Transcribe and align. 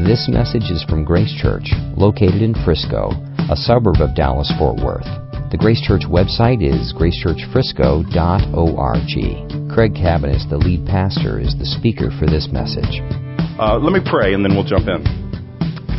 This 0.00 0.24
message 0.26 0.72
is 0.72 0.82
from 0.88 1.04
Grace 1.04 1.36
Church, 1.36 1.68
located 1.98 2.40
in 2.40 2.54
Frisco, 2.64 3.12
a 3.52 3.54
suburb 3.54 4.00
of 4.00 4.16
Dallas 4.16 4.50
Fort 4.56 4.80
Worth. 4.80 5.04
The 5.52 5.60
Grace 5.60 5.84
Church 5.84 6.08
website 6.08 6.64
is 6.64 6.96
gracechurchfrisco.org. 6.96 9.12
Craig 9.68 9.92
Cabaniss, 9.92 10.48
the 10.48 10.56
lead 10.56 10.88
pastor, 10.88 11.38
is 11.38 11.52
the 11.60 11.68
speaker 11.68 12.08
for 12.18 12.24
this 12.24 12.48
message. 12.48 13.04
Uh, 13.60 13.76
let 13.76 13.92
me 13.92 14.00
pray 14.00 14.32
and 14.32 14.42
then 14.42 14.56
we'll 14.56 14.64
jump 14.64 14.88
in. 14.88 15.04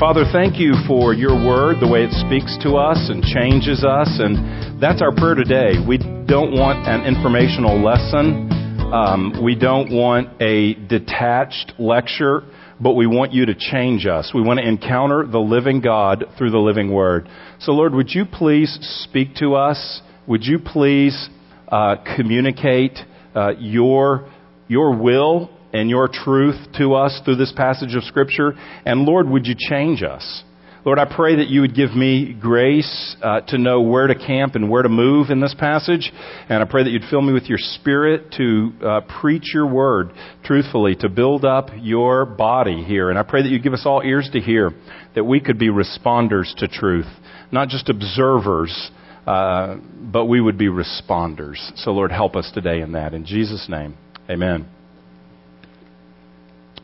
Father, 0.02 0.26
thank 0.34 0.58
you 0.58 0.74
for 0.90 1.14
your 1.14 1.38
word, 1.38 1.78
the 1.78 1.88
way 1.88 2.02
it 2.02 2.18
speaks 2.26 2.58
to 2.66 2.82
us 2.82 3.14
and 3.14 3.22
changes 3.22 3.86
us. 3.86 4.10
And 4.18 4.82
that's 4.82 5.06
our 5.06 5.14
prayer 5.14 5.38
today. 5.38 5.78
We 5.78 6.02
don't 6.26 6.58
want 6.58 6.90
an 6.90 7.06
informational 7.06 7.78
lesson. 7.78 8.50
Um, 8.90 9.38
we 9.46 9.54
don't 9.54 9.94
want 9.94 10.34
a 10.42 10.74
detached 10.90 11.78
lecture 11.78 12.42
but 12.84 12.94
we 12.94 13.08
want 13.08 13.32
you 13.34 13.46
to 13.46 13.56
change 13.56 14.06
us. 14.06 14.32
We 14.36 14.42
want 14.42 14.60
to 14.60 14.68
encounter 14.68 15.26
the 15.26 15.40
living 15.40 15.80
God 15.80 16.26
through 16.38 16.52
the 16.52 16.60
living 16.60 16.92
Word. 16.92 17.30
So, 17.60 17.72
Lord, 17.72 17.94
would 17.94 18.10
you 18.10 18.26
please 18.26 18.78
speak 19.06 19.36
to 19.36 19.56
us? 19.56 20.02
Would 20.28 20.44
you 20.44 20.60
please 20.60 21.30
uh, 21.70 21.96
communicate 22.16 23.00
uh, 23.34 23.52
your, 23.58 24.30
your 24.68 24.96
will 24.96 25.50
and 25.72 25.90
your 25.90 26.10
truth 26.12 26.58
to 26.78 26.94
us 26.94 27.22
through 27.24 27.38
this 27.38 27.54
passage 27.56 27.96
of 27.96 28.04
Scripture? 28.04 28.54
And, 28.86 29.06
Lord, 29.06 29.30
would 29.30 29.48
you 29.48 29.56
change 29.58 30.04
us? 30.04 30.44
Lord, 30.86 31.00
I 31.00 31.06
pray 31.06 31.38
that 31.38 31.48
you 31.48 31.62
would 31.62 31.76
give 31.76 31.96
me 31.96 32.34
grace 32.34 33.16
uh, 33.22 33.40
to 33.48 33.58
know 33.58 33.82
where 33.82 34.08
to 34.08 34.16
camp 34.16 34.56
and 34.56 34.70
where 34.70 34.82
to 34.84 34.90
move 34.90 35.30
in 35.30 35.40
this 35.40 35.56
passage. 35.58 36.12
And 36.50 36.62
I 36.62 36.66
pray 36.66 36.84
that 36.84 36.90
you'd 36.90 37.06
fill 37.10 37.22
me 37.22 37.32
with 37.32 37.46
your 37.46 37.58
spirit 37.58 38.34
to 38.38 38.74
uh, 38.86 39.02
preach 39.22 39.54
your 39.54 39.66
word 39.66 40.12
truthfully, 40.44 40.96
to 40.98 41.08
build 41.08 41.46
up 41.46 41.70
your 41.80 42.26
body 42.26 42.84
here. 42.84 43.10
And 43.10 43.18
I 43.18 43.24
pray 43.24 43.44
that 43.44 43.50
you 43.50 43.60
give 43.60 43.72
us 43.72 43.84
all 43.86 44.02
ears 44.04 44.30
to 44.34 44.42
hear, 44.42 44.72
that 45.16 45.24
we 45.24 45.40
could 45.40 45.58
be 45.58 45.70
responders 45.70 46.54
to 46.58 46.68
truth, 46.68 47.08
not 47.50 47.70
just 47.70 47.88
observers, 47.88 48.92
uh, 49.26 49.78
but 50.12 50.26
we 50.26 50.42
would 50.42 50.58
be 50.58 50.68
responders. 50.68 51.60
So, 51.78 51.92
Lord, 51.92 52.12
help 52.12 52.36
us 52.36 52.52
today 52.54 52.82
in 52.82 52.92
that. 52.92 53.14
In 53.14 53.26
Jesus' 53.26 53.68
name, 53.70 53.96
amen. 54.30 54.73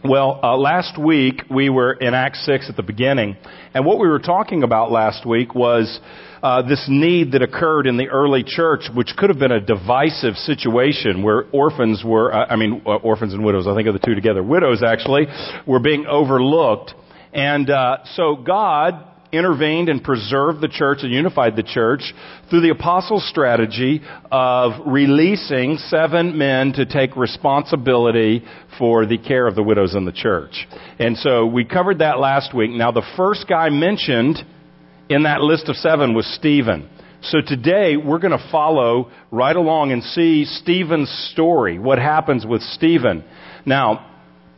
Well, 0.02 0.40
uh, 0.42 0.56
last 0.56 0.98
week 0.98 1.44
we 1.52 1.70
were 1.70 1.92
in 1.92 2.14
Acts 2.14 2.46
6 2.46 2.70
at 2.70 2.78
the 2.78 2.84
beginning, 2.84 3.36
and 3.74 3.86
what 3.86 4.00
we 4.00 4.08
were 4.08 4.20
talking 4.20 4.64
about 4.64 4.94
last 4.94 5.26
week 5.26 5.54
was 5.54 6.00
uh, 6.42 6.62
this 6.62 6.86
need 6.88 7.34
that 7.34 7.42
occurred 7.42 7.86
in 7.86 7.98
the 7.98 8.08
early 8.08 8.46
church, 8.48 8.84
which 8.96 9.12
could 9.18 9.30
have 9.30 9.40
been 9.40 9.52
a 9.52 9.60
divisive 9.60 10.36
situation 10.36 11.22
where 11.22 11.48
orphans 11.52 12.02
were, 12.02 12.34
uh, 12.34 12.46
I 12.46 12.56
mean, 12.56 12.82
uh, 12.86 12.96
orphans 12.96 13.34
and 13.34 13.44
widows, 13.44 13.68
I 13.68 13.76
think 13.76 13.90
of 13.90 13.94
the 13.94 14.00
two 14.00 14.16
together, 14.16 14.42
widows 14.42 14.82
actually, 14.82 15.28
were 15.68 15.80
being 15.80 16.06
overlooked. 16.06 16.94
And 17.34 17.70
uh, 17.70 17.98
so 18.14 18.38
God 18.38 19.06
intervened 19.32 19.90
and 19.90 20.04
preserved 20.04 20.62
the 20.62 20.68
church 20.68 21.00
and 21.02 21.12
unified 21.12 21.56
the 21.56 21.64
church 21.64 22.14
through 22.50 22.62
the 22.62 22.70
apostles' 22.70 23.28
strategy 23.30 24.02
of 24.32 24.88
releasing 24.88 25.78
seven 25.78 26.38
men 26.38 26.74
to 26.74 26.86
take 26.86 27.16
responsibility 27.16 28.44
for 28.78 29.06
the 29.06 29.18
care 29.18 29.46
of 29.48 29.56
the 29.56 29.64
widows 29.64 29.96
in 29.96 30.06
the 30.06 30.12
church. 30.12 30.68
And 30.98 31.18
so 31.18 31.46
we 31.46 31.66
covered 31.66 32.00
that 32.00 32.20
last 32.20 32.56
week. 32.56 32.72
Now, 32.72 32.92
the 32.92 33.06
first 33.16 33.48
guy 33.48 33.70
mentioned 33.70 34.38
in 35.10 35.24
that 35.24 35.42
list 35.42 35.70
of 35.70 35.76
seven 35.76 36.14
was 36.14 36.26
Stephen. 36.36 36.90
So 37.22 37.40
today 37.46 37.98
we're 37.98 38.20
going 38.20 38.38
to 38.38 38.50
follow 38.52 39.12
right 39.30 39.56
along 39.56 39.92
and 39.92 40.02
see 40.04 40.46
Stephen's 40.46 41.10
story, 41.32 41.78
what 41.78 42.00
happens 42.00 42.46
with 42.46 42.62
Stephen. 42.62 43.26
Now, 43.66 44.09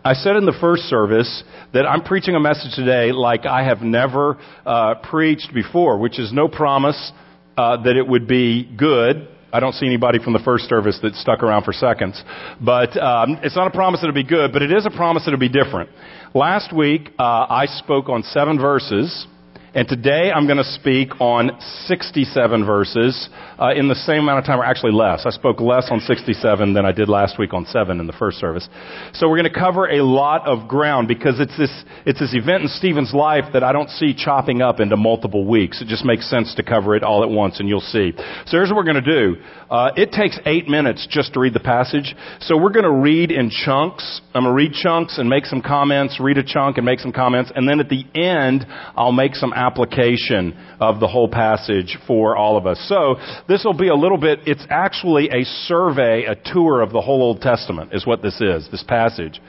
I 0.03 0.13
said 0.13 0.35
in 0.35 0.45
the 0.45 0.57
first 0.59 0.83
service 0.83 1.43
that 1.73 1.85
I'm 1.85 2.01
preaching 2.01 2.33
a 2.33 2.39
message 2.39 2.73
today 2.73 3.11
like 3.11 3.45
I 3.45 3.63
have 3.63 3.81
never 3.81 4.39
uh, 4.65 4.95
preached 4.95 5.53
before, 5.53 5.99
which 5.99 6.17
is 6.17 6.33
no 6.33 6.47
promise 6.47 7.11
uh, 7.55 7.83
that 7.83 7.95
it 7.95 8.07
would 8.07 8.27
be 8.27 8.63
good. 8.63 9.27
I 9.53 9.59
don't 9.59 9.73
see 9.73 9.85
anybody 9.85 10.17
from 10.17 10.33
the 10.33 10.39
first 10.39 10.67
service 10.67 10.97
that 11.03 11.13
stuck 11.13 11.43
around 11.43 11.65
for 11.65 11.73
seconds. 11.73 12.21
But 12.59 12.97
um, 12.97 13.37
it's 13.43 13.55
not 13.55 13.67
a 13.67 13.71
promise 13.71 14.01
that 14.01 14.07
it'll 14.07 14.15
be 14.15 14.27
good, 14.27 14.51
but 14.51 14.63
it 14.63 14.71
is 14.71 14.87
a 14.87 14.89
promise 14.89 15.25
that 15.25 15.33
it'll 15.33 15.39
be 15.39 15.49
different. 15.49 15.91
Last 16.33 16.75
week, 16.75 17.09
uh, 17.19 17.45
I 17.49 17.65
spoke 17.67 18.09
on 18.09 18.23
seven 18.23 18.57
verses 18.57 19.27
and 19.73 19.87
today 19.87 20.31
I'm 20.35 20.47
going 20.47 20.57
to 20.57 20.65
speak 20.65 21.21
on 21.21 21.57
67 21.85 22.65
verses 22.65 23.29
uh, 23.57 23.71
in 23.73 23.87
the 23.87 23.95
same 23.95 24.19
amount 24.19 24.39
of 24.39 24.45
time, 24.45 24.59
or 24.59 24.65
actually 24.65 24.91
less. 24.91 25.25
I 25.25 25.29
spoke 25.29 25.61
less 25.61 25.87
on 25.89 26.01
67 26.01 26.73
than 26.73 26.85
I 26.85 26.91
did 26.91 27.07
last 27.07 27.39
week 27.39 27.53
on 27.53 27.65
7 27.65 27.99
in 28.01 28.05
the 28.05 28.11
first 28.13 28.37
service. 28.37 28.67
So 29.13 29.29
we're 29.29 29.37
going 29.37 29.53
to 29.53 29.57
cover 29.57 29.87
a 29.87 30.03
lot 30.03 30.45
of 30.45 30.67
ground 30.67 31.07
because 31.07 31.39
it's 31.39 31.57
this, 31.57 31.71
it's 32.05 32.19
this 32.19 32.33
event 32.33 32.63
in 32.63 32.67
Stephen's 32.67 33.13
life 33.13 33.45
that 33.53 33.63
I 33.63 33.71
don't 33.71 33.89
see 33.89 34.13
chopping 34.13 34.61
up 34.61 34.81
into 34.81 34.97
multiple 34.97 35.45
weeks. 35.47 35.81
It 35.81 35.87
just 35.87 36.03
makes 36.03 36.29
sense 36.29 36.53
to 36.55 36.63
cover 36.63 36.93
it 36.97 37.03
all 37.03 37.23
at 37.23 37.29
once 37.29 37.61
and 37.61 37.69
you'll 37.69 37.79
see. 37.79 38.11
So 38.47 38.57
here's 38.57 38.69
what 38.69 38.75
we're 38.75 38.91
going 38.91 39.01
to 39.03 39.35
do. 39.35 39.41
Uh, 39.71 39.89
it 39.95 40.11
takes 40.11 40.37
eight 40.45 40.67
minutes 40.67 41.07
just 41.09 41.33
to 41.33 41.39
read 41.39 41.53
the 41.53 41.61
passage. 41.61 42.13
So 42.41 42.57
we're 42.57 42.73
going 42.73 42.83
to 42.83 42.91
read 42.91 43.31
in 43.31 43.49
chunks. 43.49 44.19
I'm 44.33 44.43
going 44.43 44.51
to 44.51 44.55
read 44.55 44.73
chunks 44.73 45.17
and 45.17 45.29
make 45.29 45.45
some 45.45 45.61
comments, 45.61 46.19
read 46.19 46.37
a 46.37 46.43
chunk 46.43 46.75
and 46.75 46.85
make 46.85 46.99
some 46.99 47.13
comments, 47.13 47.53
and 47.55 47.67
then 47.69 47.79
at 47.79 47.87
the 47.87 48.03
end, 48.13 48.65
I'll 48.97 49.13
make 49.13 49.33
some 49.33 49.53
application 49.53 50.57
of 50.81 50.99
the 50.99 51.07
whole 51.07 51.29
passage 51.29 51.97
for 52.05 52.35
all 52.35 52.57
of 52.57 52.67
us. 52.67 52.85
So 52.89 53.15
this 53.47 53.63
will 53.63 53.77
be 53.77 53.87
a 53.87 53.95
little 53.95 54.17
bit, 54.17 54.39
it's 54.45 54.65
actually 54.69 55.29
a 55.29 55.45
survey, 55.45 56.25
a 56.25 56.35
tour 56.35 56.81
of 56.81 56.91
the 56.91 56.99
whole 56.99 57.21
Old 57.21 57.39
Testament 57.39 57.93
is 57.93 58.05
what 58.05 58.21
this 58.21 58.41
is, 58.41 58.67
this 58.71 58.83
passage. 58.83 59.39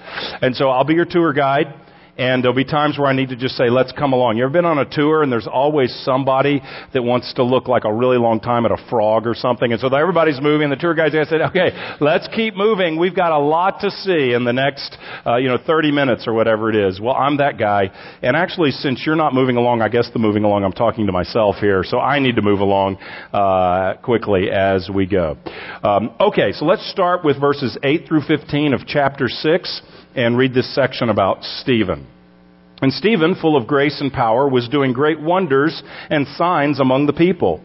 And 0.40 0.54
so 0.54 0.68
I'll 0.68 0.84
be 0.84 0.94
your 0.94 1.04
tour 1.04 1.32
guide. 1.32 1.81
And 2.18 2.44
there'll 2.44 2.54
be 2.54 2.64
times 2.64 2.98
where 2.98 3.08
I 3.08 3.14
need 3.14 3.30
to 3.30 3.36
just 3.36 3.56
say, 3.56 3.70
let's 3.70 3.90
come 3.90 4.12
along. 4.12 4.36
You 4.36 4.44
ever 4.44 4.52
been 4.52 4.66
on 4.66 4.78
a 4.78 4.84
tour 4.84 5.22
and 5.22 5.32
there's 5.32 5.46
always 5.46 5.90
somebody 6.04 6.60
that 6.92 7.02
wants 7.02 7.32
to 7.34 7.42
look 7.42 7.68
like 7.68 7.84
a 7.84 7.92
really 7.92 8.18
long 8.18 8.38
time 8.38 8.66
at 8.66 8.70
a 8.70 8.76
frog 8.90 9.26
or 9.26 9.34
something? 9.34 9.72
And 9.72 9.80
so 9.80 9.88
everybody's 9.88 10.40
moving. 10.40 10.68
The 10.68 10.76
tour 10.76 10.94
guide's 10.94 11.14
going 11.14 11.24
to 11.24 11.30
say, 11.30 11.42
okay, 11.42 11.96
let's 12.00 12.28
keep 12.34 12.54
moving. 12.54 12.98
We've 12.98 13.16
got 13.16 13.32
a 13.32 13.38
lot 13.38 13.80
to 13.80 13.90
see 13.90 14.34
in 14.34 14.44
the 14.44 14.52
next, 14.52 14.94
uh, 15.26 15.36
you 15.36 15.48
know, 15.48 15.56
30 15.66 15.90
minutes 15.90 16.28
or 16.28 16.34
whatever 16.34 16.68
it 16.68 16.76
is. 16.76 17.00
Well, 17.00 17.14
I'm 17.14 17.38
that 17.38 17.58
guy. 17.58 17.90
And 18.20 18.36
actually, 18.36 18.72
since 18.72 19.02
you're 19.06 19.16
not 19.16 19.32
moving 19.32 19.56
along, 19.56 19.80
I 19.80 19.88
guess 19.88 20.10
the 20.12 20.18
moving 20.18 20.44
along, 20.44 20.64
I'm 20.64 20.72
talking 20.72 21.06
to 21.06 21.12
myself 21.12 21.56
here. 21.56 21.82
So 21.82 21.98
I 21.98 22.18
need 22.18 22.36
to 22.36 22.42
move 22.42 22.60
along, 22.60 22.98
uh, 23.32 23.94
quickly 24.02 24.50
as 24.50 24.90
we 24.94 25.06
go. 25.06 25.38
Um, 25.82 26.14
okay, 26.20 26.52
so 26.52 26.66
let's 26.66 26.88
start 26.90 27.24
with 27.24 27.40
verses 27.40 27.78
8 27.82 28.06
through 28.06 28.22
15 28.28 28.74
of 28.74 28.86
chapter 28.86 29.28
6 29.28 29.82
and 30.14 30.36
read 30.36 30.52
this 30.52 30.74
section 30.74 31.08
about 31.08 31.42
Stephen. 31.42 32.11
And 32.82 32.92
Stephen, 32.92 33.36
full 33.40 33.56
of 33.56 33.68
grace 33.68 34.00
and 34.00 34.12
power, 34.12 34.48
was 34.48 34.68
doing 34.68 34.92
great 34.92 35.20
wonders 35.20 35.82
and 36.10 36.26
signs 36.36 36.80
among 36.80 37.06
the 37.06 37.12
people. 37.12 37.62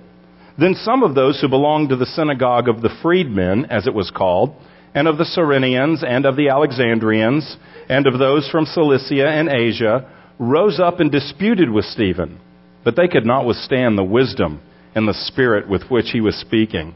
Then 0.59 0.75
some 0.75 1.01
of 1.01 1.16
those 1.16 1.41
who 1.41 1.50
belonged 1.50 1.89
to 1.89 1.95
the 1.95 2.05
synagogue 2.05 2.69
of 2.69 2.81
the 2.81 2.95
freedmen, 3.01 3.66
as 3.66 3.88
it 3.88 3.94
was 3.95 4.11
called, 4.11 4.56
and 4.94 5.07
of 5.07 5.17
the 5.17 5.25
Cyrenians, 5.25 6.03
and 6.07 6.25
of 6.25 6.35
the 6.35 6.50
Alexandrians, 6.50 7.57
and 7.89 8.06
of 8.06 8.19
those 8.19 8.47
from 8.50 8.66
Cilicia 8.66 9.27
and 9.27 9.50
Asia, 9.50 10.07
rose 10.39 10.79
up 10.79 11.00
and 11.00 11.11
disputed 11.11 11.72
with 11.72 11.85
Stephen. 11.85 12.39
But 12.83 12.95
they 12.95 13.07
could 13.07 13.25
not 13.25 13.45
withstand 13.45 13.97
the 13.97 14.03
wisdom 14.03 14.61
and 14.94 15.07
the 15.07 15.13
spirit 15.13 15.67
with 15.67 15.89
which 15.89 16.11
he 16.11 16.22
was 16.22 16.35
speaking. 16.35 16.94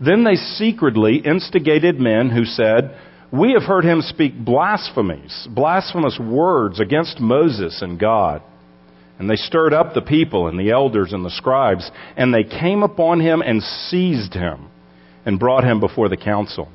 Then 0.00 0.24
they 0.24 0.36
secretly 0.36 1.16
instigated 1.16 2.00
men 2.00 2.30
who 2.30 2.44
said, 2.44 2.96
we 3.38 3.52
have 3.52 3.64
heard 3.64 3.84
him 3.84 4.00
speak 4.00 4.36
blasphemies, 4.38 5.48
blasphemous 5.50 6.18
words 6.20 6.78
against 6.78 7.18
Moses 7.18 7.82
and 7.82 7.98
God. 7.98 8.42
And 9.18 9.28
they 9.28 9.36
stirred 9.36 9.72
up 9.72 9.92
the 9.92 10.02
people 10.02 10.48
and 10.48 10.58
the 10.58 10.70
elders 10.70 11.12
and 11.12 11.24
the 11.24 11.30
scribes, 11.30 11.90
and 12.16 12.32
they 12.32 12.44
came 12.44 12.82
upon 12.82 13.20
him 13.20 13.42
and 13.42 13.62
seized 13.62 14.34
him 14.34 14.68
and 15.26 15.38
brought 15.38 15.64
him 15.64 15.80
before 15.80 16.08
the 16.08 16.16
council. 16.16 16.68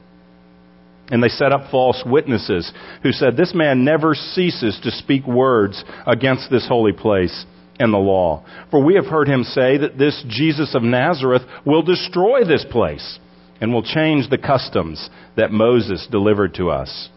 And 1.10 1.24
they 1.24 1.30
set 1.30 1.52
up 1.52 1.72
false 1.72 2.04
witnesses 2.06 2.72
who 3.04 3.12
said, 3.12 3.36
This 3.36 3.54
man 3.56 3.84
never 3.84 4.14
ceases 4.14 4.80
to 4.84 4.92
speak 4.92 5.26
words 5.26 5.84
against 6.06 6.52
this 6.52 6.68
holy 6.68 6.94
place 6.94 7.46
and 7.80 7.94
the 7.94 7.98
law. 7.98 8.46
For 8.70 8.84
we 8.84 8.96
have 8.96 9.06
heard 9.06 9.28
him 9.28 9.44
say 9.44 9.78
that 9.78 9.98
this 9.98 10.24
Jesus 10.28 10.76
of 10.76 10.84
Nazareth 10.84 11.44
will 11.66 11.82
destroy 11.82 12.44
this 12.44 12.66
place 12.70 13.20
and 13.62 13.74
will 13.74 13.84
change 13.84 14.30
the 14.30 14.38
customs 14.38 15.10
that 15.36 15.52
Moses 15.52 16.08
delivered 16.10 16.54
to 16.56 16.70
us. 16.70 17.10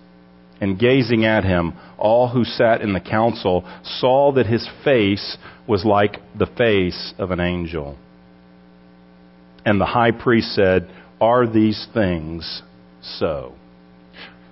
And 0.61 0.79
gazing 0.79 1.25
at 1.25 1.45
him, 1.45 1.75
all 1.99 2.29
who 2.29 2.45
sat 2.45 2.83
in 2.83 2.93
the 2.93 3.01
council 3.01 3.65
saw 3.83 4.33
that 4.33 4.47
his 4.47 4.69
face 4.85 5.37
was 5.67 5.85
like 5.85 6.21
the 6.39 6.47
face 6.47 7.15
of 7.19 7.31
an 7.31 7.41
angel. 7.41 7.97
And 9.65 9.81
the 9.81 9.87
high 9.87 10.13
priest 10.13 10.55
said, 10.55 10.89
Are 11.21 11.47
these 11.47 11.87
things 11.93 12.63
so? 13.01 13.55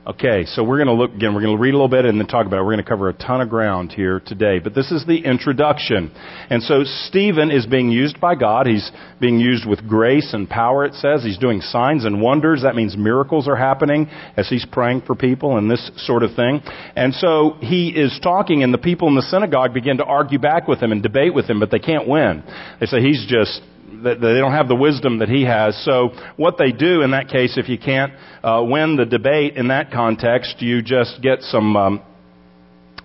Okay, 0.06 0.46
so 0.46 0.64
we're 0.64 0.78
going 0.78 0.86
to 0.86 0.94
look 0.94 1.12
again, 1.12 1.34
we're 1.34 1.42
going 1.42 1.54
to 1.54 1.60
read 1.60 1.74
a 1.74 1.76
little 1.76 1.86
bit 1.86 2.06
and 2.06 2.18
then 2.18 2.26
talk 2.26 2.46
about 2.46 2.56
it. 2.56 2.62
We're 2.62 2.72
going 2.72 2.82
to 2.82 2.88
cover 2.88 3.10
a 3.10 3.12
ton 3.12 3.42
of 3.42 3.50
ground 3.50 3.92
here 3.92 4.18
today. 4.24 4.58
But 4.58 4.74
this 4.74 4.90
is 4.90 5.04
the 5.06 5.18
introduction. 5.18 6.10
And 6.48 6.62
so 6.62 6.84
Stephen 6.84 7.50
is 7.50 7.66
being 7.66 7.90
used 7.90 8.18
by 8.18 8.34
God. 8.34 8.66
He's 8.66 8.90
being 9.20 9.38
used 9.38 9.68
with 9.68 9.86
grace 9.86 10.32
and 10.32 10.48
power, 10.48 10.86
it 10.86 10.94
says. 10.94 11.22
He's 11.22 11.36
doing 11.36 11.60
signs 11.60 12.06
and 12.06 12.22
wonders. 12.22 12.62
That 12.62 12.76
means 12.76 12.96
miracles 12.96 13.46
are 13.46 13.56
happening 13.56 14.08
as 14.38 14.48
he's 14.48 14.64
praying 14.64 15.02
for 15.02 15.14
people 15.14 15.58
and 15.58 15.70
this 15.70 15.90
sort 15.98 16.22
of 16.22 16.34
thing. 16.34 16.62
And 16.96 17.12
so 17.12 17.56
he 17.60 17.90
is 17.90 18.18
talking 18.22 18.62
and 18.62 18.72
the 18.72 18.78
people 18.78 19.06
in 19.08 19.16
the 19.16 19.22
synagogue 19.22 19.74
begin 19.74 19.98
to 19.98 20.04
argue 20.04 20.38
back 20.38 20.66
with 20.66 20.82
him 20.82 20.92
and 20.92 21.02
debate 21.02 21.34
with 21.34 21.44
him, 21.44 21.60
but 21.60 21.70
they 21.70 21.78
can't 21.78 22.08
win. 22.08 22.42
They 22.80 22.86
say 22.86 23.00
he's 23.02 23.26
just 23.28 23.60
they 23.90 24.38
don't 24.38 24.52
have 24.52 24.68
the 24.68 24.76
wisdom 24.76 25.18
that 25.18 25.28
he 25.28 25.44
has. 25.44 25.76
So 25.84 26.10
what 26.36 26.56
they 26.58 26.72
do 26.72 27.02
in 27.02 27.10
that 27.10 27.28
case, 27.28 27.58
if 27.58 27.68
you 27.68 27.78
can't 27.78 28.12
uh, 28.42 28.64
win 28.66 28.96
the 28.96 29.06
debate 29.06 29.56
in 29.56 29.68
that 29.68 29.90
context, 29.90 30.62
you 30.62 30.82
just 30.82 31.20
get 31.22 31.42
some 31.42 31.76
um, 31.76 32.02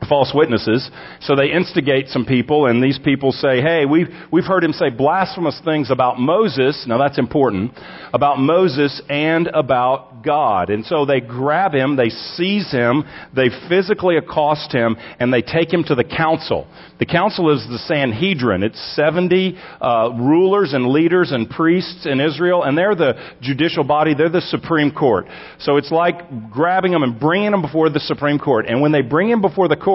false 0.06 0.32
witnesses. 0.34 0.90
So 1.22 1.36
they 1.36 1.52
instigate 1.52 2.10
some 2.10 2.26
people, 2.26 2.68
and 2.68 2.82
these 2.82 3.00
people 3.00 3.32
say, 3.32 3.62
hey, 3.62 3.86
we've, 3.86 4.08
we've 4.32 4.46
heard 4.46 4.64
him 4.64 4.74
say 4.74 4.90
blasphemous 4.90 5.60
things 5.64 5.92
about 5.92 6.20
Moses. 6.20 6.86
Now 6.88 6.98
that's 6.98 7.20
important. 7.20 7.72
About 8.14 8.40
Moses 8.40 9.02
and 9.10 9.48
about 9.48 10.24
God. 10.24 10.70
And 10.70 10.86
so 10.86 11.06
they 11.06 11.22
grab 11.22 11.74
him, 11.74 11.96
they 11.96 12.10
seize 12.10 12.72
him, 12.72 13.04
they 13.36 13.50
physically 13.70 14.18
accost 14.18 14.72
him, 14.72 14.98
and 15.20 15.32
they 15.32 15.42
take 15.42 15.72
him 15.72 15.84
to 15.86 15.96
the 15.96 16.04
council. 16.04 16.68
The 17.00 17.06
council 17.06 17.54
is 17.54 17.66
the 17.68 17.78
Sanhedrin. 17.78 18.64
It's 18.64 18.96
70 18.96 19.58
uh, 19.82 20.10
rulers 20.18 20.74
and 20.74 20.88
leaders 20.88 21.32
and 21.32 21.50
priests 21.50 22.06
in 22.06 22.20
Israel, 22.20 22.64
and 22.64 22.78
they're 22.78 22.96
the 22.96 23.14
judicial 23.42 23.84
body. 23.84 24.14
They're 24.14 24.30
the 24.30 24.42
Supreme 24.42 24.92
Court. 24.92 25.28
So 25.60 25.78
it's 25.78 25.92
like 25.92 26.52
grabbing 26.52 26.92
them 26.92 27.04
and 27.04 27.20
bringing 27.20 27.52
them 27.52 27.62
before 27.62 27.90
the 27.90 28.00
Supreme 28.00 28.40
Court. 28.40 28.66
And 28.68 28.82
when 28.82 28.92
they 28.92 29.02
bring 29.02 29.30
him 29.30 29.42
before 29.42 29.68
the 29.68 29.76
court, 29.76 29.95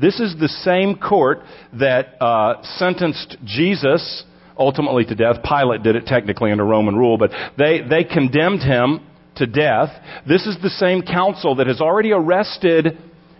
this 0.00 0.20
is 0.20 0.36
the 0.38 0.48
same 0.48 0.96
court 0.96 1.40
that 1.74 2.20
uh, 2.20 2.62
sentenced 2.76 3.36
Jesus 3.44 4.24
ultimately 4.58 5.04
to 5.04 5.14
death. 5.14 5.36
Pilate 5.42 5.82
did 5.82 5.96
it 5.96 6.06
technically 6.06 6.50
under 6.50 6.64
Roman 6.64 6.96
rule, 6.96 7.18
but 7.18 7.30
they, 7.58 7.80
they 7.88 8.04
condemned 8.04 8.62
him 8.62 9.06
to 9.36 9.46
death. 9.46 9.90
This 10.26 10.46
is 10.46 10.56
the 10.62 10.70
same 10.70 11.02
council 11.02 11.56
that 11.56 11.66
has 11.66 11.80
already 11.80 12.12
arrested 12.12 12.98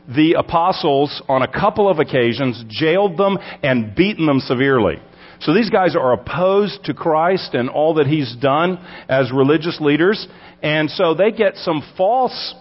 the 0.09 0.35
apostles 0.39 1.23
on 1.29 1.43
a 1.43 1.49
couple 1.49 1.91
of 1.91 1.99
occasions, 1.99 2.65
jailed 2.69 3.19
them, 3.19 3.39
and 3.63 3.95
beaten 3.95 4.27
them 4.27 4.41
severely. 4.41 4.97
So 5.41 5.53
these 5.53 5.69
guys 5.69 5.95
are 5.97 6.13
opposed 6.13 6.85
to 6.85 6.95
Christ 6.95 7.55
and 7.55 7.69
all 7.69 7.95
that 7.95 8.07
he's 8.07 8.35
done 8.37 8.79
as 9.09 9.31
religious 9.33 9.79
leaders, 9.81 10.27
and 10.63 10.89
so 10.91 11.15
they 11.15 11.31
get 11.31 11.57
some 11.57 11.83
false 11.97 12.55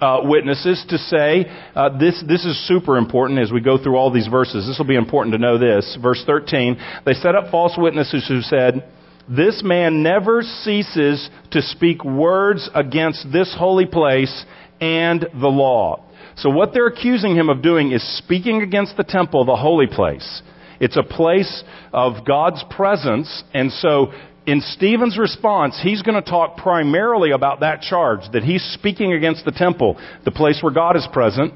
uh, 0.00 0.20
witnesses 0.22 0.84
to 0.88 0.98
say 0.98 1.46
uh, 1.74 1.96
this. 1.98 2.22
This 2.26 2.44
is 2.44 2.68
super 2.68 2.96
important 2.96 3.40
as 3.40 3.52
we 3.52 3.60
go 3.60 3.82
through 3.82 3.96
all 3.96 4.12
these 4.12 4.28
verses. 4.28 4.66
This 4.66 4.78
will 4.78 4.86
be 4.86 4.96
important 4.96 5.34
to 5.34 5.38
know 5.38 5.58
this. 5.58 5.98
Verse 6.00 6.22
13. 6.26 6.76
They 7.04 7.14
set 7.14 7.34
up 7.34 7.50
false 7.50 7.74
witnesses 7.76 8.26
who 8.28 8.40
said, 8.42 8.84
"This 9.28 9.62
man 9.64 10.02
never 10.02 10.42
ceases 10.42 11.28
to 11.50 11.62
speak 11.62 12.04
words 12.04 12.68
against 12.74 13.32
this 13.32 13.54
holy 13.58 13.86
place 13.86 14.44
and 14.80 15.26
the 15.34 15.48
law." 15.48 16.04
So 16.36 16.50
what 16.50 16.72
they're 16.72 16.86
accusing 16.86 17.34
him 17.34 17.48
of 17.48 17.62
doing 17.62 17.90
is 17.90 18.18
speaking 18.18 18.62
against 18.62 18.96
the 18.96 19.02
temple, 19.02 19.44
the 19.44 19.56
holy 19.56 19.88
place. 19.88 20.42
It's 20.80 20.96
a 20.96 21.02
place 21.02 21.64
of 21.92 22.24
God's 22.24 22.62
presence, 22.70 23.42
and 23.52 23.72
so 23.72 24.12
in 24.48 24.62
Stephen's 24.62 25.18
response, 25.18 25.78
he's 25.82 26.00
going 26.00 26.14
to 26.14 26.28
talk 26.28 26.56
primarily 26.56 27.32
about 27.32 27.60
that 27.60 27.82
charge, 27.82 28.20
that 28.32 28.42
he's 28.42 28.64
speaking 28.72 29.12
against 29.12 29.44
the 29.44 29.52
temple, 29.52 30.00
the 30.24 30.30
place 30.30 30.60
where 30.62 30.72
God 30.72 30.96
is 30.96 31.06
present, 31.12 31.52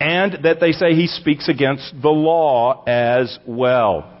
and 0.00 0.38
that 0.42 0.58
they 0.58 0.72
say 0.72 0.94
he 0.94 1.08
speaks 1.08 1.50
against 1.50 1.92
the 2.00 2.08
law 2.08 2.84
as 2.86 3.38
well. 3.46 4.18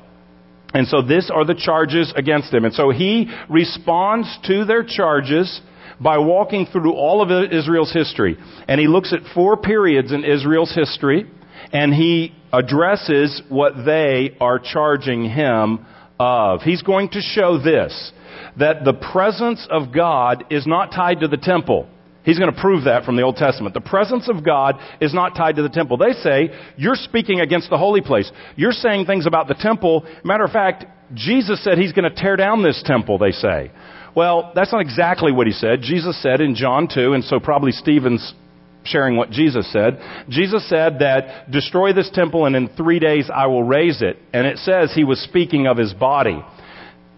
And 0.74 0.86
so 0.86 1.00
this 1.00 1.30
are 1.34 1.46
the 1.46 1.54
charges 1.54 2.12
against 2.14 2.52
him. 2.52 2.66
And 2.66 2.74
so 2.74 2.90
he 2.90 3.32
responds 3.48 4.28
to 4.44 4.66
their 4.66 4.84
charges 4.84 5.62
by 5.98 6.18
walking 6.18 6.66
through 6.66 6.92
all 6.92 7.22
of 7.22 7.50
Israel's 7.50 7.94
history. 7.94 8.36
And 8.68 8.78
he 8.78 8.88
looks 8.88 9.14
at 9.14 9.20
four 9.34 9.56
periods 9.56 10.12
in 10.12 10.22
Israel's 10.22 10.74
history, 10.74 11.30
and 11.72 11.94
he 11.94 12.34
addresses 12.52 13.40
what 13.48 13.86
they 13.86 14.36
are 14.38 14.58
charging 14.58 15.30
him 15.30 15.86
of. 16.22 16.62
He's 16.62 16.82
going 16.82 17.10
to 17.10 17.20
show 17.20 17.58
this 17.58 18.12
that 18.58 18.84
the 18.84 18.92
presence 18.92 19.66
of 19.70 19.94
God 19.94 20.44
is 20.50 20.66
not 20.66 20.92
tied 20.92 21.20
to 21.20 21.28
the 21.28 21.38
temple. 21.38 21.88
He's 22.22 22.38
going 22.38 22.52
to 22.54 22.60
prove 22.60 22.84
that 22.84 23.04
from 23.04 23.16
the 23.16 23.22
Old 23.22 23.36
Testament. 23.36 23.74
The 23.74 23.80
presence 23.80 24.28
of 24.28 24.44
God 24.44 24.76
is 25.00 25.12
not 25.12 25.34
tied 25.34 25.56
to 25.56 25.62
the 25.62 25.68
temple. 25.68 25.96
They 25.96 26.12
say, 26.12 26.50
you're 26.76 26.94
speaking 26.94 27.40
against 27.40 27.70
the 27.70 27.78
holy 27.78 28.00
place. 28.00 28.30
You're 28.56 28.72
saying 28.72 29.06
things 29.06 29.26
about 29.26 29.48
the 29.48 29.54
temple. 29.54 30.06
Matter 30.22 30.44
of 30.44 30.52
fact, 30.52 30.84
Jesus 31.14 31.64
said 31.64 31.78
he's 31.78 31.92
going 31.92 32.08
to 32.08 32.14
tear 32.14 32.36
down 32.36 32.62
this 32.62 32.82
temple, 32.86 33.18
they 33.18 33.32
say. 33.32 33.72
Well, 34.14 34.52
that's 34.54 34.70
not 34.70 34.82
exactly 34.82 35.32
what 35.32 35.46
he 35.46 35.52
said. 35.52 35.80
Jesus 35.80 36.20
said 36.22 36.40
in 36.40 36.54
John 36.54 36.86
2, 36.92 37.14
and 37.14 37.24
so 37.24 37.40
probably 37.40 37.72
Stephen's 37.72 38.34
sharing 38.84 39.16
what 39.16 39.30
Jesus 39.30 39.70
said. 39.72 39.98
Jesus 40.28 40.68
said 40.68 40.98
that 41.00 41.50
destroy 41.50 41.92
this 41.92 42.10
temple 42.12 42.46
and 42.46 42.56
in 42.56 42.68
three 42.76 42.98
days 42.98 43.30
I 43.34 43.46
will 43.46 43.64
raise 43.64 44.02
it. 44.02 44.16
And 44.32 44.46
it 44.46 44.58
says 44.58 44.92
he 44.94 45.04
was 45.04 45.20
speaking 45.20 45.66
of 45.66 45.76
his 45.76 45.92
body, 45.94 46.42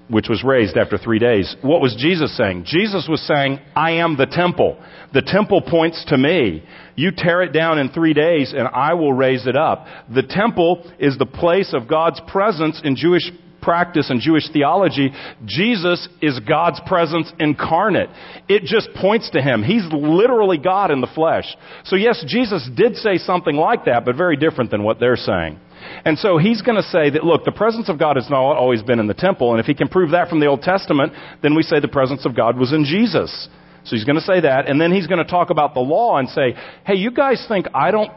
which 0.08 0.28
was 0.28 0.44
raised 0.44 0.76
after 0.76 0.98
three 0.98 1.18
days. 1.18 1.56
What 1.62 1.80
was 1.80 1.96
Jesus 1.98 2.36
saying? 2.36 2.64
Jesus 2.66 3.06
was 3.08 3.26
saying, 3.26 3.58
I 3.74 3.92
am 3.92 4.16
the 4.16 4.26
temple. 4.26 4.82
The 5.12 5.22
temple 5.22 5.62
points 5.62 6.04
to 6.08 6.18
me. 6.18 6.64
You 6.96 7.10
tear 7.16 7.42
it 7.42 7.52
down 7.52 7.78
in 7.78 7.88
three 7.90 8.14
days 8.14 8.52
and 8.56 8.68
I 8.68 8.94
will 8.94 9.12
raise 9.12 9.46
it 9.46 9.56
up. 9.56 9.86
The 10.12 10.22
temple 10.22 10.90
is 10.98 11.18
the 11.18 11.26
place 11.26 11.72
of 11.74 11.88
God's 11.88 12.20
presence 12.28 12.80
in 12.84 12.96
Jewish 12.96 13.30
practice 13.64 14.10
and 14.10 14.20
Jewish 14.20 14.48
theology, 14.52 15.10
Jesus 15.46 16.08
is 16.22 16.38
God's 16.40 16.80
presence 16.86 17.32
incarnate. 17.40 18.10
It 18.48 18.62
just 18.64 18.90
points 18.94 19.30
to 19.30 19.42
Him. 19.42 19.62
He's 19.62 19.84
literally 19.90 20.58
God 20.58 20.90
in 20.90 21.00
the 21.00 21.10
flesh. 21.14 21.46
So 21.84 21.96
yes, 21.96 22.22
Jesus 22.28 22.68
did 22.76 22.96
say 22.96 23.16
something 23.18 23.56
like 23.56 23.86
that, 23.86 24.04
but 24.04 24.16
very 24.16 24.36
different 24.36 24.70
than 24.70 24.84
what 24.84 25.00
they're 25.00 25.16
saying. 25.16 25.58
And 26.04 26.18
so 26.18 26.38
he's 26.38 26.62
going 26.62 26.76
to 26.76 26.88
say 26.88 27.10
that, 27.10 27.24
look, 27.24 27.44
the 27.44 27.52
presence 27.52 27.88
of 27.88 27.98
God 27.98 28.16
has 28.16 28.28
not 28.30 28.40
always 28.40 28.82
been 28.82 28.98
in 28.98 29.06
the 29.06 29.14
temple, 29.14 29.52
and 29.52 29.60
if 29.60 29.66
he 29.66 29.74
can 29.74 29.88
prove 29.88 30.12
that 30.12 30.28
from 30.28 30.40
the 30.40 30.46
Old 30.46 30.62
Testament, 30.62 31.12
then 31.42 31.54
we 31.54 31.62
say 31.62 31.80
the 31.80 31.88
presence 31.88 32.24
of 32.24 32.36
God 32.36 32.58
was 32.58 32.72
in 32.72 32.84
Jesus. 32.84 33.48
So 33.84 33.96
he's 33.96 34.04
going 34.04 34.16
to 34.16 34.22
say 34.22 34.40
that, 34.40 34.68
and 34.68 34.80
then 34.80 34.92
he's 34.92 35.06
going 35.06 35.22
to 35.22 35.30
talk 35.30 35.50
about 35.50 35.74
the 35.74 35.80
law 35.80 36.16
and 36.18 36.28
say, 36.28 36.54
hey, 36.86 36.94
you 36.94 37.10
guys 37.10 37.44
think 37.48 37.66
I 37.74 37.90
don't, 37.90 38.10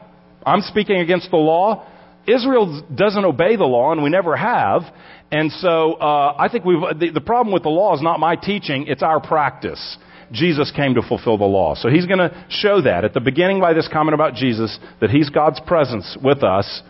I'm 0.45 0.61
speaking 0.61 0.97
against 0.97 1.29
the 1.29 1.37
law? 1.37 1.85
Israel 2.25 2.83
doesn't 2.93 3.23
obey 3.23 3.55
the 3.55 3.65
law, 3.65 3.91
and 3.91 4.03
we 4.03 4.09
never 4.09 4.35
have. 4.35 4.83
And 5.31 5.51
so 5.51 5.93
uh, 5.93 6.35
I 6.37 6.47
think 6.49 6.63
we've, 6.63 6.79
the, 6.97 7.09
the 7.09 7.21
problem 7.21 7.53
with 7.53 7.63
the 7.63 7.69
law 7.69 7.95
is 7.95 8.01
not 8.01 8.19
my 8.19 8.35
teaching, 8.35 8.85
it's 8.87 9.03
our 9.03 9.19
practice. 9.19 9.97
Jesus 10.31 10.71
came 10.75 10.95
to 10.95 11.01
fulfill 11.01 11.37
the 11.37 11.45
law. 11.45 11.75
So 11.75 11.89
he's 11.89 12.05
going 12.05 12.19
to 12.19 12.45
show 12.49 12.81
that 12.81 13.05
at 13.05 13.13
the 13.13 13.21
beginning 13.21 13.61
by 13.61 13.73
this 13.73 13.87
comment 13.91 14.13
about 14.13 14.33
Jesus, 14.33 14.77
that 14.99 15.09
he's 15.09 15.29
God's 15.29 15.59
presence 15.61 16.17
with 16.21 16.43
us, 16.43 16.81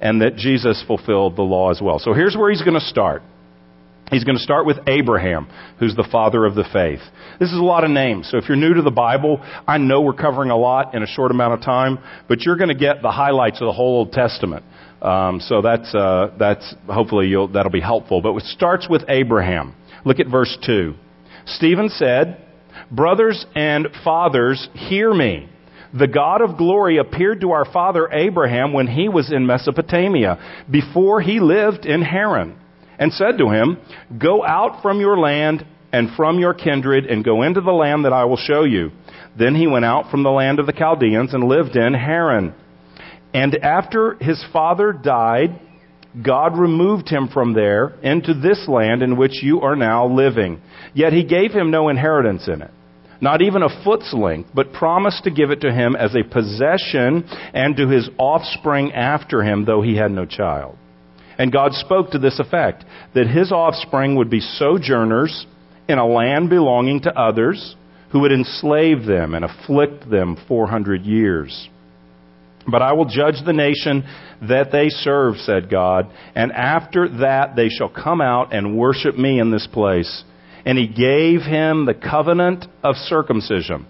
and 0.00 0.22
that 0.22 0.36
Jesus 0.36 0.82
fulfilled 0.86 1.36
the 1.36 1.42
law 1.42 1.70
as 1.70 1.80
well. 1.82 1.98
So 1.98 2.12
here's 2.12 2.36
where 2.36 2.50
he's 2.50 2.62
going 2.62 2.78
to 2.78 2.86
start. 2.86 3.22
He's 4.10 4.24
going 4.24 4.36
to 4.36 4.42
start 4.42 4.66
with 4.66 4.76
Abraham, 4.86 5.48
who's 5.80 5.96
the 5.96 6.06
father 6.10 6.44
of 6.44 6.54
the 6.54 6.64
faith. 6.72 7.00
This 7.40 7.50
is 7.50 7.58
a 7.58 7.62
lot 7.62 7.82
of 7.82 7.90
names. 7.90 8.28
So 8.30 8.38
if 8.38 8.44
you're 8.48 8.56
new 8.56 8.74
to 8.74 8.82
the 8.82 8.90
Bible, 8.90 9.44
I 9.66 9.78
know 9.78 10.00
we're 10.00 10.12
covering 10.12 10.50
a 10.50 10.56
lot 10.56 10.94
in 10.94 11.02
a 11.02 11.06
short 11.06 11.32
amount 11.32 11.54
of 11.54 11.60
time, 11.62 11.98
but 12.28 12.42
you're 12.42 12.56
going 12.56 12.68
to 12.68 12.76
get 12.76 13.02
the 13.02 13.10
highlights 13.10 13.60
of 13.60 13.66
the 13.66 13.72
whole 13.72 13.98
Old 13.98 14.12
Testament. 14.12 14.64
Um, 15.02 15.40
so 15.40 15.62
that's 15.62 15.94
uh, 15.94 16.34
that's 16.38 16.74
hopefully 16.86 17.32
that'll 17.52 17.70
be 17.70 17.80
helpful. 17.80 18.22
But 18.22 18.34
it 18.36 18.44
starts 18.44 18.88
with 18.88 19.02
Abraham. 19.08 19.74
Look 20.04 20.20
at 20.20 20.28
verse 20.28 20.56
two. 20.64 20.94
Stephen 21.44 21.88
said, 21.88 22.38
"Brothers 22.90 23.44
and 23.54 23.88
fathers, 24.04 24.68
hear 24.74 25.12
me." 25.12 25.48
The 25.94 26.08
God 26.08 26.42
of 26.42 26.58
glory 26.58 26.98
appeared 26.98 27.40
to 27.40 27.52
our 27.52 27.64
father 27.64 28.08
Abraham 28.12 28.72
when 28.72 28.86
he 28.86 29.08
was 29.08 29.32
in 29.32 29.46
Mesopotamia, 29.46 30.64
before 30.70 31.20
he 31.20 31.40
lived 31.40 31.86
in 31.86 32.02
Haran, 32.02 32.58
and 32.98 33.12
said 33.12 33.38
to 33.38 33.48
him, 33.48 33.78
Go 34.18 34.44
out 34.44 34.82
from 34.82 35.00
your 35.00 35.16
land 35.16 35.64
and 35.92 36.10
from 36.14 36.38
your 36.38 36.52
kindred 36.52 37.06
and 37.06 37.24
go 37.24 37.42
into 37.42 37.60
the 37.60 37.72
land 37.72 38.04
that 38.04 38.12
I 38.12 38.24
will 38.24 38.36
show 38.36 38.64
you. 38.64 38.90
Then 39.38 39.54
he 39.54 39.66
went 39.66 39.84
out 39.84 40.10
from 40.10 40.22
the 40.22 40.30
land 40.30 40.58
of 40.58 40.66
the 40.66 40.72
Chaldeans 40.72 41.32
and 41.32 41.44
lived 41.44 41.76
in 41.76 41.94
Haran. 41.94 42.52
And 43.34 43.54
after 43.56 44.14
his 44.20 44.42
father 44.52 44.92
died, 44.92 45.60
God 46.24 46.58
removed 46.58 47.08
him 47.08 47.28
from 47.28 47.52
there 47.52 47.94
into 48.02 48.32
this 48.32 48.66
land 48.68 49.02
in 49.02 49.16
which 49.16 49.42
you 49.42 49.60
are 49.60 49.76
now 49.76 50.06
living. 50.06 50.62
Yet 50.94 51.12
he 51.12 51.24
gave 51.24 51.52
him 51.52 51.70
no 51.70 51.88
inheritance 51.88 52.48
in 52.48 52.62
it, 52.62 52.70
not 53.20 53.42
even 53.42 53.62
a 53.62 53.84
foot's 53.84 54.14
length, 54.14 54.50
but 54.54 54.72
promised 54.72 55.24
to 55.24 55.30
give 55.30 55.50
it 55.50 55.60
to 55.60 55.72
him 55.72 55.94
as 55.94 56.14
a 56.14 56.24
possession 56.24 57.24
and 57.52 57.76
to 57.76 57.88
his 57.88 58.08
offspring 58.18 58.92
after 58.92 59.42
him, 59.42 59.66
though 59.66 59.82
he 59.82 59.96
had 59.96 60.10
no 60.10 60.24
child. 60.24 60.78
And 61.38 61.52
God 61.52 61.74
spoke 61.74 62.12
to 62.12 62.18
this 62.18 62.40
effect, 62.40 62.84
that 63.14 63.26
his 63.26 63.52
offspring 63.52 64.16
would 64.16 64.30
be 64.30 64.40
sojourners 64.40 65.46
in 65.86 65.98
a 65.98 66.06
land 66.06 66.48
belonging 66.48 67.02
to 67.02 67.18
others 67.18 67.76
who 68.10 68.20
would 68.20 68.32
enslave 68.32 69.04
them 69.04 69.34
and 69.34 69.44
afflict 69.44 70.08
them 70.08 70.38
400 70.48 71.02
years. 71.02 71.68
But 72.68 72.82
I 72.82 72.92
will 72.92 73.04
judge 73.04 73.36
the 73.44 73.52
nation 73.52 74.04
that 74.48 74.72
they 74.72 74.88
serve, 74.88 75.36
said 75.36 75.70
God, 75.70 76.10
and 76.34 76.52
after 76.52 77.08
that 77.20 77.54
they 77.56 77.68
shall 77.68 77.88
come 77.88 78.20
out 78.20 78.52
and 78.52 78.76
worship 78.76 79.16
me 79.16 79.38
in 79.38 79.50
this 79.50 79.68
place. 79.72 80.24
And 80.64 80.76
he 80.76 80.88
gave 80.88 81.42
him 81.42 81.86
the 81.86 81.94
covenant 81.94 82.66
of 82.82 82.96
circumcision. 82.96 83.86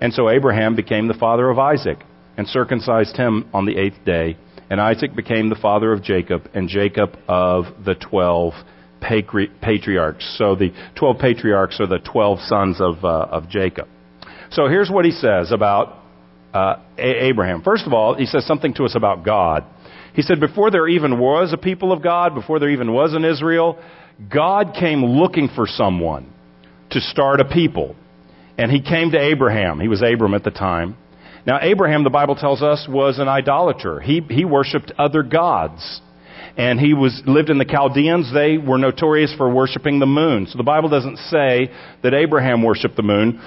And 0.00 0.12
so 0.12 0.28
Abraham 0.28 0.74
became 0.74 1.06
the 1.06 1.14
father 1.14 1.48
of 1.48 1.58
Isaac 1.58 1.98
and 2.36 2.48
circumcised 2.48 3.16
him 3.16 3.48
on 3.54 3.64
the 3.64 3.78
eighth 3.78 4.04
day. 4.04 4.36
And 4.68 4.80
Isaac 4.80 5.14
became 5.14 5.48
the 5.48 5.54
father 5.54 5.92
of 5.92 6.02
Jacob, 6.02 6.50
and 6.52 6.68
Jacob 6.68 7.16
of 7.28 7.66
the 7.84 7.94
twelve 7.94 8.54
patriarchs. 9.00 10.34
So 10.36 10.56
the 10.56 10.72
twelve 10.96 11.18
patriarchs 11.20 11.80
are 11.80 11.86
the 11.86 12.00
twelve 12.00 12.40
sons 12.40 12.80
of, 12.80 13.04
uh, 13.04 13.28
of 13.30 13.48
Jacob. 13.48 13.86
So 14.50 14.66
here's 14.66 14.90
what 14.90 15.04
he 15.04 15.12
says 15.12 15.52
about 15.52 16.02
uh, 16.54 16.76
Abraham. 16.98 17.62
First 17.62 17.86
of 17.86 17.92
all, 17.92 18.14
he 18.14 18.26
says 18.26 18.46
something 18.46 18.74
to 18.74 18.84
us 18.84 18.94
about 18.96 19.24
God. 19.24 19.64
He 20.14 20.22
said, 20.22 20.40
before 20.40 20.70
there 20.70 20.88
even 20.88 21.18
was 21.18 21.52
a 21.52 21.58
people 21.58 21.92
of 21.92 22.02
God, 22.02 22.34
before 22.34 22.58
there 22.58 22.70
even 22.70 22.92
was 22.92 23.12
an 23.12 23.24
Israel, 23.24 23.78
God 24.32 24.74
came 24.78 25.04
looking 25.04 25.48
for 25.54 25.66
someone 25.66 26.32
to 26.90 27.00
start 27.00 27.40
a 27.40 27.44
people. 27.44 27.94
And 28.56 28.70
he 28.70 28.80
came 28.80 29.10
to 29.10 29.18
Abraham. 29.20 29.78
He 29.80 29.88
was 29.88 30.02
Abram 30.02 30.32
at 30.32 30.42
the 30.42 30.50
time. 30.50 30.96
Now, 31.46 31.58
Abraham, 31.60 32.02
the 32.02 32.10
Bible 32.10 32.34
tells 32.34 32.62
us, 32.62 32.86
was 32.88 33.18
an 33.18 33.28
idolater. 33.28 34.00
He, 34.00 34.20
he 34.30 34.44
worshiped 34.44 34.92
other 34.98 35.22
gods. 35.22 36.00
And 36.56 36.80
he 36.80 36.94
was, 36.94 37.22
lived 37.26 37.50
in 37.50 37.58
the 37.58 37.66
Chaldeans. 37.66 38.32
They 38.32 38.56
were 38.56 38.78
notorious 38.78 39.34
for 39.36 39.52
worshiping 39.52 39.98
the 39.98 40.06
moon. 40.06 40.46
So 40.46 40.56
the 40.56 40.64
Bible 40.64 40.88
doesn't 40.88 41.18
say 41.18 41.70
that 42.02 42.14
Abraham 42.14 42.62
worshiped 42.62 42.96
the 42.96 43.02
moon, 43.02 43.42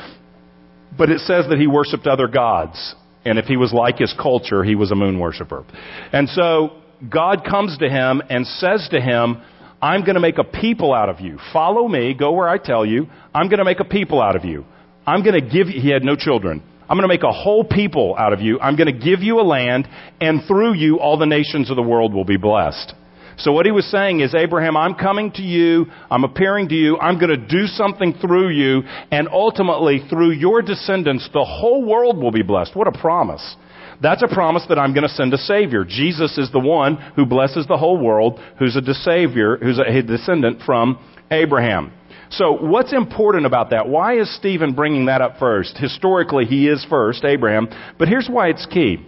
but 0.98 1.10
it 1.10 1.20
says 1.20 1.46
that 1.50 1.58
he 1.60 1.68
worshiped 1.68 2.08
other 2.08 2.28
gods. 2.28 2.96
And 3.26 3.38
if 3.38 3.46
he 3.46 3.58
was 3.58 3.74
like 3.74 3.98
his 3.98 4.14
culture, 4.20 4.64
he 4.64 4.76
was 4.76 4.92
a 4.92 4.96
moon 4.96 5.20
worshiper. 5.20 5.66
And 6.14 6.30
so 6.30 6.82
God 7.10 7.44
comes 7.50 7.78
to 7.80 7.90
him 7.90 8.22
and 8.30 8.46
says 8.48 8.88
to 8.92 9.02
him, 9.02 9.42
I'm 9.82 10.02
going 10.02 10.16
to 10.16 10.22
make 10.22 10.38
a 10.38 10.44
people 10.44 10.94
out 10.94 11.10
of 11.10 11.20
you. 11.20 11.38
Follow 11.54 11.88
me. 11.88 12.14
Go 12.14 12.32
where 12.32 12.48
I 12.48 12.58
tell 12.58 12.86
you. 12.86 13.08
I'm 13.34 13.48
going 13.48 13.60
to 13.60 13.66
make 13.66 13.80
a 13.80 13.86
people 13.86 14.22
out 14.22 14.36
of 14.36 14.46
you. 14.46 14.66
I'm 15.06 15.24
going 15.24 15.40
to 15.40 15.48
give 15.48 15.68
you, 15.68 15.82
he 15.82 15.90
had 15.90 16.04
no 16.04 16.16
children. 16.16 16.62
I'm 16.90 16.98
going 16.98 17.08
to 17.08 17.14
make 17.14 17.24
a 17.24 17.32
whole 17.32 17.64
people 17.64 18.16
out 18.18 18.34
of 18.34 18.42
you. 18.42 18.60
I'm 18.60 18.76
going 18.76 18.88
to 18.88 19.06
give 19.06 19.22
you 19.22 19.40
a 19.40 19.44
land, 19.44 19.88
and 20.20 20.42
through 20.48 20.74
you, 20.74 21.00
all 21.00 21.18
the 21.20 21.28
nations 21.28 21.70
of 21.70 21.76
the 21.76 21.84
world 21.84 22.14
will 22.14 22.26
be 22.26 22.38
blessed. 22.38 22.94
So 23.40 23.54
what 23.54 23.66
he 23.66 23.72
was 23.72 23.90
saying 23.90 24.20
is, 24.20 24.36
Abraham, 24.36 24.76
I'm 24.76 24.96
coming 24.96 25.32
to 25.32 25.42
you. 25.42 25.86
I'm 26.12 26.24
appearing 26.24 26.70
to 26.70 26.76
you. 26.76 26.98
I'm 26.98 27.18
going 27.20 27.30
to 27.30 27.38
do 27.38 27.68
something 27.68 28.14
through 28.22 28.50
you. 28.50 28.84
And 29.12 29.30
ultimately, 29.30 30.04
through 30.10 30.32
your 30.32 30.62
descendants, 30.62 31.30
the 31.32 31.46
whole 31.46 31.86
world 31.86 32.18
will 32.22 32.32
be 32.32 32.44
blessed. 32.44 32.76
What 32.76 32.88
a 32.88 33.00
promise. 33.00 33.56
That's 34.02 34.24
a 34.24 34.28
promise 34.28 34.66
that 34.70 34.80
I'm 34.80 34.94
going 34.94 35.08
to 35.08 35.14
send 35.14 35.34
a 35.34 35.38
Savior. 35.38 35.86
Jesus 35.86 36.38
is 36.38 36.52
the 36.52 36.60
one 36.60 36.96
who 37.16 37.26
blesses 37.26 37.66
the 37.68 37.78
whole 37.78 37.98
world, 37.98 38.40
who's 38.58 38.76
a 38.76 38.94
Savior, 38.94 39.58
who's 39.58 39.80
a 39.80 40.02
descendant 40.02 40.62
from 40.66 40.98
Abraham. 41.32 41.92
So 42.32 42.52
what's 42.52 42.94
important 42.94 43.46
about 43.46 43.72
that? 43.72 43.88
Why 43.90 44.20
is 44.20 44.34
Stephen 44.36 44.74
bringing 44.74 45.08
that 45.08 45.22
up 45.22 45.38
first? 45.40 45.78
Historically, 45.78 46.46
he 46.46 46.68
is 46.68 46.86
first, 46.90 47.26
Abraham. 47.26 47.68
But 47.98 48.08
here's 48.08 48.30
why 48.30 48.50
it's 48.50 48.66
key. 48.68 49.06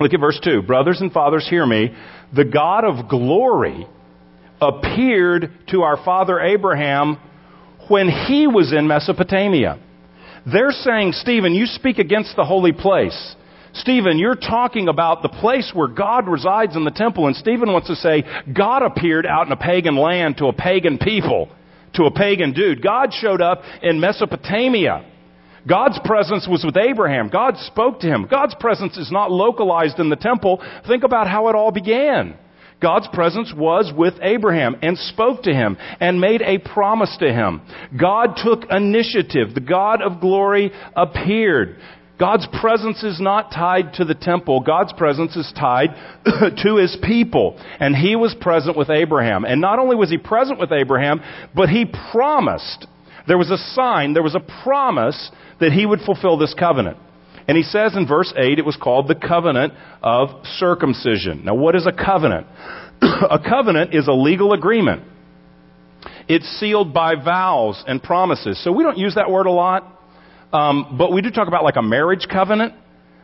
Look 0.00 0.14
at 0.14 0.20
verse 0.20 0.38
2. 0.42 0.62
Brothers 0.62 1.00
and 1.00 1.12
fathers, 1.12 1.48
hear 1.48 1.66
me 1.66 1.94
the 2.34 2.44
God 2.44 2.84
of 2.84 3.08
glory 3.08 3.86
appeared 4.60 5.50
to 5.68 5.82
our 5.82 6.02
father 6.04 6.40
Abraham 6.40 7.18
when 7.88 8.08
he 8.08 8.46
was 8.46 8.72
in 8.72 8.86
Mesopotamia. 8.88 9.78
They're 10.50 10.72
saying, 10.72 11.12
Stephen, 11.12 11.54
you 11.54 11.66
speak 11.66 11.98
against 11.98 12.36
the 12.36 12.44
holy 12.44 12.72
place. 12.72 13.36
Stephen, 13.74 14.18
you're 14.18 14.34
talking 14.34 14.88
about 14.88 15.22
the 15.22 15.28
place 15.28 15.70
where 15.74 15.88
God 15.88 16.26
resides 16.28 16.74
in 16.74 16.84
the 16.84 16.90
temple. 16.90 17.26
And 17.26 17.36
Stephen 17.36 17.72
wants 17.72 17.88
to 17.88 17.96
say, 17.96 18.24
God 18.52 18.82
appeared 18.82 19.26
out 19.26 19.46
in 19.46 19.52
a 19.52 19.56
pagan 19.56 19.96
land 19.96 20.38
to 20.38 20.46
a 20.46 20.52
pagan 20.52 20.98
people, 20.98 21.50
to 21.94 22.04
a 22.04 22.10
pagan 22.10 22.52
dude. 22.52 22.82
God 22.82 23.12
showed 23.12 23.40
up 23.40 23.62
in 23.82 24.00
Mesopotamia. 24.00 25.04
God's 25.66 25.98
presence 26.04 26.46
was 26.48 26.64
with 26.64 26.76
Abraham. 26.76 27.28
God 27.28 27.56
spoke 27.58 28.00
to 28.00 28.06
him. 28.06 28.26
God's 28.30 28.54
presence 28.58 28.96
is 28.96 29.10
not 29.10 29.30
localized 29.30 29.98
in 29.98 30.10
the 30.10 30.16
temple. 30.16 30.62
Think 30.86 31.04
about 31.04 31.26
how 31.26 31.48
it 31.48 31.54
all 31.54 31.72
began. 31.72 32.36
God's 32.80 33.08
presence 33.12 33.52
was 33.56 33.92
with 33.96 34.14
Abraham 34.22 34.76
and 34.82 34.96
spoke 34.96 35.42
to 35.42 35.52
him 35.52 35.76
and 36.00 36.20
made 36.20 36.42
a 36.42 36.58
promise 36.58 37.16
to 37.18 37.32
him. 37.32 37.60
God 37.98 38.36
took 38.36 38.70
initiative. 38.70 39.54
The 39.54 39.60
God 39.60 40.00
of 40.00 40.20
glory 40.20 40.70
appeared. 40.94 41.78
God's 42.18 42.48
presence 42.60 43.02
is 43.04 43.20
not 43.20 43.52
tied 43.52 43.94
to 43.94 44.04
the 44.04 44.14
temple. 44.14 44.60
God's 44.60 44.92
presence 44.92 45.36
is 45.36 45.52
tied 45.56 45.90
to 46.64 46.76
his 46.76 46.96
people. 47.02 47.58
And 47.78 47.94
he 47.94 48.16
was 48.16 48.34
present 48.40 48.76
with 48.76 48.90
Abraham. 48.90 49.44
And 49.44 49.60
not 49.60 49.78
only 49.78 49.96
was 49.96 50.10
he 50.10 50.18
present 50.18 50.58
with 50.58 50.72
Abraham, 50.72 51.20
but 51.54 51.68
he 51.68 51.84
promised. 52.12 52.86
There 53.28 53.38
was 53.38 53.50
a 53.50 53.58
sign, 53.74 54.14
there 54.14 54.22
was 54.22 54.34
a 54.34 54.62
promise 54.62 55.30
that 55.60 55.72
he 55.72 55.84
would 55.84 56.00
fulfill 56.00 56.38
this 56.38 56.54
covenant. 56.58 56.96
And 57.46 57.56
he 57.56 57.62
says 57.62 57.94
in 57.96 58.06
verse 58.06 58.32
8 58.36 58.58
it 58.58 58.64
was 58.64 58.76
called 58.76 59.08
the 59.08 59.14
covenant 59.14 59.74
of 60.02 60.30
circumcision. 60.58 61.44
Now, 61.44 61.54
what 61.54 61.76
is 61.76 61.86
a 61.86 61.92
covenant? 61.92 62.46
a 63.02 63.38
covenant 63.38 63.94
is 63.94 64.08
a 64.08 64.12
legal 64.12 64.52
agreement. 64.52 65.02
It's 66.28 66.46
sealed 66.58 66.92
by 66.92 67.14
vows 67.14 67.82
and 67.86 68.02
promises. 68.02 68.62
So 68.62 68.72
we 68.72 68.82
don't 68.82 68.98
use 68.98 69.14
that 69.14 69.30
word 69.30 69.46
a 69.46 69.50
lot, 69.50 70.00
um, 70.52 70.96
but 70.98 71.12
we 71.12 71.22
do 71.22 71.30
talk 71.30 71.48
about 71.48 71.64
like 71.64 71.76
a 71.76 71.82
marriage 71.82 72.26
covenant. 72.30 72.74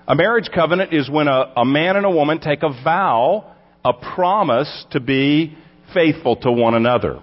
A 0.09 0.15
marriage 0.15 0.49
covenant 0.55 0.93
is 0.93 1.09
when 1.09 1.29
a, 1.29 1.53
a 1.57 1.65
man 1.65 1.97
and 1.97 2.05
a 2.07 2.11
woman 2.11 2.41
take 2.41 2.63
a 2.63 2.71
vow, 2.83 3.53
a 3.85 3.93
promise 3.93 4.87
to 4.93 5.01
be 5.01 5.57
faithful 5.93 6.37
to 6.37 6.53
one 6.53 6.75
another. 6.75 7.21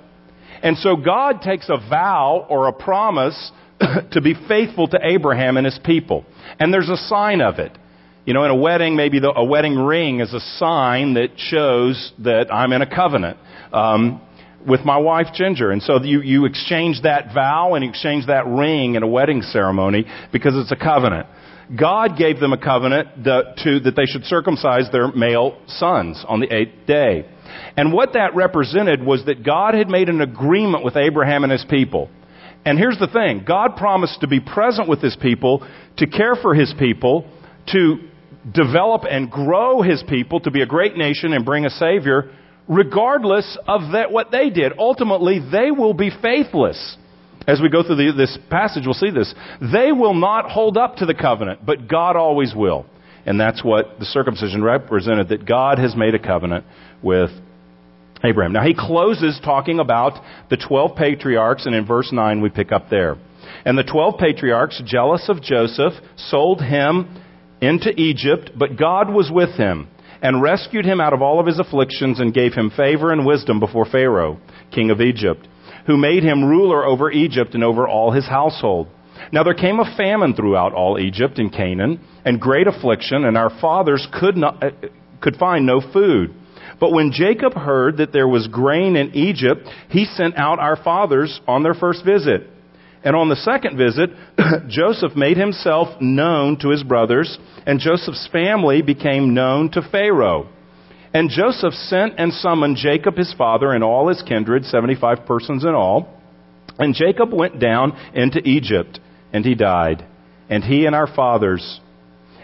And 0.63 0.77
so 0.77 0.95
God 0.95 1.41
takes 1.41 1.69
a 1.69 1.77
vow 1.77 2.45
or 2.49 2.67
a 2.67 2.73
promise 2.73 3.51
to 4.11 4.21
be 4.21 4.35
faithful 4.47 4.87
to 4.87 4.99
Abraham 5.01 5.57
and 5.57 5.65
his 5.65 5.79
people. 5.83 6.25
And 6.59 6.73
there's 6.73 6.89
a 6.89 6.97
sign 6.97 7.41
of 7.41 7.59
it. 7.59 7.77
You 8.25 8.35
know, 8.35 8.43
in 8.43 8.51
a 8.51 8.55
wedding, 8.55 8.95
maybe 8.95 9.19
the, 9.19 9.33
a 9.35 9.43
wedding 9.43 9.75
ring 9.75 10.19
is 10.19 10.33
a 10.33 10.39
sign 10.39 11.15
that 11.15 11.29
shows 11.37 12.13
that 12.19 12.53
I'm 12.53 12.71
in 12.71 12.83
a 12.83 12.95
covenant 12.95 13.37
um, 13.73 14.21
with 14.67 14.81
my 14.81 14.97
wife 14.97 15.27
Ginger. 15.33 15.71
And 15.71 15.81
so 15.81 16.01
you, 16.03 16.21
you 16.21 16.45
exchange 16.45 17.01
that 17.01 17.33
vow 17.33 17.73
and 17.73 17.83
exchange 17.83 18.27
that 18.27 18.45
ring 18.45 18.93
in 18.93 19.01
a 19.01 19.07
wedding 19.07 19.41
ceremony 19.41 20.05
because 20.31 20.53
it's 20.55 20.71
a 20.71 20.75
covenant. 20.75 21.27
God 21.79 22.17
gave 22.17 22.39
them 22.39 22.53
a 22.53 22.57
covenant 22.57 23.23
that, 23.23 23.57
to, 23.63 23.79
that 23.81 23.95
they 23.95 24.05
should 24.05 24.25
circumcise 24.25 24.91
their 24.91 25.11
male 25.11 25.57
sons 25.67 26.23
on 26.27 26.41
the 26.41 26.53
eighth 26.53 26.85
day. 26.85 27.25
And 27.77 27.93
what 27.93 28.13
that 28.13 28.35
represented 28.35 29.03
was 29.03 29.25
that 29.25 29.43
God 29.43 29.73
had 29.73 29.89
made 29.89 30.09
an 30.09 30.21
agreement 30.21 30.83
with 30.83 30.95
Abraham 30.95 31.43
and 31.43 31.51
his 31.51 31.65
people. 31.69 32.09
And 32.65 32.77
here's 32.77 32.99
the 32.99 33.07
thing 33.07 33.43
God 33.45 33.75
promised 33.75 34.21
to 34.21 34.27
be 34.27 34.39
present 34.39 34.87
with 34.87 35.01
his 35.01 35.15
people, 35.15 35.67
to 35.97 36.07
care 36.07 36.35
for 36.35 36.53
his 36.53 36.73
people, 36.77 37.29
to 37.67 37.97
develop 38.49 39.03
and 39.09 39.29
grow 39.29 39.81
his 39.81 40.03
people 40.07 40.39
to 40.41 40.51
be 40.51 40.61
a 40.61 40.65
great 40.65 40.95
nation 40.97 41.33
and 41.33 41.45
bring 41.45 41.65
a 41.65 41.69
Savior, 41.69 42.31
regardless 42.67 43.57
of 43.67 43.93
that, 43.93 44.11
what 44.11 44.31
they 44.31 44.49
did. 44.49 44.73
Ultimately, 44.77 45.39
they 45.51 45.71
will 45.71 45.93
be 45.93 46.11
faithless. 46.21 46.97
As 47.47 47.59
we 47.59 47.69
go 47.69 47.83
through 47.83 47.95
the, 47.95 48.13
this 48.15 48.37
passage, 48.49 48.83
we'll 48.85 48.93
see 48.93 49.09
this. 49.09 49.33
They 49.73 49.91
will 49.91 50.13
not 50.13 50.49
hold 50.49 50.77
up 50.77 50.97
to 50.97 51.05
the 51.05 51.15
covenant, 51.15 51.65
but 51.65 51.87
God 51.87 52.15
always 52.15 52.53
will. 52.55 52.85
And 53.25 53.39
that's 53.39 53.63
what 53.63 53.99
the 53.99 54.05
circumcision 54.05 54.63
represented 54.63 55.29
that 55.29 55.45
God 55.45 55.79
has 55.79 55.95
made 55.95 56.15
a 56.15 56.19
covenant 56.19 56.65
with 57.03 57.29
Abraham. 58.23 58.53
Now 58.53 58.63
he 58.63 58.75
closes 58.77 59.39
talking 59.43 59.79
about 59.79 60.13
the 60.49 60.57
12 60.57 60.95
patriarchs, 60.95 61.65
and 61.65 61.75
in 61.75 61.85
verse 61.85 62.11
9 62.11 62.41
we 62.41 62.49
pick 62.49 62.71
up 62.71 62.89
there. 62.89 63.17
And 63.65 63.77
the 63.77 63.83
12 63.83 64.17
patriarchs, 64.17 64.81
jealous 64.85 65.27
of 65.29 65.41
Joseph, 65.41 65.93
sold 66.15 66.61
him 66.61 67.21
into 67.61 67.89
Egypt, 67.99 68.51
but 68.57 68.77
God 68.77 69.09
was 69.13 69.31
with 69.33 69.55
him 69.55 69.87
and 70.21 70.41
rescued 70.41 70.85
him 70.85 71.01
out 71.01 71.13
of 71.13 71.21
all 71.21 71.39
of 71.39 71.47
his 71.47 71.59
afflictions 71.59 72.19
and 72.19 72.33
gave 72.33 72.53
him 72.53 72.71
favor 72.75 73.11
and 73.11 73.25
wisdom 73.25 73.59
before 73.59 73.85
Pharaoh, 73.85 74.39
king 74.71 74.91
of 74.91 75.01
Egypt, 75.01 75.47
who 75.87 75.97
made 75.97 76.23
him 76.23 76.45
ruler 76.45 76.85
over 76.85 77.11
Egypt 77.11 77.55
and 77.55 77.63
over 77.63 77.87
all 77.87 78.11
his 78.11 78.27
household. 78.27 78.87
Now 79.31 79.43
there 79.43 79.53
came 79.53 79.79
a 79.79 79.95
famine 79.97 80.35
throughout 80.35 80.73
all 80.73 80.99
Egypt 80.99 81.39
and 81.39 81.51
Canaan, 81.51 81.99
and 82.25 82.39
great 82.39 82.67
affliction, 82.67 83.25
and 83.25 83.37
our 83.37 83.49
fathers 83.61 84.07
could 84.19 84.37
not, 84.37 84.63
uh, 84.63 84.71
could 85.21 85.35
find 85.37 85.65
no 85.65 85.81
food. 85.81 86.33
But 86.81 86.91
when 86.91 87.11
Jacob 87.11 87.53
heard 87.53 87.97
that 87.97 88.11
there 88.11 88.27
was 88.27 88.47
grain 88.47 88.95
in 88.95 89.13
Egypt, 89.13 89.69
he 89.89 90.03
sent 90.05 90.35
out 90.35 90.57
our 90.57 90.75
fathers 90.75 91.39
on 91.47 91.61
their 91.61 91.75
first 91.75 92.03
visit. 92.03 92.47
And 93.03 93.15
on 93.15 93.29
the 93.29 93.35
second 93.35 93.77
visit, 93.77 94.09
Joseph 94.67 95.15
made 95.15 95.37
himself 95.37 96.01
known 96.01 96.57
to 96.59 96.69
his 96.69 96.81
brothers, 96.81 97.37
and 97.67 97.79
Joseph's 97.79 98.27
family 98.31 98.81
became 98.81 99.35
known 99.35 99.69
to 99.71 99.87
Pharaoh. 99.91 100.49
And 101.13 101.29
Joseph 101.29 101.73
sent 101.73 102.15
and 102.17 102.33
summoned 102.33 102.77
Jacob 102.77 103.15
his 103.15 103.33
father 103.37 103.73
and 103.73 103.83
all 103.83 104.07
his 104.07 104.23
kindred, 104.23 104.65
75 104.65 105.25
persons 105.27 105.63
in 105.63 105.75
all. 105.75 106.19
And 106.79 106.95
Jacob 106.95 107.31
went 107.31 107.59
down 107.59 107.93
into 108.15 108.39
Egypt 108.39 108.99
and 109.31 109.45
he 109.45 109.53
died, 109.55 110.05
and 110.49 110.63
he 110.63 110.85
and 110.85 110.95
our 110.95 111.07
fathers, 111.07 111.79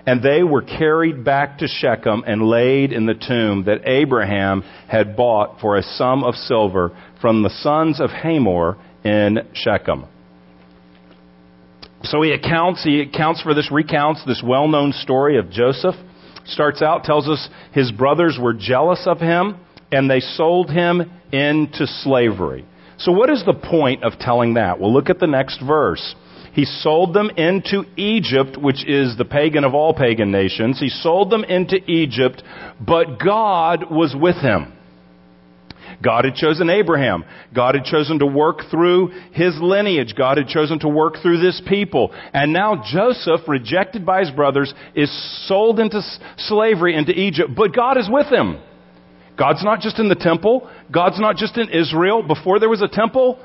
and 0.07 0.23
they 0.23 0.41
were 0.41 0.61
carried 0.61 1.25
back 1.25 1.57
to 1.57 1.67
Shechem 1.67 2.23
and 2.25 2.41
laid 2.41 2.93
in 2.93 3.05
the 3.05 3.13
tomb 3.13 3.65
that 3.65 3.81
Abraham 3.85 4.63
had 4.87 5.17
bought 5.17 5.59
for 5.59 5.75
a 5.75 5.83
sum 5.83 6.23
of 6.23 6.33
silver 6.35 6.97
from 7.19 7.43
the 7.43 7.49
sons 7.49 7.99
of 7.99 8.09
Hamor 8.09 8.77
in 9.03 9.39
Shechem. 9.53 10.05
So 12.03 12.21
he 12.21 12.31
accounts, 12.31 12.85
he 12.85 13.01
accounts 13.01 13.41
for 13.41 13.53
this, 13.53 13.69
recounts 13.69 14.23
this 14.25 14.41
well-known 14.41 14.93
story 14.93 15.37
of 15.37 15.49
Joseph. 15.49 15.95
Starts 16.45 16.81
out, 16.81 17.03
tells 17.03 17.27
us 17.27 17.49
his 17.73 17.91
brothers 17.91 18.39
were 18.41 18.53
jealous 18.53 19.03
of 19.05 19.19
him 19.19 19.59
and 19.91 20.09
they 20.09 20.21
sold 20.21 20.69
him 20.69 21.11
into 21.33 21.85
slavery. 21.85 22.65
So 22.97 23.11
what 23.11 23.29
is 23.29 23.43
the 23.45 23.53
point 23.53 24.05
of 24.05 24.13
telling 24.19 24.53
that? 24.53 24.79
Well, 24.79 24.93
look 24.93 25.09
at 25.09 25.19
the 25.19 25.27
next 25.27 25.61
verse. 25.61 26.15
He 26.57 26.65
sold 26.65 27.13
them 27.13 27.29
into 27.37 27.83
Egypt, 27.97 28.57
which 28.59 28.83
is 28.83 29.15
the 29.15 29.25
pagan 29.25 29.63
of 29.63 29.75
all 29.75 29.93
pagan 29.93 30.31
nations. 30.31 30.79
He 30.79 30.89
sold 30.89 31.29
them 31.29 31.43
into 31.43 31.75
Egypt, 31.87 32.41
but 32.81 33.19
God 33.23 33.91
was 33.91 34.15
with 34.19 34.37
him. 34.37 34.73
God 36.01 36.25
had 36.25 36.33
chosen 36.33 36.71
Abraham. 36.71 37.25
God 37.53 37.75
had 37.75 37.83
chosen 37.83 38.17
to 38.17 38.25
work 38.25 38.61
through 38.71 39.09
his 39.33 39.55
lineage. 39.61 40.15
God 40.17 40.37
had 40.37 40.47
chosen 40.47 40.79
to 40.79 40.89
work 40.89 41.17
through 41.21 41.41
this 41.41 41.61
people. 41.69 42.11
And 42.33 42.53
now 42.53 42.81
Joseph, 42.83 43.41
rejected 43.47 44.03
by 44.03 44.21
his 44.21 44.31
brothers, 44.31 44.73
is 44.95 45.11
sold 45.47 45.79
into 45.79 46.01
slavery 46.37 46.95
into 46.95 47.11
Egypt, 47.11 47.51
but 47.55 47.71
God 47.71 47.99
is 47.99 48.09
with 48.11 48.33
him. 48.33 48.57
God's 49.37 49.63
not 49.63 49.81
just 49.81 49.99
in 49.99 50.09
the 50.09 50.15
temple. 50.15 50.67
God's 50.91 51.19
not 51.19 51.35
just 51.35 51.55
in 51.55 51.69
Israel. 51.69 52.23
Before 52.23 52.59
there 52.59 52.67
was 52.67 52.81
a 52.81 52.87
temple, 52.87 53.37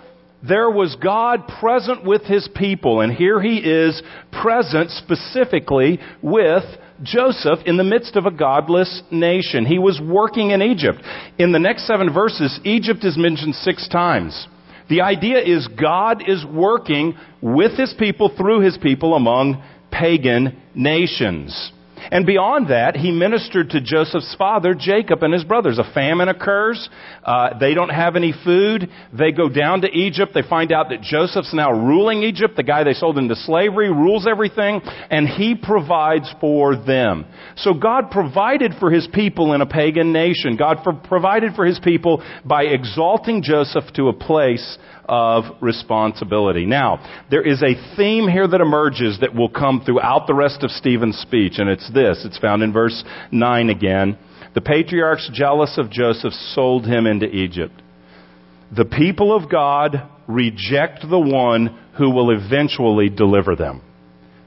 there 0.47 0.71
was 0.71 0.97
God 0.97 1.47
present 1.61 2.05
with 2.05 2.23
his 2.23 2.49
people. 2.55 3.01
And 3.01 3.13
here 3.13 3.41
he 3.41 3.59
is 3.59 4.03
present 4.31 4.91
specifically 4.91 6.01
with 6.21 6.65
Joseph 7.03 7.61
in 7.67 7.77
the 7.77 7.85
midst 7.85 8.17
of 8.17 8.27
a 8.27 8.31
godless 8.31 9.03
nation. 9.11 9.67
He 9.67 9.79
was 9.79 10.01
working 10.01 10.51
in 10.51 10.63
Egypt. 10.63 10.99
In 11.39 11.53
the 11.53 11.59
next 11.59 11.87
seven 11.87 12.13
verses, 12.13 12.61
Egypt 12.65 13.05
is 13.05 13.17
mentioned 13.17 13.55
six 13.57 13.89
times. 13.89 14.47
The 14.89 15.01
idea 15.01 15.39
is 15.39 15.69
God 15.69 16.29
is 16.29 16.45
working 16.45 17.15
with 17.41 17.79
his 17.79 17.95
people, 17.99 18.31
through 18.37 18.61
his 18.61 18.77
people, 18.79 19.15
among 19.15 19.63
pagan 19.91 20.61
nations. 20.75 21.73
And 22.11 22.27
beyond 22.27 22.69
that, 22.69 22.97
he 22.97 23.11
ministered 23.11 23.71
to 23.71 23.81
Joseph's 23.81 24.35
father, 24.37 24.75
Jacob, 24.75 25.23
and 25.23 25.33
his 25.33 25.45
brothers. 25.45 25.79
A 25.79 25.93
famine 25.93 26.29
occurs. 26.29 26.89
Uh, 27.25 27.59
they 27.59 27.75
don't 27.75 27.91
have 27.91 28.17
any 28.17 28.33
food. 28.45 28.89
They 29.17 29.33
go 29.33 29.49
down 29.49 29.83
to 29.83 29.89
Egypt. 29.89 30.33
They 30.35 30.43
find 30.43 30.73
out 30.73 30.89
that 30.91 31.03
Joseph's 31.03 31.55
now 31.55 31.71
ruling 31.71 32.23
Egypt. 32.23 32.57
The 32.57 32.63
guy 32.63 32.85
they 32.85 32.93
sold 32.93 33.19
into 33.19 33.37
slavery 33.37 33.91
rules 33.91 34.27
everything, 34.29 34.81
and 35.11 35.29
he 35.29 35.55
provides 35.55 36.33
for 36.41 36.77
them. 36.77 37.27
So 37.57 37.75
God 37.75 38.11
provided 38.11 38.73
for 38.81 38.91
his 38.91 39.09
people 39.13 39.53
in 39.55 39.61
a 39.61 39.67
pagan 39.67 40.13
nation. 40.13 40.57
God 40.57 40.79
for, 40.83 40.93
provided 40.93 41.55
for 41.55 41.65
his 41.65 41.79
people 41.79 42.23
by 42.45 42.65
exalting 42.65 43.43
Joseph 43.43 43.85
to 43.95 44.09
a 44.09 44.13
place 44.13 44.79
of 45.07 45.45
responsibility. 45.61 46.67
Now, 46.67 47.25
there 47.31 47.43
is 47.43 47.63
a 47.63 47.97
theme 47.97 48.29
here 48.29 48.47
that 48.47 48.61
emerges 48.61 49.19
that 49.21 49.35
will 49.35 49.49
come 49.49 49.83
throughout 49.85 50.27
the 50.27 50.35
rest 50.35 50.63
of 50.63 50.71
Stephen's 50.71 51.19
speech, 51.19 51.55
and 51.59 51.69
it's 51.69 51.91
this. 51.93 52.23
It's 52.25 52.39
found 52.39 52.63
in 52.63 52.73
verse 52.73 53.03
9 53.31 53.71
again. 53.71 54.19
The 54.55 54.61
patriarchs, 54.61 55.31
jealous 55.33 55.79
of 55.79 55.91
Joseph, 55.91 56.33
sold 56.55 56.87
him 56.87 57.07
into 57.07 57.27
Egypt. 57.27 57.75
The 58.75 58.85
people 58.85 59.35
of 59.35 59.51
God 59.51 60.09
reject 60.27 61.01
the 61.09 61.19
one 61.19 61.79
who 61.99 62.11
will 62.11 62.31
eventually 62.31 63.09
deliver 63.09 63.57
them. 63.57 63.83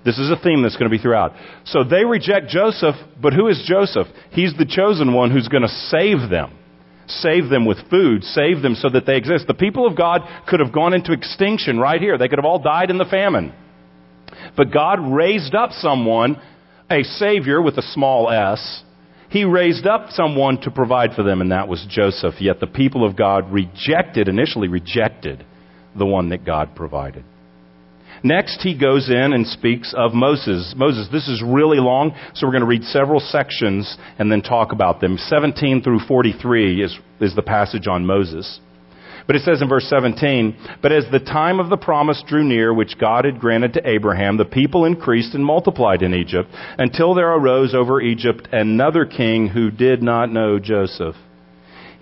This 0.03 0.19
is 0.19 0.29
a 0.29 0.41
theme 0.41 0.61
that's 0.61 0.77
going 0.77 0.89
to 0.89 0.95
be 0.95 1.01
throughout. 1.01 1.33
So 1.65 1.83
they 1.83 2.05
reject 2.05 2.47
Joseph, 2.47 2.95
but 3.19 3.33
who 3.33 3.47
is 3.47 3.63
Joseph? 3.67 4.07
He's 4.31 4.53
the 4.55 4.65
chosen 4.65 5.13
one 5.13 5.31
who's 5.31 5.47
going 5.47 5.63
to 5.63 5.67
save 5.67 6.29
them 6.29 6.55
save 7.07 7.49
them 7.49 7.65
with 7.65 7.89
food, 7.89 8.23
save 8.23 8.61
them 8.61 8.75
so 8.75 8.89
that 8.89 9.05
they 9.05 9.17
exist. 9.17 9.47
The 9.47 9.53
people 9.53 9.85
of 9.85 9.97
God 9.97 10.21
could 10.47 10.59
have 10.59 10.73
gone 10.73 10.93
into 10.93 11.11
extinction 11.11 11.79
right 11.79 12.01
here. 12.01 12.17
They 12.17 12.27
could 12.27 12.39
have 12.39 12.45
all 12.45 12.59
died 12.59 12.89
in 12.89 12.97
the 12.97 13.05
famine. 13.05 13.53
But 14.57 14.71
God 14.71 14.99
raised 15.13 15.55
up 15.55 15.71
someone, 15.71 16.41
a 16.89 17.03
Savior 17.03 17.61
with 17.61 17.77
a 17.77 17.81
small 17.93 18.29
s. 18.29 18.83
He 19.29 19.43
raised 19.43 19.85
up 19.85 20.11
someone 20.11 20.61
to 20.61 20.71
provide 20.71 21.13
for 21.13 21.23
them, 21.23 21.41
and 21.41 21.51
that 21.51 21.67
was 21.67 21.85
Joseph. 21.89 22.35
Yet 22.39 22.59
the 22.59 22.67
people 22.67 23.05
of 23.05 23.17
God 23.17 23.51
rejected, 23.51 24.27
initially 24.27 24.67
rejected, 24.67 25.45
the 25.97 26.05
one 26.05 26.29
that 26.29 26.45
God 26.45 26.75
provided. 26.75 27.23
Next, 28.25 28.63
he 28.63 28.75
goes 28.75 29.07
in 29.07 29.33
and 29.33 29.45
speaks 29.45 29.93
of 29.95 30.15
Moses. 30.15 30.73
Moses, 30.75 31.07
this 31.11 31.27
is 31.27 31.43
really 31.45 31.77
long, 31.77 32.11
so 32.33 32.47
we're 32.47 32.53
going 32.53 32.61
to 32.61 32.67
read 32.67 32.83
several 32.85 33.19
sections 33.19 33.97
and 34.17 34.31
then 34.31 34.41
talk 34.41 34.71
about 34.71 34.99
them. 34.99 35.19
17 35.19 35.83
through 35.83 35.99
43 36.07 36.81
is, 36.81 36.97
is 37.21 37.35
the 37.35 37.43
passage 37.43 37.85
on 37.85 38.03
Moses. 38.03 38.59
But 39.27 39.35
it 39.35 39.43
says 39.43 39.61
in 39.61 39.69
verse 39.69 39.87
17, 39.87 40.57
But 40.81 40.91
as 40.91 41.05
the 41.11 41.19
time 41.19 41.59
of 41.59 41.69
the 41.69 41.77
promise 41.77 42.23
drew 42.25 42.43
near, 42.43 42.73
which 42.73 42.97
God 42.99 43.25
had 43.25 43.39
granted 43.39 43.73
to 43.73 43.87
Abraham, 43.87 44.37
the 44.37 44.45
people 44.45 44.85
increased 44.85 45.35
and 45.35 45.45
multiplied 45.45 46.01
in 46.01 46.15
Egypt, 46.15 46.49
until 46.79 47.13
there 47.13 47.31
arose 47.31 47.75
over 47.75 48.01
Egypt 48.01 48.47
another 48.51 49.05
king 49.05 49.49
who 49.49 49.69
did 49.69 50.01
not 50.01 50.31
know 50.31 50.57
Joseph. 50.57 51.15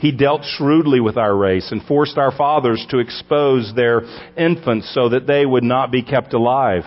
He 0.04 0.12
dealt 0.12 0.44
shrewdly 0.44 1.00
with 1.00 1.16
our 1.16 1.34
race 1.34 1.72
and 1.72 1.82
forced 1.82 2.18
our 2.18 2.34
fathers 2.34 2.86
to 2.90 3.00
expose 3.00 3.72
their 3.74 4.02
infants 4.36 4.94
so 4.94 5.08
that 5.08 5.28
they 5.28 5.46
would 5.46 5.64
not 5.64 5.94
be 5.94 6.04
kept 6.04 6.34
alive. 6.34 6.84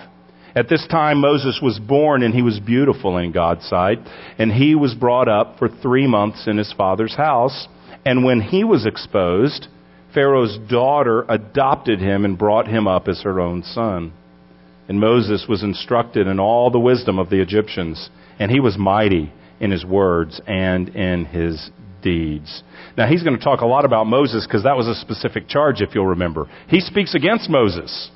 At 0.54 0.68
this 0.68 0.86
time, 0.86 1.22
Moses 1.22 1.58
was 1.62 1.78
born 1.78 2.22
and 2.22 2.34
he 2.34 2.42
was 2.42 2.60
beautiful 2.60 3.16
in 3.16 3.32
God's 3.32 3.66
sight, 3.66 4.00
and 4.36 4.52
he 4.52 4.74
was 4.74 4.94
brought 4.94 5.28
up 5.28 5.58
for 5.58 5.66
three 5.66 6.06
months 6.06 6.46
in 6.46 6.58
his 6.58 6.74
father's 6.74 7.16
house. 7.16 7.68
And 8.04 8.22
when 8.22 8.42
he 8.42 8.64
was 8.64 8.84
exposed, 8.84 9.68
Pharaoh's 10.12 10.58
daughter 10.68 11.24
adopted 11.26 12.00
him 12.00 12.26
and 12.26 12.36
brought 12.36 12.68
him 12.68 12.86
up 12.86 13.08
as 13.08 13.22
her 13.22 13.40
own 13.40 13.62
son. 13.62 14.12
And 14.88 15.00
Moses 15.00 15.46
was 15.48 15.62
instructed 15.62 16.26
in 16.26 16.38
all 16.38 16.70
the 16.70 16.78
wisdom 16.78 17.18
of 17.18 17.30
the 17.30 17.40
Egyptians, 17.40 18.10
and 18.38 18.50
he 18.50 18.60
was 18.60 18.76
mighty 18.76 19.32
in 19.58 19.70
his 19.70 19.86
words 19.86 20.38
and 20.46 20.90
in 20.90 21.24
his 21.24 21.70
deeds. 22.06 22.62
Now, 22.96 23.08
he's 23.08 23.24
going 23.24 23.36
to 23.36 23.42
talk 23.42 23.62
a 23.62 23.66
lot 23.66 23.84
about 23.84 24.06
Moses 24.06 24.46
because 24.46 24.62
that 24.62 24.76
was 24.76 24.86
a 24.86 24.94
specific 24.94 25.48
charge, 25.48 25.80
if 25.80 25.92
you'll 25.92 26.06
remember. 26.06 26.48
He 26.68 26.80
speaks 26.80 27.16
against 27.16 27.50
Moses. 27.50 28.10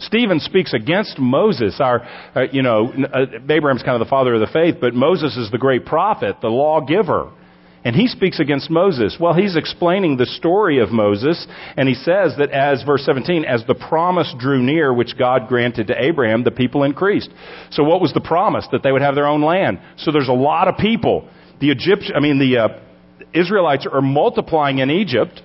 Stephen 0.00 0.40
speaks 0.40 0.74
against 0.74 1.18
Moses. 1.18 1.76
Our, 1.80 2.02
uh, 2.34 2.42
you 2.52 2.62
know, 2.62 2.92
uh, 2.92 3.26
Abraham's 3.48 3.82
kind 3.82 4.00
of 4.00 4.04
the 4.04 4.10
father 4.10 4.34
of 4.34 4.40
the 4.40 4.52
faith, 4.52 4.76
but 4.80 4.92
Moses 4.94 5.36
is 5.36 5.50
the 5.52 5.58
great 5.58 5.86
prophet, 5.86 6.36
the 6.42 6.48
lawgiver. 6.48 7.32
And 7.84 7.94
he 7.94 8.08
speaks 8.08 8.40
against 8.40 8.70
Moses. 8.70 9.16
Well, 9.20 9.34
he's 9.34 9.56
explaining 9.56 10.16
the 10.16 10.26
story 10.26 10.80
of 10.80 10.90
Moses, 10.90 11.46
and 11.76 11.88
he 11.88 11.94
says 11.94 12.34
that 12.38 12.50
as, 12.50 12.82
verse 12.82 13.04
17, 13.04 13.44
as 13.44 13.64
the 13.66 13.76
promise 13.76 14.34
drew 14.36 14.60
near 14.60 14.92
which 14.92 15.16
God 15.16 15.46
granted 15.48 15.86
to 15.86 15.94
Abraham, 15.96 16.42
the 16.42 16.50
people 16.50 16.82
increased. 16.82 17.30
So 17.70 17.84
what 17.84 18.00
was 18.00 18.12
the 18.12 18.20
promise? 18.20 18.66
That 18.72 18.82
they 18.82 18.90
would 18.90 19.02
have 19.02 19.14
their 19.14 19.28
own 19.28 19.42
land. 19.42 19.78
So 19.96 20.10
there's 20.10 20.28
a 20.28 20.32
lot 20.32 20.66
of 20.66 20.76
people. 20.76 21.28
The 21.60 21.70
Egyptian, 21.70 22.16
I 22.16 22.20
mean, 22.20 22.38
the, 22.38 22.58
uh, 22.58 22.68
Israelites 23.34 23.86
are 23.90 24.02
multiplying 24.02 24.78
in 24.78 24.90
Egypt. 24.90 25.42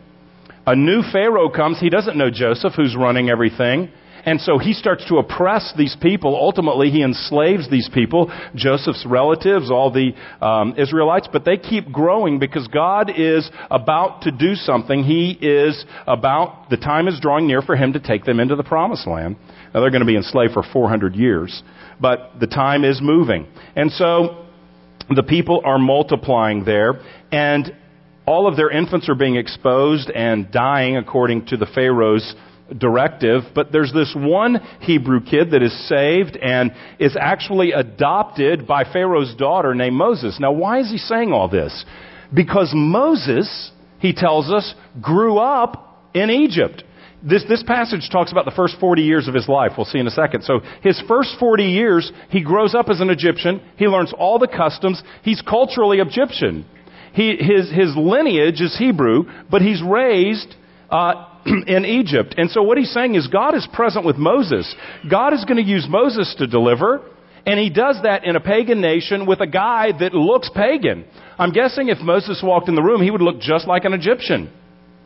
A 0.65 0.75
new 0.75 1.01
Pharaoh 1.11 1.49
comes. 1.49 1.79
He 1.79 1.89
doesn't 1.89 2.17
know 2.17 2.29
Joseph, 2.31 2.73
who's 2.75 2.95
running 2.95 3.29
everything. 3.29 3.89
And 4.25 4.39
so 4.39 4.57
he 4.57 4.73
starts 4.73 5.05
to 5.09 5.17
oppress 5.17 5.73
these 5.77 5.97
people. 6.01 6.35
Ultimately, 6.35 6.89
he 6.89 7.03
enslaves 7.03 7.69
these 7.69 7.89
people, 7.93 8.31
Joseph's 8.55 9.05
relatives, 9.05 9.69
all 9.69 9.91
the 9.91 10.13
um, 10.45 10.75
Israelites, 10.77 11.27
but 11.31 11.43
they 11.43 11.57
keep 11.57 11.91
growing 11.91 12.39
because 12.39 12.67
God 12.69 13.11
is 13.15 13.49
about 13.69 14.21
to 14.21 14.31
do 14.31 14.55
something. 14.55 15.03
He 15.03 15.31
is 15.41 15.83
about, 16.07 16.69
the 16.69 16.77
time 16.77 17.07
is 17.07 17.19
drawing 17.19 17.47
near 17.47 17.61
for 17.61 17.75
him 17.75 17.93
to 17.93 17.99
take 17.99 18.23
them 18.23 18.39
into 18.39 18.55
the 18.55 18.63
promised 18.63 19.07
land. 19.07 19.35
Now, 19.73 19.81
they're 19.81 19.91
going 19.91 20.01
to 20.01 20.07
be 20.07 20.15
enslaved 20.15 20.53
for 20.53 20.63
400 20.63 21.15
years, 21.15 21.61
but 21.99 22.31
the 22.39 22.47
time 22.47 22.85
is 22.85 23.01
moving. 23.01 23.47
And 23.75 23.91
so 23.91 24.42
the 25.09 25.23
people 25.23 25.61
are 25.65 25.77
multiplying 25.77 26.63
there, 26.63 26.99
and 27.31 27.75
all 28.25 28.47
of 28.47 28.55
their 28.55 28.69
infants 28.69 29.09
are 29.09 29.15
being 29.15 29.35
exposed 29.35 30.09
and 30.09 30.51
dying 30.51 30.97
according 30.97 31.45
to 31.47 31.57
the 31.57 31.65
Pharaoh's 31.65 32.35
directive, 32.77 33.43
but 33.53 33.71
there's 33.71 33.91
this 33.93 34.13
one 34.15 34.55
Hebrew 34.79 35.21
kid 35.21 35.51
that 35.51 35.61
is 35.61 35.87
saved 35.89 36.37
and 36.37 36.71
is 36.99 37.15
actually 37.19 37.71
adopted 37.71 38.65
by 38.65 38.83
Pharaoh's 38.85 39.35
daughter 39.35 39.75
named 39.75 39.95
Moses. 39.95 40.37
Now, 40.39 40.53
why 40.53 40.79
is 40.79 40.89
he 40.89 40.97
saying 40.97 41.33
all 41.33 41.49
this? 41.49 41.85
Because 42.33 42.71
Moses, 42.73 43.71
he 43.99 44.13
tells 44.13 44.51
us, 44.51 44.73
grew 45.01 45.37
up 45.37 46.09
in 46.13 46.29
Egypt. 46.29 46.83
This, 47.25 47.45
this 47.47 47.63
passage 47.63 48.09
talks 48.11 48.33
about 48.33 48.43
the 48.43 48.51
first 48.51 48.75
40 48.79 49.01
years 49.01 49.29
of 49.29 49.33
his 49.33 49.47
life. 49.47 49.71
We'll 49.77 49.85
see 49.85 49.99
in 49.99 50.07
a 50.07 50.11
second. 50.11 50.43
So 50.43 50.59
his 50.81 51.01
first 51.07 51.37
40 51.39 51.63
years, 51.63 52.11
he 52.29 52.43
grows 52.43 52.75
up 52.75 52.89
as 52.89 52.99
an 52.99 53.09
Egyptian. 53.09 53.61
He 53.77 53.87
learns 53.87 54.13
all 54.17 54.39
the 54.39 54.47
customs. 54.47 55.01
He's 55.23 55.41
culturally 55.41 55.99
Egyptian. 55.99 56.65
He, 57.13 57.37
his, 57.37 57.71
his 57.71 57.95
lineage 57.95 58.59
is 58.59 58.77
Hebrew, 58.77 59.23
but 59.49 59.61
he's 59.61 59.81
raised 59.81 60.53
uh, 60.89 61.27
in 61.45 61.85
Egypt. 61.85 62.35
And 62.37 62.49
so 62.51 62.61
what 62.61 62.77
he's 62.77 62.91
saying 62.91 63.15
is 63.15 63.27
God 63.27 63.55
is 63.55 63.67
present 63.71 64.05
with 64.05 64.17
Moses. 64.17 64.75
God 65.09 65.33
is 65.33 65.45
going 65.45 65.63
to 65.63 65.69
use 65.69 65.87
Moses 65.89 66.35
to 66.39 66.47
deliver. 66.47 67.01
And 67.45 67.59
he 67.59 67.69
does 67.69 67.99
that 68.03 68.25
in 68.25 68.35
a 68.35 68.39
pagan 68.41 68.81
nation 68.81 69.25
with 69.25 69.39
a 69.39 69.47
guy 69.47 69.91
that 69.97 70.13
looks 70.13 70.49
pagan. 70.53 71.05
I'm 71.37 71.51
guessing 71.51 71.89
if 71.89 71.99
Moses 71.99 72.41
walked 72.43 72.67
in 72.67 72.75
the 72.75 72.83
room, 72.83 73.01
he 73.01 73.11
would 73.11 73.21
look 73.21 73.39
just 73.39 73.67
like 73.67 73.85
an 73.85 73.93
Egyptian. 73.93 74.51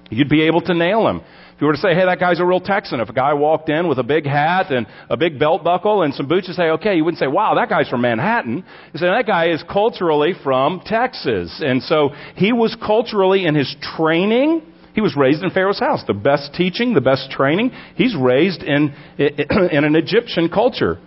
You'd 0.09 0.29
be 0.29 0.43
able 0.43 0.61
to 0.61 0.73
nail 0.73 1.07
him. 1.07 1.21
If 1.57 1.61
you 1.61 1.65
were 1.65 1.73
to 1.73 1.79
say, 1.79 1.95
hey, 1.95 2.05
that 2.05 2.19
guy's 2.19 2.39
a 2.39 2.45
real 2.45 2.59
Texan, 2.59 2.99
if 2.99 3.09
a 3.09 3.13
guy 3.13 3.33
walked 3.33 3.67
in 3.67 3.87
with 3.87 3.97
a 3.97 4.03
big 4.03 4.27
hat 4.27 4.71
and 4.71 4.85
a 5.09 5.17
big 5.17 5.39
belt 5.39 5.63
buckle 5.63 6.03
and 6.03 6.13
some 6.13 6.27
boots, 6.27 6.47
you 6.47 6.53
say, 6.53 6.69
okay, 6.69 6.95
you 6.95 7.03
wouldn't 7.03 7.17
say, 7.17 7.25
wow, 7.25 7.55
that 7.55 7.67
guy's 7.67 7.89
from 7.89 8.01
Manhattan. 8.01 8.57
You 8.93 8.99
say, 8.99 9.07
that 9.07 9.25
guy 9.25 9.49
is 9.49 9.63
culturally 9.67 10.33
from 10.43 10.81
Texas. 10.85 11.59
And 11.65 11.81
so 11.81 12.09
he 12.35 12.53
was 12.53 12.77
culturally 12.85 13.47
in 13.47 13.55
his 13.55 13.75
training, 13.97 14.61
he 14.93 15.01
was 15.01 15.15
raised 15.17 15.41
in 15.41 15.49
Pharaoh's 15.49 15.79
house. 15.79 16.03
The 16.05 16.13
best 16.13 16.53
teaching, 16.53 16.93
the 16.93 17.01
best 17.01 17.31
training. 17.31 17.71
He's 17.95 18.15
raised 18.15 18.61
in, 18.61 18.93
in 19.17 19.83
an 19.83 19.95
Egyptian 19.95 20.49
culture. 20.49 20.99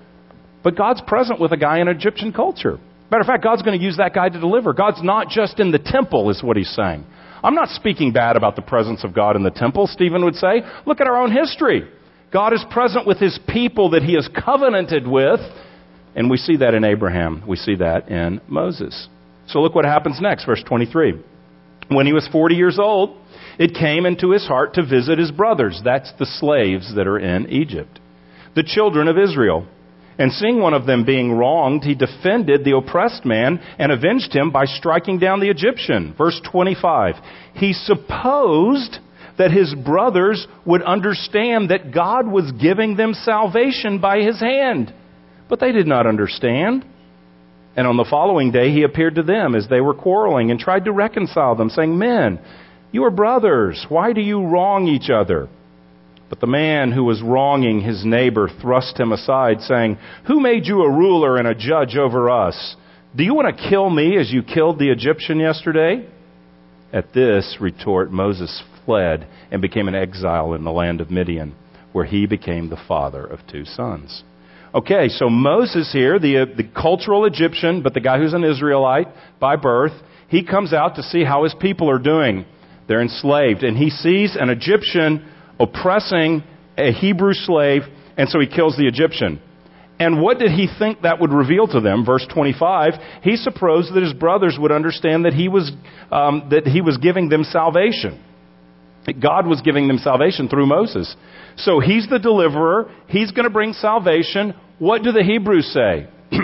But 0.65 0.77
God's 0.77 1.01
present 1.07 1.41
with 1.41 1.53
a 1.53 1.57
guy 1.57 1.81
in 1.81 1.87
Egyptian 1.87 2.33
culture. 2.33 2.81
Matter 3.09 3.21
of 3.21 3.27
fact, 3.27 3.45
God's 3.45 3.63
going 3.63 3.79
to 3.79 3.85
use 3.85 3.99
that 3.99 4.15
guy 4.15 4.29
to 4.29 4.41
deliver. 4.41 4.73
God's 4.73 5.03
not 5.03 5.29
just 5.29 5.61
in 5.61 5.71
the 5.71 5.79
temple, 5.79 6.31
is 6.31 6.43
what 6.43 6.57
he's 6.57 6.73
saying. 6.75 7.05
I'm 7.43 7.55
not 7.55 7.69
speaking 7.71 8.13
bad 8.13 8.37
about 8.37 8.57
the 8.57 8.63
presence 8.63 9.05
of 9.05 9.15
God 9.15 9.37
in 9.37 9.43
the 9.43 9.51
temple, 9.51 9.87
Stephen 9.87 10.25
would 10.25 10.37
say. 10.37 10.63
Look 10.87 11.01
at 11.01 11.07
our 11.07 11.17
own 11.17 11.33
history. 11.33 11.89
God 12.33 12.53
is 12.53 12.65
present 12.71 13.07
with 13.07 13.19
his 13.19 13.39
people 13.49 13.91
that 13.91 14.03
he 14.03 14.15
has 14.15 14.29
covenanted 14.29 15.07
with, 15.07 15.41
and 16.15 16.31
we 16.31 16.37
see 16.37 16.59
that 16.59 16.75
in 16.75 16.85
Abraham. 16.85 17.43
We 17.47 17.57
see 17.57 17.77
that 17.77 18.09
in 18.09 18.41
Moses. 18.47 19.09
So 19.49 19.61
look 19.61 19.75
what 19.75 19.85
happens 19.85 20.21
next, 20.21 20.45
verse 20.45 20.63
23. 20.67 21.15
When 21.89 22.07
he 22.07 22.13
was 22.13 22.29
40 22.31 22.55
years 22.55 22.79
old, 22.79 23.17
it 23.59 23.75
came 23.75 24.07
into 24.07 24.31
his 24.31 24.47
heart 24.47 24.75
to 24.75 24.87
visit 24.87 25.19
his 25.19 25.33
brothers. 25.33 25.81
That's 25.85 26.13
the 26.19 26.27
slaves 26.27 26.95
that 26.95 27.09
are 27.09 27.19
in 27.19 27.49
Egypt. 27.51 27.99
The 28.55 28.63
children 28.63 29.09
of 29.09 29.19
Israel 29.19 29.67
and 30.21 30.31
seeing 30.33 30.61
one 30.61 30.75
of 30.75 30.85
them 30.85 31.07
being 31.07 31.33
wronged, 31.33 31.83
he 31.83 31.95
defended 31.95 32.63
the 32.63 32.77
oppressed 32.77 33.25
man 33.25 33.59
and 33.79 33.91
avenged 33.91 34.37
him 34.37 34.51
by 34.51 34.67
striking 34.67 35.19
down 35.19 35.41
the 35.41 35.49
Egyptian. 35.49 36.15
Verse 36.17 36.39
25. 36.53 37.15
He 37.55 37.73
supposed 37.73 38.99
that 39.39 39.51
his 39.51 39.75
brothers 39.75 40.47
would 40.67 40.83
understand 40.83 41.71
that 41.71 41.91
God 41.91 42.31
was 42.31 42.53
giving 42.53 42.97
them 42.97 43.15
salvation 43.15 43.99
by 43.99 44.19
his 44.19 44.39
hand. 44.39 44.93
But 45.49 45.59
they 45.59 45.73
did 45.73 45.87
not 45.87 46.07
understand. 46.07 46.85
And 47.75 47.87
on 47.87 47.97
the 47.97 48.07
following 48.11 48.53
day, 48.53 48.73
he 48.73 48.83
appeared 48.83 49.15
to 49.15 49.23
them 49.23 49.55
as 49.55 49.69
they 49.69 49.81
were 49.81 49.95
quarreling 49.95 50.51
and 50.51 50.61
tried 50.61 50.85
to 50.85 50.93
reconcile 50.93 51.57
them, 51.57 51.71
saying, 51.71 51.97
Men, 51.97 52.41
you 52.93 53.05
are 53.05 53.11
brothers. 53.11 53.87
Why 53.89 54.13
do 54.13 54.21
you 54.21 54.45
wrong 54.45 54.87
each 54.87 55.09
other? 55.09 55.49
But 56.31 56.39
the 56.39 56.47
man 56.47 56.93
who 56.93 57.03
was 57.03 57.21
wronging 57.21 57.81
his 57.81 58.05
neighbor 58.05 58.49
thrust 58.49 58.99
him 58.99 59.11
aside, 59.13 59.61
saying, 59.63 59.99
Who 60.29 60.41
made 60.41 60.65
you 60.65 60.83
a 60.83 60.91
ruler 60.91 61.37
and 61.37 61.49
a 61.49 61.57
judge 61.57 61.97
over 61.97 62.31
us? 62.31 62.77
Do 63.15 63.25
you 63.25 63.35
want 63.35 63.55
to 63.55 63.69
kill 63.69 63.91
me 63.91 64.17
as 64.17 64.33
you 64.33 64.45
killed 64.45 64.79
the 64.79 64.91
Egyptian 64.91 65.41
yesterday? 65.41 66.09
At 66.93 67.13
this 67.13 67.57
retort, 67.61 68.13
Moses 68.13 68.63
fled 68.85 69.27
and 69.51 69.61
became 69.61 69.89
an 69.89 69.97
exile 69.97 70.55
in 70.55 70.63
the 70.63 70.71
land 70.71 71.01
of 71.01 71.11
Midian, 71.11 71.57
where 71.93 72.05
he 72.05 72.27
became 72.27 72.71
the 72.71 72.81
father 72.87 73.27
of 73.27 73.41
two 73.51 73.65
sons. 73.65 74.23
Okay, 74.73 75.09
so 75.09 75.29
Moses 75.29 75.91
here, 75.93 76.21
the, 76.21 76.43
uh, 76.43 76.47
the 76.57 76.63
cultural 76.81 77.25
Egyptian, 77.25 77.83
but 77.83 77.93
the 77.93 78.01
guy 78.01 78.19
who's 78.19 78.35
an 78.35 78.45
Israelite 78.45 79.09
by 79.41 79.57
birth, 79.57 79.93
he 80.29 80.45
comes 80.45 80.73
out 80.73 80.95
to 80.95 81.03
see 81.03 81.25
how 81.25 81.43
his 81.43 81.55
people 81.61 81.91
are 81.91 81.99
doing. 81.99 82.45
They're 82.87 83.03
enslaved, 83.03 83.65
and 83.65 83.77
he 83.77 83.91
sees 83.91 84.37
an 84.39 84.49
Egyptian 84.49 85.29
oppressing 85.61 86.43
a 86.77 86.93
Hebrew 86.93 87.35
slave, 87.35 87.83
and 88.17 88.29
so 88.29 88.41
he 88.41 88.47
kills 88.47 88.77
the 88.77 88.89
Egyptian. 88.89 89.41
And 90.01 90.23
what 90.23 90.39
did 90.39 90.51
he 90.51 90.67
think 90.79 91.03
that 91.03 91.21
would 91.21 91.31
reveal 91.31 91.67
to 91.69 91.81
them? 91.81 92.07
Verse 92.07 92.27
25, 92.33 92.95
he 93.23 93.37
supposed 93.37 93.93
that 93.95 94.03
his 94.03 94.15
brothers 94.15 94.57
would 94.59 94.73
understand 94.73 95.27
that 95.27 95.35
he 95.35 95.49
was, 95.49 95.71
um, 96.11 96.49
that 96.51 96.67
he 96.67 96.81
was 96.81 96.97
giving 96.97 97.29
them 97.29 97.45
salvation. 97.45 98.25
God 99.21 99.47
was 99.47 99.61
giving 99.61 99.89
them 99.89 99.99
salvation 99.99 100.49
through 100.49 100.67
Moses. 100.67 101.15
So 101.57 101.81
he's 101.81 102.09
the 102.09 102.19
deliverer. 102.19 102.91
He's 103.09 103.31
going 103.33 103.45
to 103.45 103.51
bring 103.51 103.75
salvation. 103.75 104.55
What 104.79 105.03
do 105.03 105.13
the 105.13 105.23
Hebrews 105.23 105.71
say? 105.73 106.09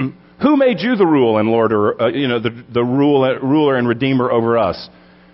Who 0.43 0.57
made 0.57 0.81
you 0.81 0.97
the 0.97 1.07
rule 1.07 1.39
and 1.39 1.49
Lord, 1.49 1.73
or, 1.73 2.01
uh, 2.01 2.09
you 2.09 2.29
know, 2.29 2.41
the, 2.41 2.65
the 2.73 2.85
rule, 2.85 3.23
ruler 3.43 3.77
and 3.77 3.89
redeemer 3.89 4.31
over 4.31 4.59
us? 4.59 4.89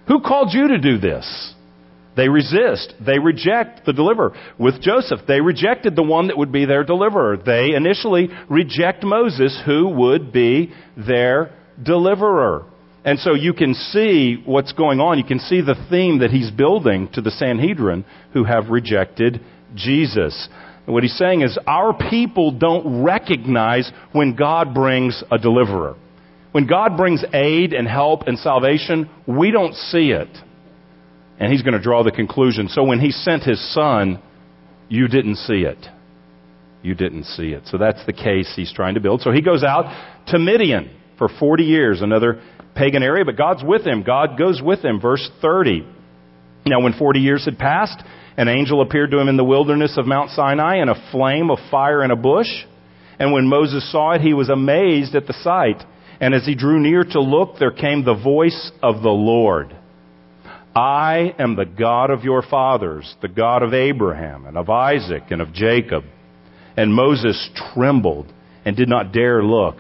Who 0.07 0.21
called 0.21 0.51
you 0.53 0.69
to 0.69 0.79
do 0.79 0.99
this? 0.99 1.55
They 2.17 2.29
resist. 2.29 2.95
They 3.05 3.19
reject 3.19 3.87
the 3.87 3.93
deliverer. 3.93 4.33
With 4.59 4.83
Joseph, 4.83 5.21
they 5.27 5.41
rejected 5.41 5.97
the 5.97 6.03
one 6.03 6.29
that 6.29 6.37
would 6.37 6.53
be 6.53 6.67
their 6.67 6.85
deliverer. 6.85 7.39
They 7.39 7.75
initially 7.75 8.29
reject 8.51 9.03
Moses, 9.03 9.61
who 9.65 9.89
would 9.89 10.33
be 10.33 10.73
their 10.97 11.57
deliverer. 11.83 12.67
And 13.05 13.19
so 13.19 13.35
you 13.35 13.53
can 13.53 13.75
see 13.75 14.43
what's 14.45 14.73
going 14.73 15.01
on. 15.01 15.19
You 15.19 15.25
can 15.25 15.41
see 15.41 15.61
the 15.61 15.87
theme 15.91 16.21
that 16.21 16.31
he's 16.31 16.51
building 16.51 17.09
to 17.15 17.21
the 17.21 17.31
Sanhedrin 17.31 18.05
who 18.33 18.45
have 18.45 18.69
rejected 18.69 19.41
Jesus. 19.75 20.49
And 20.87 20.95
what 20.95 21.03
he's 21.03 21.17
saying 21.17 21.43
is 21.43 21.59
our 21.67 21.97
people 22.11 22.53
don't 22.53 23.03
recognize 23.03 23.91
when 24.13 24.37
God 24.37 24.75
brings 24.75 25.23
a 25.33 25.39
deliverer. 25.39 25.97
When 26.53 26.67
God 26.67 26.97
brings 26.97 27.25
aid 27.33 27.73
and 27.73 27.89
help 27.89 28.23
and 28.27 28.39
salvation, 28.39 29.09
we 29.27 29.51
don't 29.51 29.75
see 29.75 30.11
it. 30.11 30.29
And 31.43 31.51
he's 31.51 31.63
going 31.63 31.75
to 31.75 31.81
draw 31.81 32.05
the 32.05 32.13
conclusion. 32.13 32.69
So 32.69 32.85
when 32.85 33.01
he 33.01 33.11
sent 33.11 33.43
his 33.43 33.61
son, 33.75 34.23
you 34.89 35.09
didn't 35.09 35.35
see 35.39 35.63
it. 35.63 35.85
You 36.83 36.95
didn't 36.95 37.25
see 37.25 37.49
it. 37.49 37.65
So 37.67 37.79
that's 37.79 38.07
the 38.07 38.13
case 38.13 38.53
he's 38.55 38.73
trying 38.73 38.95
to 38.95 39.01
build. 39.01 39.23
So 39.23 39.33
he 39.33 39.43
goes 39.43 39.65
out 39.65 39.93
to 40.29 40.39
Midian 40.39 40.97
for 41.19 41.29
40 41.29 41.65
years, 41.65 42.01
another 42.01 42.41
pagan 42.77 43.03
area, 43.03 43.25
but 43.25 43.37
God's 43.37 43.65
with 43.65 43.85
him. 43.85 44.05
God 44.05 44.39
goes 44.39 44.63
with 44.63 44.85
him. 44.85 45.01
Verse 45.01 45.29
30. 45.41 45.85
Now, 46.65 46.81
when 46.81 46.93
40 46.93 47.19
years 47.19 47.45
had 47.45 47.59
passed, 47.59 48.01
an 48.37 48.47
angel 48.47 48.81
appeared 48.81 49.11
to 49.11 49.19
him 49.19 49.27
in 49.27 49.37
the 49.37 49.43
wilderness 49.43 49.99
of 49.99 50.07
Mount 50.07 50.31
Sinai 50.31 50.81
in 50.81 50.89
a 50.89 51.11
flame 51.11 51.51
of 51.51 51.59
fire 51.73 52.05
in 52.05 52.13
a 52.13 52.17
bush. 52.17 52.47
And 53.19 53.33
when 53.33 53.49
Moses 53.49 53.91
saw 53.91 54.13
it, 54.13 54.21
he 54.21 54.33
was 54.33 54.49
amazed 54.49 55.17
at 55.17 55.27
the 55.27 55.35
sight. 55.43 55.83
And 56.21 56.37
as 56.37 56.47
he 56.47 56.55
drew 56.55 56.79
near 56.79 57.03
to 57.03 57.21
look, 57.21 57.59
there 57.59 57.73
came 57.73 58.05
the 58.05 58.15
voice 58.15 58.71
of 58.81 59.03
the 59.03 59.11
Lord 59.11 59.77
I 60.75 61.35
am 61.39 61.57
the 61.57 61.67
God 61.67 62.11
of 62.11 62.25
your 62.25 62.43
fathers, 62.43 63.15
the 63.21 63.29
God 63.29 63.63
of 63.63 63.75
Abraham 63.75 64.47
and 64.47 64.57
of 64.57 64.71
Isaac 64.71 65.25
and 65.31 65.43
of 65.43 65.53
Jacob. 65.53 66.05
And 66.77 66.95
Moses 66.95 67.51
trembled 67.75 68.33
and 68.65 68.77
did 68.77 68.89
not 68.89 69.13
dare 69.13 69.43
look. 69.43 69.77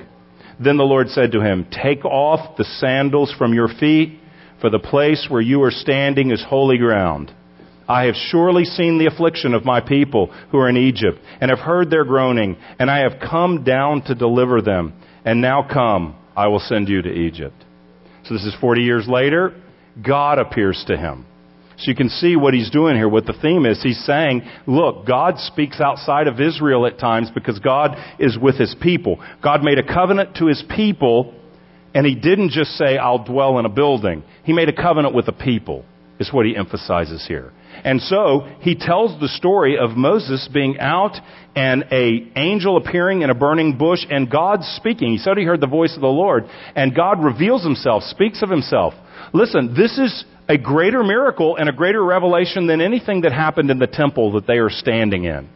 Then 0.62 0.76
the 0.76 0.84
Lord 0.84 1.08
said 1.08 1.32
to 1.32 1.40
him, 1.40 1.66
Take 1.70 2.04
off 2.04 2.56
the 2.56 2.64
sandals 2.64 3.34
from 3.36 3.54
your 3.54 3.68
feet, 3.68 4.18
for 4.60 4.68
the 4.68 4.78
place 4.78 5.26
where 5.28 5.40
you 5.40 5.62
are 5.62 5.70
standing 5.70 6.30
is 6.30 6.44
holy 6.46 6.76
ground. 6.78 7.32
I 7.88 8.04
have 8.04 8.14
surely 8.14 8.64
seen 8.64 8.98
the 8.98 9.06
affliction 9.06 9.54
of 9.54 9.64
my 9.64 9.80
people 9.80 10.26
who 10.50 10.58
are 10.58 10.68
in 10.68 10.76
Egypt, 10.76 11.18
and 11.40 11.50
have 11.50 11.58
heard 11.58 11.90
their 11.90 12.04
groaning, 12.04 12.56
and 12.78 12.90
I 12.90 12.98
have 12.98 13.18
come 13.18 13.64
down 13.64 14.02
to 14.02 14.14
deliver 14.14 14.62
them. 14.62 14.92
And 15.24 15.40
now 15.40 15.66
come, 15.68 16.16
I 16.36 16.48
will 16.48 16.60
send 16.60 16.88
you 16.88 17.02
to 17.02 17.10
Egypt. 17.10 17.56
So 18.24 18.34
this 18.34 18.44
is 18.44 18.54
40 18.60 18.82
years 18.82 19.08
later. 19.08 19.54
God 20.00 20.38
appears 20.38 20.82
to 20.88 20.96
him. 20.96 21.26
So 21.78 21.90
you 21.90 21.96
can 21.96 22.10
see 22.10 22.36
what 22.36 22.54
he's 22.54 22.70
doing 22.70 22.96
here, 22.96 23.08
what 23.08 23.26
the 23.26 23.32
theme 23.40 23.66
is. 23.66 23.82
He's 23.82 24.04
saying, 24.04 24.42
look, 24.66 25.06
God 25.06 25.38
speaks 25.38 25.80
outside 25.80 26.28
of 26.28 26.40
Israel 26.40 26.86
at 26.86 26.98
times 26.98 27.30
because 27.34 27.58
God 27.58 27.96
is 28.18 28.38
with 28.40 28.56
his 28.56 28.76
people. 28.80 29.22
God 29.42 29.62
made 29.62 29.78
a 29.78 29.82
covenant 29.82 30.36
to 30.36 30.46
his 30.46 30.62
people, 30.74 31.34
and 31.94 32.06
he 32.06 32.14
didn't 32.14 32.50
just 32.50 32.72
say, 32.72 32.98
I'll 32.98 33.24
dwell 33.24 33.58
in 33.58 33.64
a 33.64 33.70
building. 33.70 34.22
He 34.44 34.52
made 34.52 34.68
a 34.68 34.72
covenant 34.72 35.14
with 35.14 35.26
the 35.26 35.32
people, 35.32 35.84
is 36.20 36.32
what 36.32 36.46
he 36.46 36.56
emphasizes 36.56 37.24
here. 37.26 37.52
And 37.84 38.00
so 38.00 38.46
he 38.60 38.76
tells 38.76 39.18
the 39.20 39.28
story 39.28 39.76
of 39.76 39.96
Moses 39.96 40.48
being 40.52 40.78
out 40.78 41.16
and 41.54 41.84
a 41.92 42.30
angel 42.36 42.76
appearing 42.76 43.22
in 43.22 43.30
a 43.30 43.34
burning 43.34 43.76
bush 43.76 44.00
and 44.08 44.30
God 44.30 44.62
speaking. 44.76 45.12
He 45.12 45.18
said 45.18 45.36
he 45.36 45.44
heard 45.44 45.60
the 45.60 45.66
voice 45.66 45.94
of 45.94 46.00
the 46.00 46.06
Lord 46.06 46.44
and 46.74 46.94
God 46.94 47.22
reveals 47.22 47.62
himself, 47.62 48.02
speaks 48.04 48.42
of 48.42 48.48
himself. 48.48 48.94
Listen, 49.32 49.74
this 49.74 49.98
is 49.98 50.24
a 50.48 50.58
greater 50.58 51.02
miracle 51.02 51.56
and 51.56 51.68
a 51.68 51.72
greater 51.72 52.02
revelation 52.02 52.66
than 52.66 52.80
anything 52.80 53.22
that 53.22 53.32
happened 53.32 53.70
in 53.70 53.78
the 53.78 53.86
temple 53.86 54.32
that 54.32 54.46
they 54.46 54.58
are 54.58 54.70
standing 54.70 55.24
in. 55.24 55.48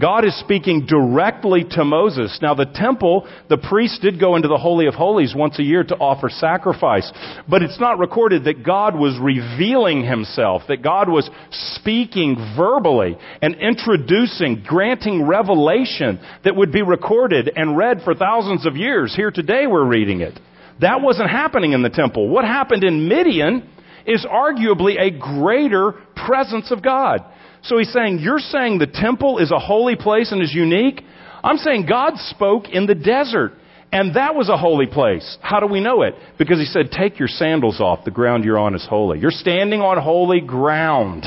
God 0.00 0.24
is 0.24 0.38
speaking 0.40 0.86
directly 0.86 1.64
to 1.72 1.84
Moses. 1.84 2.38
Now, 2.40 2.54
the 2.54 2.64
temple, 2.64 3.28
the 3.50 3.58
priest 3.58 4.00
did 4.00 4.18
go 4.18 4.36
into 4.36 4.48
the 4.48 4.56
Holy 4.56 4.86
of 4.86 4.94
Holies 4.94 5.34
once 5.36 5.58
a 5.58 5.62
year 5.62 5.84
to 5.84 5.96
offer 5.96 6.30
sacrifice. 6.30 7.12
But 7.48 7.62
it's 7.62 7.78
not 7.78 7.98
recorded 7.98 8.44
that 8.44 8.64
God 8.64 8.94
was 8.96 9.18
revealing 9.20 10.02
himself, 10.02 10.62
that 10.68 10.82
God 10.82 11.10
was 11.10 11.28
speaking 11.50 12.54
verbally 12.56 13.18
and 13.42 13.54
introducing, 13.56 14.64
granting 14.66 15.26
revelation 15.26 16.18
that 16.42 16.56
would 16.56 16.72
be 16.72 16.82
recorded 16.82 17.50
and 17.54 17.76
read 17.76 18.00
for 18.02 18.14
thousands 18.14 18.64
of 18.64 18.76
years. 18.76 19.14
Here 19.14 19.30
today 19.30 19.66
we're 19.66 19.86
reading 19.86 20.22
it. 20.22 20.38
That 20.80 21.02
wasn't 21.02 21.28
happening 21.28 21.72
in 21.72 21.82
the 21.82 21.90
temple. 21.90 22.30
What 22.30 22.46
happened 22.46 22.82
in 22.82 23.08
Midian 23.08 23.68
is 24.06 24.24
arguably 24.24 24.98
a 24.98 25.10
greater 25.10 25.92
presence 26.16 26.70
of 26.70 26.82
God. 26.82 27.20
So 27.62 27.78
he's 27.78 27.92
saying, 27.92 28.18
You're 28.20 28.38
saying 28.38 28.78
the 28.78 28.86
temple 28.86 29.38
is 29.38 29.50
a 29.50 29.58
holy 29.58 29.96
place 29.96 30.32
and 30.32 30.42
is 30.42 30.54
unique? 30.54 31.02
I'm 31.44 31.56
saying 31.56 31.86
God 31.88 32.14
spoke 32.16 32.68
in 32.68 32.86
the 32.86 32.94
desert. 32.94 33.52
And 33.94 34.16
that 34.16 34.34
was 34.34 34.48
a 34.48 34.56
holy 34.56 34.86
place. 34.86 35.36
How 35.42 35.60
do 35.60 35.66
we 35.66 35.80
know 35.80 36.00
it? 36.00 36.14
Because 36.38 36.58
he 36.58 36.64
said, 36.64 36.90
Take 36.90 37.18
your 37.18 37.28
sandals 37.28 37.78
off. 37.78 38.04
The 38.04 38.10
ground 38.10 38.44
you're 38.44 38.58
on 38.58 38.74
is 38.74 38.86
holy. 38.88 39.18
You're 39.18 39.30
standing 39.30 39.80
on 39.80 40.00
holy 40.00 40.40
ground. 40.40 41.26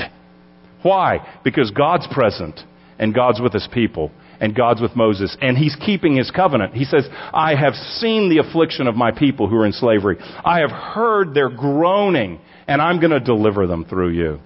Why? 0.81 1.39
Because 1.43 1.71
God's 1.71 2.07
present 2.11 2.59
and 2.97 3.13
God's 3.13 3.39
with 3.39 3.53
his 3.53 3.67
people 3.71 4.11
and 4.39 4.55
God's 4.55 4.81
with 4.81 4.95
Moses 4.95 5.35
and 5.41 5.57
he's 5.57 5.75
keeping 5.75 6.15
his 6.15 6.31
covenant. 6.31 6.73
He 6.73 6.85
says, 6.85 7.07
I 7.11 7.55
have 7.55 7.73
seen 7.73 8.29
the 8.29 8.39
affliction 8.39 8.87
of 8.87 8.95
my 8.95 9.11
people 9.11 9.47
who 9.47 9.57
are 9.57 9.65
in 9.65 9.71
slavery. 9.71 10.17
I 10.19 10.59
have 10.59 10.71
heard 10.71 11.33
their 11.33 11.49
groaning 11.49 12.39
and 12.67 12.81
I'm 12.81 12.99
going 12.99 13.11
to 13.11 13.19
deliver 13.19 13.67
them 13.67 13.85
through 13.85 14.09
you. 14.09 14.39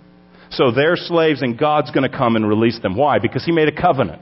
So 0.51 0.71
they're 0.71 0.95
slaves 0.95 1.41
and 1.41 1.57
God's 1.57 1.91
going 1.91 2.09
to 2.09 2.15
come 2.15 2.35
and 2.35 2.47
release 2.47 2.79
them. 2.81 2.95
Why? 2.95 3.19
Because 3.19 3.45
he 3.45 3.51
made 3.51 3.67
a 3.67 3.81
covenant. 3.81 4.21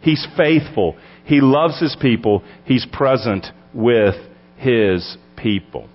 He's 0.00 0.26
faithful. 0.36 0.96
He 1.24 1.40
loves 1.40 1.80
his 1.80 1.96
people. 2.00 2.44
He's 2.64 2.86
present 2.92 3.46
with 3.74 4.14
his 4.56 5.16
people. 5.36 5.88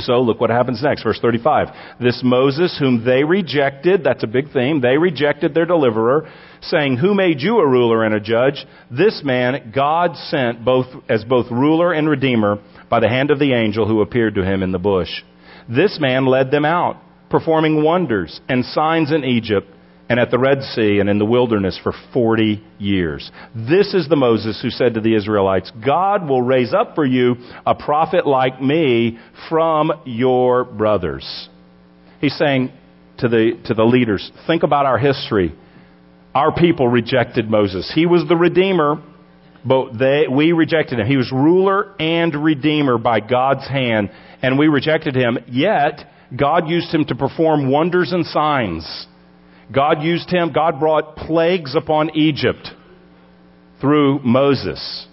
So 0.00 0.20
look 0.20 0.40
what 0.40 0.50
happens 0.50 0.82
next. 0.82 1.04
Verse 1.04 1.18
35. 1.20 1.68
This 2.00 2.20
Moses, 2.24 2.76
whom 2.78 3.04
they 3.04 3.24
rejected, 3.24 4.02
that's 4.04 4.24
a 4.24 4.26
big 4.26 4.52
theme, 4.52 4.80
they 4.80 4.98
rejected 4.98 5.54
their 5.54 5.66
deliverer, 5.66 6.30
saying, 6.62 6.96
Who 6.96 7.14
made 7.14 7.40
you 7.40 7.58
a 7.58 7.66
ruler 7.66 8.04
and 8.04 8.14
a 8.14 8.20
judge? 8.20 8.64
This 8.90 9.22
man 9.24 9.72
God 9.74 10.16
sent 10.16 10.64
both 10.64 10.86
as 11.08 11.24
both 11.24 11.50
ruler 11.50 11.92
and 11.92 12.08
redeemer 12.08 12.58
by 12.90 13.00
the 13.00 13.08
hand 13.08 13.30
of 13.30 13.38
the 13.38 13.54
angel 13.54 13.86
who 13.86 14.02
appeared 14.02 14.34
to 14.34 14.44
him 14.44 14.62
in 14.62 14.72
the 14.72 14.78
bush. 14.78 15.10
This 15.68 15.98
man 16.00 16.26
led 16.26 16.50
them 16.50 16.64
out, 16.64 16.96
performing 17.34 17.82
wonders 17.82 18.40
and 18.48 18.64
signs 18.64 19.10
in 19.10 19.24
Egypt 19.24 19.66
and 20.08 20.20
at 20.20 20.30
the 20.30 20.38
Red 20.38 20.62
Sea 20.62 21.00
and 21.00 21.10
in 21.10 21.18
the 21.18 21.24
wilderness 21.24 21.76
for 21.82 21.92
40 22.12 22.62
years. 22.78 23.28
This 23.56 23.92
is 23.92 24.08
the 24.08 24.14
Moses 24.14 24.60
who 24.62 24.70
said 24.70 24.94
to 24.94 25.00
the 25.00 25.16
Israelites, 25.16 25.72
God 25.84 26.28
will 26.28 26.42
raise 26.42 26.72
up 26.72 26.94
for 26.94 27.04
you 27.04 27.34
a 27.66 27.74
prophet 27.74 28.24
like 28.24 28.62
me 28.62 29.18
from 29.48 29.90
your 30.04 30.62
brothers. 30.62 31.48
He's 32.20 32.38
saying 32.38 32.70
to 33.18 33.28
the, 33.28 33.60
to 33.64 33.74
the 33.74 33.82
leaders, 33.82 34.30
think 34.46 34.62
about 34.62 34.86
our 34.86 34.98
history. 34.98 35.56
Our 36.36 36.54
people 36.54 36.86
rejected 36.86 37.50
Moses. 37.50 37.90
He 37.92 38.06
was 38.06 38.28
the 38.28 38.36
Redeemer, 38.36 39.02
but 39.66 39.98
they, 39.98 40.26
we 40.30 40.52
rejected 40.52 41.00
him. 41.00 41.08
He 41.08 41.16
was 41.16 41.32
ruler 41.32 41.96
and 41.98 42.32
Redeemer 42.44 42.96
by 42.96 43.18
God's 43.18 43.66
hand, 43.66 44.12
and 44.40 44.56
we 44.56 44.68
rejected 44.68 45.16
him. 45.16 45.38
Yet, 45.48 46.13
God 46.38 46.68
used 46.68 46.92
him 46.92 47.04
to 47.06 47.14
perform 47.14 47.70
wonders 47.70 48.12
and 48.12 48.26
signs 48.26 49.06
God 49.72 50.02
used 50.02 50.30
him, 50.30 50.52
God 50.52 50.78
brought 50.78 51.16
plagues 51.16 51.74
upon 51.74 52.16
Egypt 52.16 52.68
through 53.80 54.20
Moses. 54.20 55.06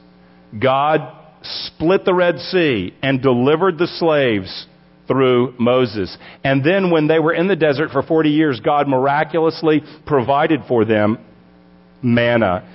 God 0.60 1.18
split 1.42 2.06
the 2.06 2.14
Red 2.14 2.40
Sea 2.40 2.94
and 3.02 3.22
delivered 3.22 3.78
the 3.78 3.88
slaves 3.88 4.68
through 5.08 5.56
Moses. 5.58 6.16
And 6.44 6.64
then 6.64 6.92
when 6.92 7.08
they 7.08 7.20
were 7.20 7.34
in 7.34 7.48
the 7.48 7.56
desert 7.56 7.92
for 7.92 8.04
40 8.04 8.30
years, 8.30 8.60
God 8.60 8.88
miraculously 8.88 9.82
provided 10.06 10.62
for 10.68 10.86
them 10.86 11.18
manna. 12.02 12.68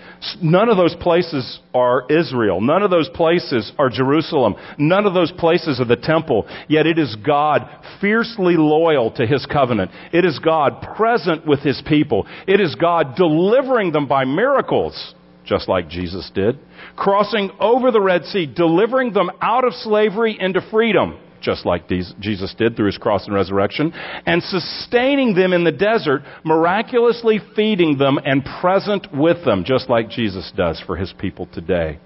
None 0.43 0.69
of 0.69 0.77
those 0.77 0.95
places 0.97 1.61
are 1.75 2.07
Israel. 2.11 2.61
None 2.61 2.83
of 2.83 2.91
those 2.91 3.09
places 3.11 3.73
are 3.79 3.89
Jerusalem. 3.89 4.55
None 4.79 5.07
of 5.07 5.15
those 5.15 5.33
places 5.33 5.81
are 5.81 5.85
the 5.85 5.97
temple. 5.97 6.47
Yet 6.69 6.87
it 6.87 6.99
is 6.99 7.17
God 7.17 7.69
fiercely 8.01 8.57
loyal 8.57 9.11
to 9.13 9.27
His 9.27 9.47
covenant. 9.47 9.91
It 10.13 10.25
is 10.25 10.39
God 10.39 10.87
present 10.97 11.47
with 11.47 11.61
His 11.61 11.83
people. 11.87 12.27
It 12.47 12.61
is 12.61 12.75
God 12.75 13.15
delivering 13.17 13.93
them 13.93 14.09
by 14.09 14.25
miracles, 14.25 15.15
just 15.45 15.69
like 15.69 15.89
Jesus 15.89 16.31
did. 16.35 16.59
Crossing 16.97 17.51
over 17.61 17.91
the 17.91 18.01
Red 18.01 18.25
Sea, 18.25 18.47
delivering 18.47 19.13
them 19.13 19.31
out 19.41 19.65
of 19.65 19.75
slavery 19.75 20.37
into 20.39 20.61
freedom 20.71 21.19
just 21.47 21.65
like 21.65 21.89
Jesus 21.89 22.55
did 22.59 22.77
through 22.77 22.87
his 22.87 22.99
cross 22.99 23.25
and 23.27 23.35
resurrection, 23.35 23.93
and 24.27 24.43
sustaining 24.43 25.35
them 25.35 25.53
in 25.53 25.63
the 25.63 25.73
desert, 25.73 26.23
miraculously 26.45 27.41
feeding 27.55 27.97
them 27.97 28.19
and 28.23 28.45
present 28.61 29.07
with 29.15 29.45
them, 29.45 29.65
just 29.65 29.89
like 29.89 30.11
Jesus 30.11 30.53
does 30.57 30.83
for 30.85 30.97
his 30.97 31.15
people 31.19 31.49
today. 31.55 32.01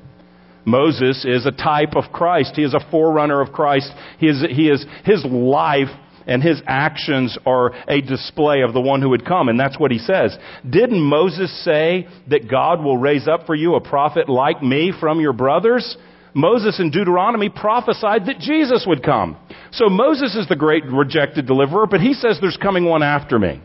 Moses 0.67 1.25
is 1.25 1.47
a 1.47 1.51
type 1.51 1.97
of 1.97 2.13
Christ. 2.13 2.53
He 2.55 2.63
is 2.63 2.75
a 2.75 2.91
forerunner 2.91 3.41
of 3.41 3.53
Christ. 3.53 3.91
He 4.19 4.29
is, 4.29 4.45
he 4.49 4.69
is, 4.69 4.85
his 5.05 5.25
life 5.25 5.89
and 6.27 6.43
his 6.43 6.61
actions 6.67 7.37
are 7.47 7.73
a 7.89 8.03
display 8.03 8.61
of 8.61 8.75
the 8.75 8.81
one 8.81 9.01
who 9.01 9.09
would 9.09 9.25
come. 9.25 9.49
And 9.49 9.59
that's 9.59 9.79
what 9.79 9.91
he 9.91 9.99
says. 9.99 10.37
Didn't 10.69 11.01
Moses 11.01 11.65
say 11.65 12.07
that 12.29 12.49
God 12.49 12.85
will 12.85 12.99
raise 12.99 13.27
up 13.27 13.47
for 13.47 13.55
you 13.55 13.75
a 13.75 13.81
prophet 13.81 14.29
like 14.29 14.63
me 14.63 14.93
from 15.01 15.19
your 15.19 15.33
brothers? 15.33 15.97
Moses 16.35 16.79
in 16.79 16.91
Deuteronomy 16.91 17.49
prophesied 17.49 18.27
that 18.27 18.39
Jesus 18.39 18.85
would 18.87 19.03
come. 19.03 19.37
So 19.73 19.89
Moses 19.89 20.37
is 20.37 20.49
the 20.49 20.57
great 20.57 20.85
rejected 20.85 21.47
deliverer, 21.47 21.87
but 21.87 22.01
he 22.01 22.15
says 22.15 22.39
there's 22.41 22.57
coming 22.57 22.85
one 22.85 23.03
after 23.03 23.39
me. 23.39 23.61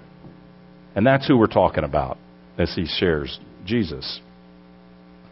And 0.95 1.05
that's 1.05 1.27
who 1.27 1.37
we're 1.37 1.47
talking 1.47 1.83
about 1.83 2.17
as 2.57 2.73
he 2.75 2.85
shares 2.85 3.39
Jesus. 3.65 4.19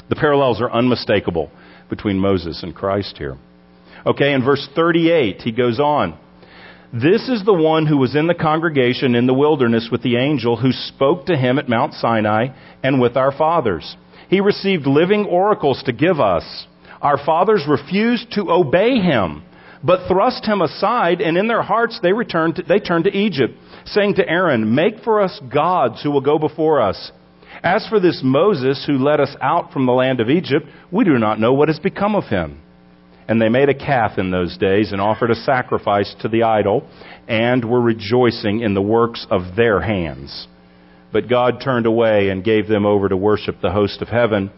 The 0.09 0.15
parallels 0.15 0.61
are 0.61 0.71
unmistakable 0.71 1.49
between 1.89 2.19
Moses 2.19 2.61
and 2.63 2.75
Christ 2.75 3.17
here. 3.17 3.37
Okay, 4.05 4.33
in 4.33 4.43
verse 4.43 4.67
38, 4.75 5.41
he 5.41 5.51
goes 5.51 5.79
on. 5.79 6.19
This 6.91 7.27
is 7.29 7.43
the 7.43 7.53
one 7.53 7.87
who 7.87 7.97
was 7.97 8.15
in 8.15 8.27
the 8.27 8.35
congregation 8.35 9.15
in 9.15 9.25
the 9.25 9.33
wilderness 9.33 9.89
with 9.91 10.03
the 10.03 10.17
angel 10.17 10.57
who 10.57 10.71
spoke 10.71 11.25
to 11.25 11.37
him 11.37 11.57
at 11.57 11.69
Mount 11.69 11.93
Sinai 11.93 12.49
and 12.83 13.01
with 13.01 13.17
our 13.17 13.31
fathers. 13.31 13.95
He 14.29 14.41
received 14.41 14.85
living 14.85 15.25
oracles 15.25 15.81
to 15.85 15.93
give 15.93 16.19
us 16.19 16.67
our 17.03 17.17
fathers 17.23 17.65
refused 17.67 18.31
to 18.31 18.49
obey 18.49 18.95
him, 18.95 19.43
but 19.83 20.07
thrust 20.07 20.45
him 20.45 20.61
aside, 20.61 21.19
and 21.19 21.37
in 21.37 21.47
their 21.47 21.61
hearts 21.61 21.99
they 22.01 22.13
returned 22.13 22.55
to, 22.55 22.63
they 22.63 22.79
turned 22.79 23.03
to 23.03 23.15
Egypt, 23.15 23.53
saying 23.85 24.15
to 24.15 24.27
Aaron, 24.27 24.73
Make 24.73 25.03
for 25.03 25.21
us 25.21 25.39
gods 25.53 26.01
who 26.01 26.09
will 26.09 26.21
go 26.21 26.39
before 26.39 26.81
us. 26.81 27.11
As 27.61 27.85
for 27.87 27.99
this 27.99 28.21
Moses 28.23 28.83
who 28.87 28.93
led 28.93 29.19
us 29.19 29.35
out 29.41 29.73
from 29.73 29.85
the 29.85 29.91
land 29.91 30.21
of 30.21 30.29
Egypt, 30.29 30.65
we 30.91 31.03
do 31.03 31.19
not 31.19 31.39
know 31.39 31.53
what 31.53 31.67
has 31.67 31.79
become 31.79 32.15
of 32.15 32.23
him. 32.23 32.61
And 33.27 33.41
they 33.41 33.49
made 33.49 33.69
a 33.69 33.73
calf 33.73 34.17
in 34.17 34.31
those 34.31 34.57
days 34.57 34.93
and 34.93 35.01
offered 35.01 35.31
a 35.31 35.35
sacrifice 35.35 36.15
to 36.21 36.29
the 36.29 36.43
idol, 36.43 36.87
and 37.27 37.69
were 37.69 37.81
rejoicing 37.81 38.61
in 38.61 38.73
the 38.73 38.81
works 38.81 39.27
of 39.29 39.57
their 39.57 39.81
hands. 39.81 40.47
But 41.11 41.29
God 41.29 41.59
turned 41.61 41.85
away 41.85 42.29
and 42.29 42.43
gave 42.43 42.67
them 42.67 42.85
over 42.85 43.09
to 43.09 43.17
worship 43.17 43.57
the 43.61 43.71
host 43.71 44.01
of 44.01 44.07
heaven 44.07 44.51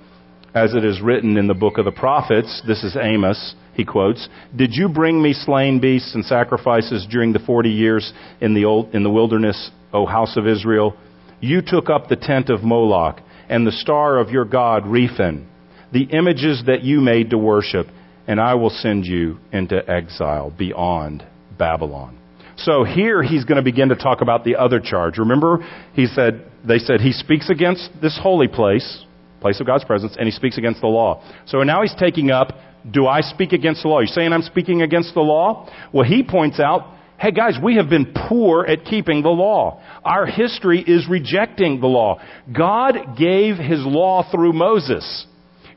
as 0.56 0.74
it 0.74 0.86
is 0.86 1.02
written 1.02 1.36
in 1.36 1.48
the 1.48 1.54
book 1.54 1.78
of 1.78 1.84
the 1.84 1.92
prophets, 1.92 2.62
this 2.66 2.82
is 2.82 2.96
Amos, 3.00 3.56
he 3.74 3.84
quotes, 3.84 4.30
Did 4.56 4.74
you 4.74 4.88
bring 4.88 5.22
me 5.22 5.34
slain 5.34 5.82
beasts 5.82 6.16
and 6.16 6.24
sacrifices 6.24 7.06
during 7.12 7.34
the 7.34 7.40
forty 7.40 7.70
years 7.70 8.14
in 8.40 8.54
the, 8.54 8.64
old, 8.64 8.96
in 8.96 9.04
the 9.04 9.10
wilderness, 9.10 9.70
O 9.92 10.06
house 10.06 10.38
of 10.38 10.48
Israel? 10.48 10.96
You 11.42 11.62
took 11.62 11.90
up 11.90 12.08
the 12.08 12.16
tent 12.16 12.50
of 12.50 12.64
Moloch 12.64 13.20
and 13.50 13.68
the 13.68 13.72
star 13.74 14.18
of 14.18 14.30
your 14.30 14.46
god 14.46 14.84
Rephan, 14.84 15.46
the 15.92 16.04
images 16.04 16.64
that 16.68 16.84
you 16.84 17.02
made 17.02 17.32
to 17.32 17.38
worship, 17.38 17.88
and 18.26 18.40
I 18.40 18.56
will 18.56 18.70
send 18.70 19.06
you 19.06 19.38
into 19.52 19.78
exile 19.90 20.56
beyond 20.58 21.26
Babylon. 21.60 22.18
So 22.58 22.86
here 22.86 23.22
he's 23.22 23.44
going 23.44 23.58
to 23.58 23.62
begin 23.62 23.90
to 23.90 23.96
talk 23.96 24.22
about 24.22 24.46
the 24.46 24.56
other 24.56 24.80
charge. 24.80 25.18
Remember, 25.18 25.60
he 25.94 26.06
said, 26.06 26.50
they 26.66 26.78
said 26.78 27.02
he 27.02 27.12
speaks 27.12 27.50
against 27.50 27.90
this 28.02 28.18
holy 28.22 28.48
place, 28.48 29.05
place 29.46 29.60
of 29.60 29.68
God's 29.68 29.86
presence, 29.86 30.16
and 30.18 30.26
he 30.26 30.32
speaks 30.32 30.58
against 30.58 30.82
the 30.82 30.88
law. 30.88 31.22
So 31.46 31.62
now 31.62 31.84
he's 31.84 31.94
taking 32.00 32.32
up, 32.32 32.48
do 32.90 33.06
I 33.06 33.22
speak 33.22 33.52
against 33.52 33.84
the 33.84 33.90
law? 33.90 34.00
You're 34.00 34.08
saying 34.08 34.34
I'm 34.34 34.42
speaking 34.42 34.82
against 34.82 35.14
the 35.14 35.22
law? 35.22 35.70
Well, 35.94 36.04
he 36.04 36.24
points 36.24 36.60
out, 36.60 36.96
hey 37.20 37.32
guys, 37.32 37.56
we 37.64 37.76
have 37.76 37.88
been 37.88 38.12
poor 38.28 38.66
at 38.66 38.86
keeping 38.86 39.22
the 39.22 39.30
law. 39.30 39.84
Our 40.04 40.26
history 40.26 40.82
is 40.82 41.08
rejecting 41.08 41.80
the 41.80 41.86
law. 41.86 42.20
God 42.52 43.18
gave 43.18 43.58
his 43.58 43.82
law 43.86 44.28
through 44.32 44.54
Moses. 44.54 45.28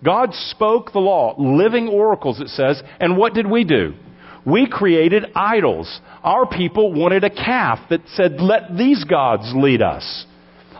God 0.03 0.33
spoke 0.33 0.93
the 0.93 1.01
law, 1.01 1.35
living 1.39 1.89
oracles, 1.89 2.41
it 2.41 2.49
says, 2.49 2.83
and 3.01 3.19
what 3.19 3.35
did 3.35 3.47
we 3.51 3.65
do? 3.65 3.93
We 4.47 4.67
created 4.71 5.27
idols. 5.35 6.01
Our 6.23 6.47
people 6.47 6.95
wanted 6.95 7.23
a 7.23 7.31
calf 7.31 7.81
that 7.91 8.01
said, 8.15 8.41
let 8.41 8.79
these 8.79 9.05
gods 9.05 9.53
lead 9.55 9.83
us. 9.83 10.25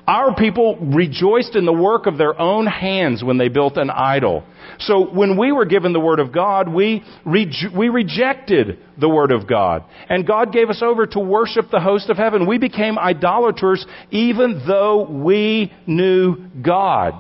Our 0.09 0.35
people 0.35 0.79
rejoiced 0.81 1.55
in 1.55 1.67
the 1.67 1.73
work 1.73 2.07
of 2.07 2.17
their 2.17 2.41
own 2.41 2.67
hands 2.67 3.23
when 3.23 3.37
they 3.37 3.49
built 3.49 3.77
an 3.77 3.91
idol. 3.91 4.43
So 4.79 5.07
when 5.07 5.37
we 5.37 5.53
were 5.53 5.67
given 5.67 5.93
the 5.93 6.01
Word 6.01 6.19
of 6.19 6.33
God, 6.33 6.67
we, 6.67 7.05
we 7.27 7.91
rejected 7.91 8.79
the 8.99 9.09
Word 9.09 9.33
of 9.33 9.47
God. 9.47 9.85
And 10.09 10.27
God 10.27 10.51
gave 10.51 10.71
us 10.71 10.81
over 10.83 11.07
to 11.09 11.21
worship 11.21 11.67
the 11.71 11.81
host 11.81 12.09
of 12.09 12.17
heaven. 12.17 12.47
We 12.47 12.57
became 12.57 12.99
idolaters 12.99 13.85
even 14.11 14.63
though 14.67 15.07
we 15.07 15.75
knew 15.87 16.37
God. 16.63 17.13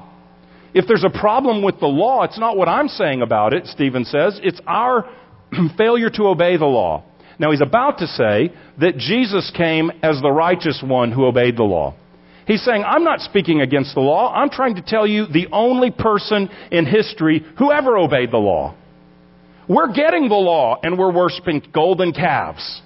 If 0.72 0.86
there's 0.88 1.04
a 1.04 1.20
problem 1.20 1.62
with 1.62 1.80
the 1.80 1.86
law, 1.86 2.22
it's 2.22 2.38
not 2.38 2.56
what 2.56 2.68
I'm 2.68 2.88
saying 2.88 3.20
about 3.20 3.52
it, 3.52 3.66
Stephen 3.66 4.06
says. 4.06 4.40
It's 4.42 4.62
our 4.66 5.04
failure 5.76 6.08
to 6.08 6.28
obey 6.28 6.56
the 6.56 6.64
law. 6.64 7.04
Now 7.38 7.50
he's 7.50 7.60
about 7.60 7.98
to 7.98 8.06
say 8.06 8.54
that 8.80 8.96
Jesus 8.96 9.52
came 9.54 9.90
as 10.02 10.22
the 10.22 10.30
righteous 10.30 10.82
one 10.82 11.12
who 11.12 11.26
obeyed 11.26 11.58
the 11.58 11.64
law. 11.64 11.94
He's 12.48 12.64
saying, 12.64 12.82
I'm 12.82 13.04
not 13.04 13.20
speaking 13.20 13.60
against 13.60 13.94
the 13.94 14.00
law. 14.00 14.32
I'm 14.32 14.48
trying 14.48 14.76
to 14.76 14.82
tell 14.82 15.06
you 15.06 15.26
the 15.26 15.48
only 15.52 15.90
person 15.90 16.48
in 16.72 16.86
history 16.86 17.44
who 17.58 17.70
ever 17.70 17.98
obeyed 17.98 18.30
the 18.30 18.38
law. 18.38 18.74
We're 19.68 19.92
getting 19.92 20.30
the 20.30 20.34
law 20.34 20.80
and 20.82 20.98
we're 20.98 21.12
worshiping 21.12 21.62
golden 21.74 22.14
calves. 22.14 22.80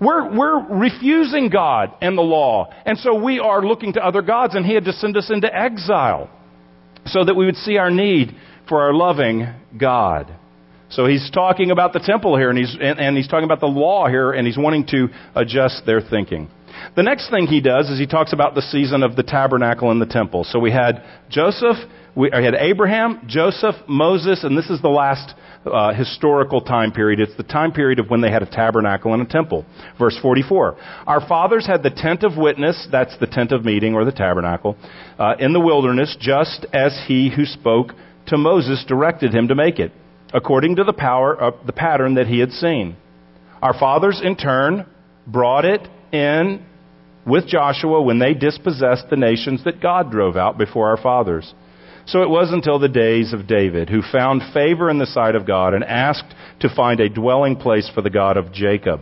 We're, 0.00 0.34
we're 0.34 0.78
refusing 0.80 1.50
God 1.50 1.92
and 2.00 2.16
the 2.16 2.22
law. 2.22 2.72
And 2.86 2.96
so 2.96 3.22
we 3.22 3.40
are 3.40 3.62
looking 3.62 3.92
to 3.92 4.02
other 4.02 4.22
gods 4.22 4.54
and 4.54 4.64
he 4.64 4.72
had 4.72 4.86
to 4.86 4.92
send 4.94 5.18
us 5.18 5.30
into 5.30 5.54
exile 5.54 6.30
so 7.04 7.26
that 7.26 7.34
we 7.34 7.44
would 7.44 7.56
see 7.56 7.76
our 7.76 7.90
need 7.90 8.34
for 8.70 8.80
our 8.80 8.94
loving 8.94 9.46
God. 9.78 10.34
So 10.88 11.04
he's 11.04 11.30
talking 11.30 11.70
about 11.70 11.92
the 11.92 12.00
temple 12.00 12.38
here 12.38 12.48
and 12.48 12.58
he's, 12.58 12.74
and, 12.80 12.98
and 12.98 13.16
he's 13.18 13.28
talking 13.28 13.44
about 13.44 13.60
the 13.60 13.66
law 13.66 14.08
here 14.08 14.32
and 14.32 14.46
he's 14.46 14.56
wanting 14.56 14.86
to 14.86 15.08
adjust 15.34 15.84
their 15.84 16.00
thinking. 16.00 16.48
The 16.96 17.02
next 17.02 17.30
thing 17.30 17.46
he 17.46 17.60
does 17.60 17.88
is 17.90 17.98
he 17.98 18.06
talks 18.06 18.32
about 18.32 18.54
the 18.54 18.62
season 18.62 19.02
of 19.02 19.16
the 19.16 19.22
tabernacle 19.22 19.90
and 19.90 20.00
the 20.00 20.06
temple. 20.06 20.44
So 20.44 20.58
we 20.58 20.70
had 20.70 21.02
Joseph, 21.28 21.76
we 22.14 22.30
had 22.30 22.54
Abraham, 22.54 23.22
Joseph, 23.26 23.74
Moses, 23.88 24.44
and 24.44 24.56
this 24.56 24.70
is 24.70 24.80
the 24.80 24.88
last 24.88 25.34
uh, 25.66 25.92
historical 25.94 26.60
time 26.60 26.92
period. 26.92 27.20
It's 27.20 27.36
the 27.36 27.42
time 27.42 27.72
period 27.72 27.98
of 27.98 28.10
when 28.10 28.20
they 28.20 28.30
had 28.30 28.42
a 28.42 28.50
tabernacle 28.50 29.12
and 29.14 29.22
a 29.22 29.26
temple. 29.26 29.64
Verse 29.98 30.18
44. 30.20 30.76
Our 31.06 31.26
fathers 31.26 31.66
had 31.66 31.82
the 31.82 31.90
tent 31.90 32.22
of 32.22 32.36
witness, 32.36 32.86
that's 32.92 33.18
the 33.18 33.26
tent 33.26 33.52
of 33.52 33.64
meeting 33.64 33.94
or 33.94 34.04
the 34.04 34.12
tabernacle, 34.12 34.76
uh, 35.18 35.34
in 35.38 35.52
the 35.52 35.60
wilderness, 35.60 36.16
just 36.20 36.66
as 36.72 37.04
he 37.06 37.32
who 37.34 37.44
spoke 37.44 37.92
to 38.26 38.38
Moses 38.38 38.84
directed 38.86 39.34
him 39.34 39.48
to 39.48 39.54
make 39.54 39.78
it, 39.78 39.92
according 40.32 40.76
to 40.76 40.84
the 40.84 40.92
power 40.92 41.34
of 41.34 41.54
the 41.66 41.72
pattern 41.72 42.14
that 42.14 42.26
he 42.26 42.38
had 42.38 42.50
seen. 42.52 42.96
Our 43.62 43.74
fathers, 43.78 44.20
in 44.22 44.36
turn, 44.36 44.86
brought 45.26 45.64
it 45.64 45.80
in 46.12 46.64
with 47.26 47.46
Joshua 47.46 48.02
when 48.02 48.18
they 48.18 48.34
dispossessed 48.34 49.08
the 49.10 49.16
nations 49.16 49.64
that 49.64 49.80
God 49.80 50.10
drove 50.10 50.36
out 50.36 50.58
before 50.58 50.90
our 50.90 50.96
fathers. 50.96 51.54
So 52.06 52.22
it 52.22 52.28
was 52.28 52.52
until 52.52 52.78
the 52.78 52.88
days 52.88 53.32
of 53.32 53.46
David, 53.46 53.88
who 53.88 54.02
found 54.02 54.42
favor 54.52 54.90
in 54.90 54.98
the 54.98 55.06
sight 55.06 55.34
of 55.34 55.46
God 55.46 55.72
and 55.72 55.82
asked 55.82 56.34
to 56.60 56.74
find 56.74 57.00
a 57.00 57.08
dwelling 57.08 57.56
place 57.56 57.90
for 57.94 58.02
the 58.02 58.10
God 58.10 58.36
of 58.36 58.52
Jacob. 58.52 59.00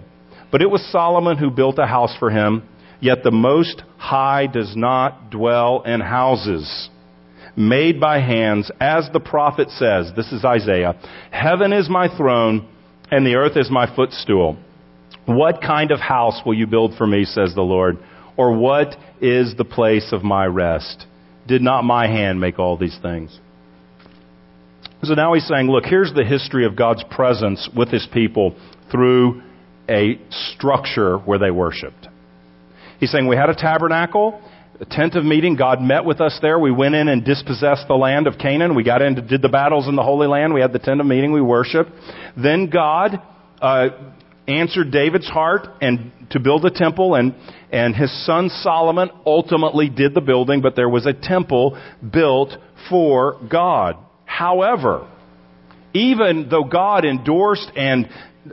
But 0.53 0.63
it 0.63 0.71
was 0.71 0.93
Solomon 0.93 1.37
who 1.37 1.51
built 1.51 1.79
a 1.79 1.87
house 1.87 2.15
for 2.19 2.31
him, 2.31 2.69
yet 3.01 3.25
the 3.25 3.33
Most 3.33 3.83
High 3.97 4.47
does 4.47 4.75
not 4.77 5.31
dwell 5.31 5.83
in 5.83 6.01
houses 6.01 6.91
made 7.57 8.01
by 8.01 8.21
hands, 8.21 8.71
as 8.81 9.09
the 9.13 9.21
prophet 9.21 9.69
says. 9.71 10.11
This 10.17 10.33
is 10.33 10.45
Isaiah. 10.45 10.99
Heaven 11.31 11.73
is 11.73 11.89
my 11.89 12.15
throne, 12.17 12.69
and 13.11 13.27
the 13.27 13.35
earth 13.35 13.57
is 13.57 13.71
my 13.71 13.95
footstool. 13.95 14.57
What 15.27 15.61
kind 15.61 15.91
of 15.91 16.01
house 16.01 16.41
will 16.45 16.55
you 16.55 16.67
build 16.67 16.95
for 16.97 17.07
me, 17.07 17.25
says 17.25 17.55
the 17.55 17.63
Lord? 17.63 17.99
Or 18.37 18.57
what 18.57 18.97
is 19.21 19.55
the 19.57 19.65
place 19.65 20.13
of 20.13 20.23
my 20.23 20.47
rest? 20.47 21.07
Did 21.47 21.63
not 21.63 21.85
my 21.85 22.07
hand 22.07 22.41
make 22.41 22.59
all 22.59 22.77
these 22.77 22.99
things? 23.03 23.39
So 25.03 25.15
now 25.15 25.35
he's 25.35 25.47
saying, 25.47 25.69
look, 25.69 25.85
here's 25.85 26.13
the 26.15 26.25
history 26.25 26.65
of 26.65 26.77
God's 26.77 27.05
presence 27.11 27.69
with 27.77 27.89
his 27.89 28.07
people 28.13 28.57
through 28.91 29.43
a 29.89 30.21
structure 30.31 31.19
where 31.19 31.39
they 31.39 31.51
worshiped. 31.51 32.09
He's 33.01 33.11
saying 33.11 33.27
we 33.27 33.35
had 33.35 33.51
a 33.51 33.55
tabernacle, 33.57 34.41
a 34.81 34.85
tent 34.85 35.17
of 35.17 35.25
meeting. 35.25 35.57
God 35.57 35.81
met 35.81 36.05
with 36.05 36.21
us 36.21 36.39
there. 36.41 36.57
We 36.57 36.71
went 36.71 36.95
in 36.95 37.09
and 37.09 37.25
dispossessed 37.25 37.89
the 37.89 37.95
land 37.95 38.29
of 38.29 38.39
Canaan. 38.39 38.77
We 38.77 38.85
got 38.85 39.03
in, 39.03 39.27
did 39.27 39.43
the 39.43 39.49
battles 39.49 39.89
in 39.89 39.97
the 39.97 40.05
Holy 40.05 40.29
Land. 40.29 40.55
We 40.55 40.61
had 40.61 40.73
the 40.73 40.79
tent 40.79 41.01
of 41.01 41.07
meeting. 41.07 41.33
We 41.33 41.41
worshiped. 41.41 41.91
Then 42.37 42.71
God 42.71 43.21
uh, 43.61 43.89
answered 44.49 44.91
David's 44.91 45.29
heart 45.29 45.67
and 45.81 46.11
to 46.31 46.41
build 46.41 46.65
a 46.65 46.71
temple 46.71 47.15
and, 47.15 47.35
and 47.71 47.95
his 47.95 48.11
son 48.27 48.49
Solomon 48.49 49.11
ultimately 49.25 49.89
did 49.89 50.15
the 50.15 50.21
building, 50.21 50.61
but 50.61 50.75
there 50.77 50.89
was 50.89 51.07
a 51.07 51.13
temple 51.13 51.81
built 52.13 52.51
for 52.89 53.39
God. 53.49 53.97
However, 54.25 55.09
even 55.95 56.49
though 56.51 56.65
God 56.65 57.05
endorsed 57.05 57.71
and 57.77 58.09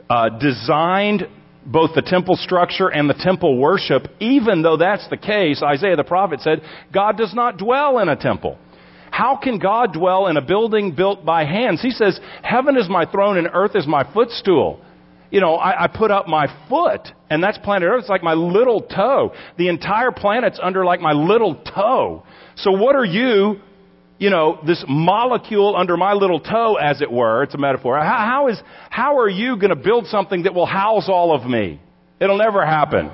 uh, 0.08 0.38
designed 0.38 1.26
both 1.66 1.90
the 1.94 2.02
temple 2.02 2.36
structure 2.36 2.88
and 2.88 3.08
the 3.08 3.14
temple 3.14 3.58
worship, 3.58 4.06
even 4.20 4.62
though 4.62 4.76
that's 4.76 5.08
the 5.08 5.16
case, 5.16 5.62
Isaiah 5.62 5.96
the 5.96 6.04
prophet 6.04 6.40
said, 6.40 6.62
God 6.92 7.16
does 7.16 7.34
not 7.34 7.58
dwell 7.58 7.98
in 7.98 8.08
a 8.08 8.16
temple. 8.16 8.58
How 9.10 9.36
can 9.36 9.58
God 9.58 9.92
dwell 9.92 10.28
in 10.28 10.36
a 10.36 10.42
building 10.42 10.94
built 10.94 11.24
by 11.24 11.44
hands? 11.44 11.82
He 11.82 11.90
says, 11.90 12.20
Heaven 12.42 12.76
is 12.76 12.88
my 12.88 13.10
throne 13.10 13.36
and 13.36 13.48
earth 13.52 13.72
is 13.74 13.86
my 13.86 14.10
footstool 14.12 14.80
you 15.30 15.40
know, 15.40 15.54
I, 15.54 15.84
I 15.84 15.86
put 15.86 16.10
up 16.10 16.26
my 16.26 16.46
foot, 16.68 17.08
and 17.28 17.42
that's 17.42 17.58
planet 17.58 17.88
Earth. 17.88 18.00
It's 18.00 18.08
like 18.08 18.22
my 18.22 18.34
little 18.34 18.82
toe. 18.82 19.32
The 19.58 19.68
entire 19.68 20.10
planet's 20.10 20.58
under 20.62 20.84
like 20.84 21.00
my 21.00 21.12
little 21.12 21.54
toe. 21.54 22.24
So 22.56 22.72
what 22.72 22.96
are 22.96 23.04
you, 23.04 23.60
you 24.18 24.30
know, 24.30 24.60
this 24.66 24.84
molecule 24.88 25.76
under 25.76 25.96
my 25.96 26.14
little 26.14 26.40
toe, 26.40 26.74
as 26.74 27.00
it 27.00 27.10
were? 27.10 27.44
It's 27.44 27.54
a 27.54 27.58
metaphor. 27.58 27.98
How, 27.98 28.18
how 28.18 28.48
is, 28.48 28.60
how 28.90 29.18
are 29.18 29.28
you 29.28 29.56
going 29.56 29.70
to 29.70 29.76
build 29.76 30.06
something 30.06 30.42
that 30.42 30.54
will 30.54 30.66
house 30.66 31.08
all 31.08 31.34
of 31.34 31.48
me? 31.48 31.80
It'll 32.20 32.38
never 32.38 32.66
happen. 32.66 33.10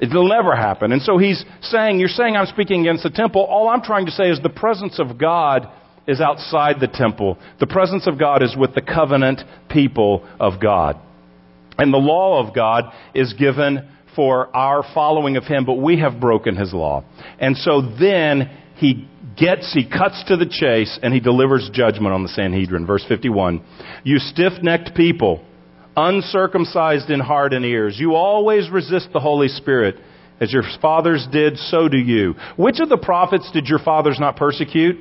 It'll 0.00 0.28
never 0.28 0.54
happen. 0.54 0.92
And 0.92 1.02
so 1.02 1.18
he's 1.18 1.44
saying, 1.60 1.98
you're 1.98 2.08
saying 2.08 2.36
I'm 2.36 2.46
speaking 2.46 2.82
against 2.82 3.02
the 3.02 3.10
temple. 3.10 3.42
All 3.42 3.68
I'm 3.68 3.82
trying 3.82 4.06
to 4.06 4.12
say 4.12 4.30
is 4.30 4.40
the 4.40 4.48
presence 4.48 5.00
of 5.00 5.18
God 5.18 5.68
is 6.06 6.20
outside 6.20 6.76
the 6.80 6.88
temple. 6.88 7.36
The 7.60 7.66
presence 7.66 8.06
of 8.06 8.18
God 8.18 8.42
is 8.42 8.56
with 8.56 8.74
the 8.74 8.80
covenant 8.80 9.42
people 9.68 10.26
of 10.40 10.60
God. 10.60 10.98
And 11.78 11.92
the 11.92 11.98
law 11.98 12.44
of 12.44 12.54
God 12.54 12.92
is 13.14 13.32
given 13.34 13.88
for 14.16 14.54
our 14.54 14.82
following 14.94 15.36
of 15.36 15.44
Him, 15.44 15.64
but 15.64 15.74
we 15.74 16.00
have 16.00 16.20
broken 16.20 16.56
His 16.56 16.74
law. 16.74 17.04
And 17.38 17.56
so 17.56 17.82
then 18.00 18.50
He 18.76 19.08
gets, 19.36 19.72
He 19.72 19.88
cuts 19.88 20.24
to 20.26 20.36
the 20.36 20.48
chase 20.48 20.98
and 21.02 21.14
He 21.14 21.20
delivers 21.20 21.70
judgment 21.72 22.12
on 22.12 22.24
the 22.24 22.28
Sanhedrin. 22.28 22.84
Verse 22.84 23.04
51. 23.08 23.62
You 24.02 24.18
stiff-necked 24.18 24.96
people, 24.96 25.44
uncircumcised 25.96 27.10
in 27.10 27.20
heart 27.20 27.52
and 27.52 27.64
ears, 27.64 27.96
you 27.98 28.14
always 28.14 28.68
resist 28.70 29.08
the 29.12 29.20
Holy 29.20 29.48
Spirit. 29.48 29.96
As 30.40 30.52
your 30.52 30.62
fathers 30.80 31.26
did, 31.32 31.56
so 31.56 31.88
do 31.88 31.98
you. 31.98 32.34
Which 32.56 32.78
of 32.78 32.88
the 32.88 32.96
prophets 32.96 33.50
did 33.52 33.66
your 33.66 33.80
fathers 33.80 34.18
not 34.20 34.36
persecute? 34.36 34.96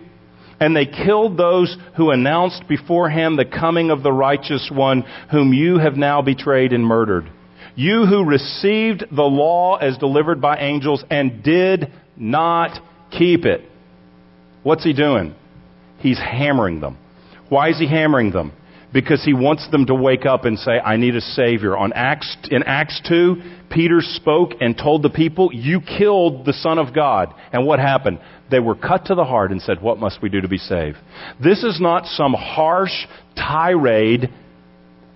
And 0.60 0.76
they 0.76 0.86
killed 0.86 1.38
those 1.38 1.76
who 1.96 2.12
announced 2.12 2.68
beforehand 2.68 3.38
the 3.38 3.46
coming 3.46 3.92
of 3.92 4.02
the 4.02 4.12
righteous 4.12 4.72
one, 4.74 5.04
whom 5.32 5.54
you 5.54 5.78
have 5.78 5.96
now 5.96 6.22
betrayed 6.22 6.74
and 6.74 6.86
murdered. 6.86 7.30
You 7.76 8.06
who 8.06 8.26
received 8.26 9.04
the 9.12 9.22
law 9.24 9.76
as 9.76 9.98
delivered 9.98 10.42
by 10.42 10.58
angels 10.58 11.04
and 11.12 11.44
did 11.44 11.92
not 12.16 12.80
keep 13.12 13.46
it. 13.46 13.62
What's 14.64 14.84
he 14.84 14.94
doing? 14.94 15.36
He's 16.00 16.18
hammering 16.20 16.80
them. 16.80 16.98
Why 17.50 17.70
is 17.70 17.78
he 17.78 17.88
hammering 17.88 18.32
them? 18.32 18.52
Because 18.94 19.24
he 19.24 19.34
wants 19.34 19.70
them 19.70 19.86
to 19.88 19.96
wake 19.96 20.26
up 20.26 20.46
and 20.46 20.58
say, 20.58 20.80
I 20.80 20.96
need 20.96 21.16
a 21.16 21.22
Savior. 21.22 21.78
On 21.78 21.92
Acts, 21.94 22.38
in 22.50 22.64
Acts 22.64 23.02
2, 23.08 23.36
Peter 23.70 24.00
spoke 24.00 24.52
and 24.62 24.78
told 24.78 25.04
the 25.04 25.10
people, 25.10 25.50
You 25.54 25.82
killed 25.82 26.46
the 26.46 26.54
Son 26.54 26.80
of 26.80 26.96
God. 26.96 27.34
And 27.52 27.66
what 27.66 27.80
happened? 27.80 28.20
They 28.50 28.60
were 28.60 28.76
cut 28.76 29.06
to 29.06 29.16
the 29.16 29.26
heart 29.26 29.52
and 29.52 29.62
said, 29.62 29.82
What 29.82 30.00
must 30.00 30.22
we 30.22 30.30
do 30.30 30.42
to 30.42 30.48
be 30.48 30.58
saved? 30.58 30.98
This 31.44 31.64
is 31.64 31.82
not 31.82 32.06
some 32.06 32.34
harsh 32.34 33.06
tirade 33.36 34.30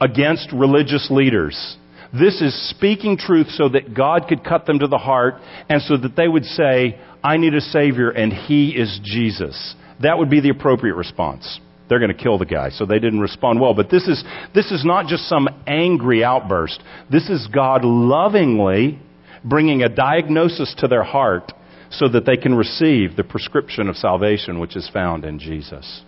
against 0.02 0.52
religious 0.52 1.08
leaders. 1.10 1.78
This 2.14 2.42
is 2.42 2.70
speaking 2.70 3.18
truth 3.18 3.48
so 3.52 3.70
that 3.70 3.94
God 3.94 4.26
could 4.28 4.44
cut 4.44 4.66
them 4.66 4.80
to 4.80 4.88
the 4.88 4.98
heart 4.98 5.36
and 5.70 5.82
so 5.82 5.96
that 5.96 6.18
they 6.18 6.28
would 6.28 6.44
say, 6.44 7.00
I 7.24 7.38
need 7.38 7.54
a 7.54 7.62
Savior 7.62 8.10
and 8.10 8.34
He 8.34 8.72
is 8.72 9.00
Jesus. 9.04 9.76
That 10.02 10.18
would 10.18 10.30
be 10.30 10.42
the 10.42 10.50
appropriate 10.50 10.96
response. 10.96 11.60
They're 11.92 12.00
going 12.00 12.16
to 12.16 12.24
kill 12.24 12.38
the 12.38 12.46
guy. 12.46 12.70
So 12.70 12.86
they 12.86 13.00
didn't 13.00 13.20
respond 13.20 13.60
well. 13.60 13.74
But 13.74 13.90
this 13.90 14.08
is, 14.08 14.24
this 14.56 14.72
is 14.72 14.86
not 14.86 15.08
just 15.08 15.28
some 15.28 15.50
angry 15.68 16.24
outburst. 16.24 16.82
This 17.12 17.30
is 17.30 17.50
God 17.54 17.84
lovingly 17.84 18.98
bringing 19.44 19.84
a 19.84 19.90
diagnosis 19.90 20.74
to 20.78 20.88
their 20.88 21.04
heart 21.04 21.52
so 21.90 22.08
that 22.08 22.26
they 22.26 22.38
can 22.38 22.56
receive 22.56 23.18
the 23.18 23.26
prescription 23.26 23.90
of 23.90 23.98
salvation 23.98 24.62
which 24.62 24.78
is 24.78 24.90
found 24.94 25.26
in 25.26 25.38
Jesus. 25.38 26.04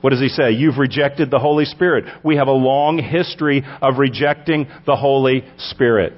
What 0.00 0.10
does 0.10 0.20
he 0.20 0.28
say? 0.28 0.52
You've 0.52 0.78
rejected 0.78 1.30
the 1.30 1.38
Holy 1.38 1.66
Spirit. 1.66 2.06
We 2.24 2.36
have 2.36 2.48
a 2.48 2.52
long 2.52 2.96
history 2.96 3.62
of 3.82 3.98
rejecting 3.98 4.66
the 4.86 4.96
Holy 4.96 5.44
Spirit. 5.58 6.14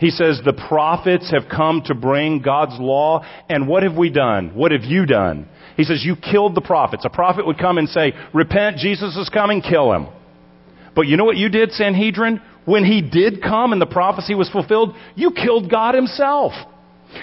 He 0.00 0.10
says 0.10 0.40
the 0.44 0.52
prophets 0.68 1.30
have 1.30 1.48
come 1.48 1.82
to 1.84 1.94
bring 1.94 2.42
God's 2.42 2.80
law, 2.80 3.24
and 3.48 3.68
what 3.68 3.84
have 3.84 3.96
we 3.96 4.10
done? 4.10 4.52
What 4.56 4.72
have 4.72 4.82
you 4.82 5.06
done? 5.06 5.46
He 5.76 5.84
says, 5.84 6.02
You 6.04 6.16
killed 6.16 6.54
the 6.54 6.60
prophets. 6.60 7.04
A 7.04 7.10
prophet 7.10 7.46
would 7.46 7.58
come 7.58 7.78
and 7.78 7.88
say, 7.88 8.12
Repent, 8.34 8.78
Jesus 8.78 9.16
is 9.16 9.28
coming, 9.28 9.62
kill 9.62 9.92
him. 9.92 10.08
But 10.94 11.06
you 11.06 11.16
know 11.16 11.24
what 11.24 11.36
you 11.36 11.48
did, 11.48 11.72
Sanhedrin? 11.72 12.40
When 12.64 12.84
he 12.84 13.00
did 13.00 13.42
come 13.42 13.72
and 13.72 13.80
the 13.80 13.86
prophecy 13.86 14.34
was 14.34 14.50
fulfilled, 14.50 14.94
you 15.14 15.32
killed 15.32 15.70
God 15.70 15.94
himself. 15.94 16.52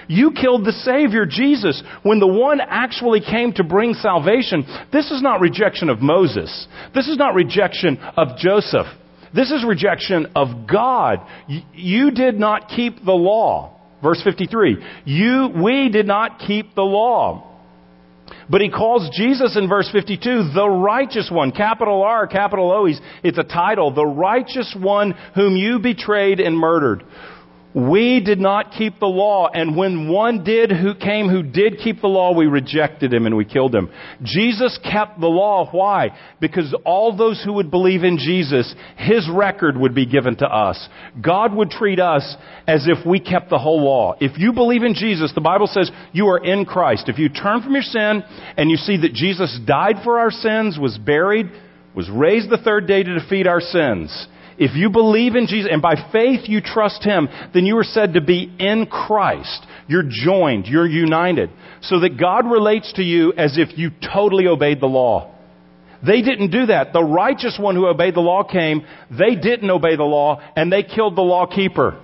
You 0.08 0.32
killed 0.32 0.66
the 0.66 0.72
Savior, 0.72 1.26
Jesus, 1.26 1.82
when 2.04 2.20
the 2.20 2.28
one 2.28 2.60
actually 2.60 3.22
came 3.22 3.54
to 3.54 3.64
bring 3.64 3.94
salvation. 3.94 4.66
This 4.92 5.12
is 5.12 5.22
not 5.22 5.40
rejection 5.40 5.90
of 5.90 6.02
Moses. 6.02 6.68
This 6.94 7.08
is 7.08 7.18
not 7.18 7.36
rejection 7.36 7.98
of 7.98 8.38
Joseph. 8.38 8.88
This 9.34 9.52
is 9.52 9.66
rejection 9.66 10.32
of 10.36 10.68
God. 10.70 11.20
You 11.74 12.12
did 12.12 12.40
not 12.40 12.70
keep 12.70 13.04
the 13.04 13.14
law. 13.14 13.80
Verse 14.02 14.22
53. 14.24 14.78
You, 15.06 15.50
we 15.64 15.90
did 15.90 16.06
not 16.06 16.40
keep 16.40 16.76
the 16.76 16.84
law. 16.84 17.47
But 18.50 18.62
he 18.62 18.70
calls 18.70 19.10
Jesus 19.16 19.58
in 19.58 19.68
verse 19.68 19.90
52 19.92 20.52
the 20.54 20.68
righteous 20.68 21.30
one. 21.32 21.52
Capital 21.52 22.02
R, 22.02 22.28
capital 22.28 22.72
O. 22.72 22.86
He's, 22.86 23.00
it's 23.24 23.38
a 23.38 23.44
title. 23.44 23.94
The 23.94 24.06
righteous 24.06 24.76
one 24.78 25.14
whom 25.36 25.56
you 25.56 25.80
betrayed 25.80 26.40
and 26.40 26.58
murdered. 26.58 27.04
We 27.76 28.22
did 28.22 28.40
not 28.40 28.72
keep 28.72 29.00
the 29.00 29.08
law, 29.08 29.50
and 29.54 29.76
when 29.76 30.10
one 30.10 30.44
did 30.44 30.72
who 30.72 30.96
came 30.96 31.28
who 31.28 31.44
did 31.44 31.80
keep 31.84 32.02
the 32.02 32.08
law, 32.08 32.34
we 32.34 32.48
rejected 32.48 33.14
him 33.14 33.26
and 33.26 33.38
we 33.38 33.46
killed 33.46 33.76
him. 33.76 33.92
Jesus 34.24 34.80
kept 34.84 35.20
the 35.20 35.28
law. 35.28 35.70
Why? 35.70 36.18
Because 36.40 36.74
all 36.86 37.16
those 37.16 37.44
who 37.44 37.54
would 37.54 37.70
believe 37.70 38.04
in 38.04 38.18
Jesus, 38.18 38.74
his 38.96 39.30
record 39.30 39.78
would 39.78 39.94
be 39.94 40.06
given 40.06 40.38
to 40.38 40.48
us. 40.48 40.90
God 41.22 41.54
would 41.54 41.70
treat 41.70 42.00
us 42.00 42.36
as 42.68 42.88
if 42.88 43.06
we 43.06 43.20
kept 43.20 43.50
the 43.50 43.60
whole 43.60 43.84
law. 43.84 44.16
If 44.20 44.40
you 44.40 44.54
believe 44.54 44.84
in 44.84 44.96
Jesus, 44.96 45.32
the 45.36 45.42
Bible 45.42 45.68
says 45.68 45.92
you 46.14 46.28
are 46.30 46.44
in 46.44 46.66
Christ. 46.66 47.10
If 47.10 47.20
you 47.20 47.30
turn 47.30 47.62
from 47.62 47.74
your 47.74 47.84
sin 47.84 48.24
and 48.56 48.72
you 48.72 48.78
see 48.78 48.98
that 49.02 49.14
Jesus 49.14 49.60
died 49.68 49.98
for 50.04 50.20
our 50.20 50.32
sins, 50.32 50.80
was 50.80 50.98
buried, 50.98 51.48
was 51.94 52.10
raised 52.10 52.50
the 52.50 52.58
third 52.58 52.88
day 52.88 53.04
to 53.04 53.20
defeat 53.20 53.46
our 53.46 53.62
sins, 53.62 54.28
if 54.58 54.76
you 54.76 54.90
believe 54.90 55.36
in 55.36 55.48
Jesus 55.48 55.70
and 55.72 55.82
by 55.82 55.96
faith 56.12 56.42
you 56.46 56.62
trust 56.62 57.04
Him, 57.04 57.28
then 57.54 57.66
you 57.66 57.78
are 57.78 57.84
said 57.84 58.14
to 58.14 58.22
be 58.22 58.52
in 58.60 58.88
Christ. 58.88 59.66
You're 59.88 60.10
joined. 60.10 60.66
You're 60.66 60.88
united. 60.88 61.50
So 61.82 62.00
that 62.00 62.20
God 62.20 62.50
relates 62.50 62.92
to 62.94 63.04
you 63.04 63.34
as 63.34 63.58
if 63.58 63.78
you 63.78 63.92
totally 64.14 64.48
obeyed 64.48 64.82
the 64.82 64.88
law. 64.88 65.34
They 66.06 66.22
didn't 66.22 66.52
do 66.52 66.68
that. 66.68 66.94
The 66.94 67.04
righteous 67.04 67.58
one 67.60 67.76
who 67.76 67.88
obeyed 67.88 68.16
the 68.16 68.22
law 68.22 68.44
came. 68.44 68.86
They 69.10 69.36
didn't 69.36 69.70
obey 69.70 69.96
the 69.96 70.04
law 70.04 70.42
and 70.56 70.72
they 70.72 70.84
killed 70.84 71.16
the 71.16 71.22
law 71.22 71.46
keeper. 71.48 72.02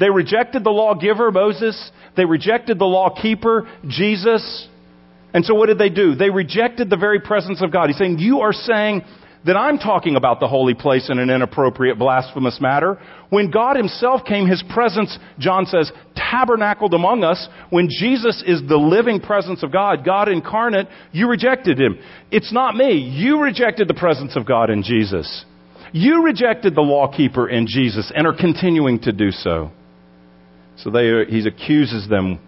They 0.00 0.10
rejected 0.10 0.64
the 0.64 0.70
lawgiver, 0.70 1.30
Moses. 1.30 1.90
They 2.16 2.24
rejected 2.24 2.78
the 2.78 2.84
law 2.84 3.14
keeper, 3.20 3.68
Jesus. 3.86 4.68
And 5.32 5.44
so 5.44 5.54
what 5.54 5.66
did 5.66 5.78
they 5.78 5.90
do? 5.90 6.14
They 6.14 6.30
rejected 6.30 6.90
the 6.90 6.96
very 6.96 7.20
presence 7.20 7.62
of 7.62 7.72
God. 7.72 7.88
He's 7.88 7.98
saying, 7.98 8.18
you 8.18 8.40
are 8.40 8.52
saying 8.52 9.02
that 9.46 9.56
I'm 9.56 9.78
talking 9.78 10.16
about 10.16 10.40
the 10.40 10.48
holy 10.48 10.74
place 10.74 11.08
in 11.08 11.18
an 11.18 11.30
inappropriate, 11.30 11.98
blasphemous 11.98 12.60
matter. 12.60 12.98
When 13.30 13.50
God 13.50 13.76
Himself 13.76 14.24
came, 14.24 14.46
His 14.46 14.62
presence, 14.74 15.16
John 15.38 15.66
says, 15.66 15.90
tabernacled 16.14 16.94
among 16.94 17.22
us. 17.24 17.48
When 17.70 17.88
Jesus 17.88 18.42
is 18.46 18.60
the 18.68 18.76
living 18.76 19.20
presence 19.20 19.62
of 19.62 19.72
God, 19.72 20.04
God 20.04 20.28
incarnate, 20.28 20.88
you 21.12 21.28
rejected 21.28 21.78
Him. 21.80 21.98
It's 22.30 22.52
not 22.52 22.76
me. 22.76 22.94
You 22.94 23.40
rejected 23.40 23.88
the 23.88 23.94
presence 23.94 24.36
of 24.36 24.46
God 24.46 24.68
in 24.68 24.82
Jesus. 24.82 25.44
You 25.92 26.24
rejected 26.24 26.74
the 26.74 26.82
lawkeeper 26.82 27.48
in 27.48 27.66
Jesus 27.66 28.12
and 28.14 28.26
are 28.26 28.36
continuing 28.36 29.00
to 29.02 29.12
do 29.12 29.30
so. 29.30 29.70
So 30.78 30.90
they, 30.90 31.24
he 31.28 31.46
accuses 31.46 32.08
them 32.08 32.40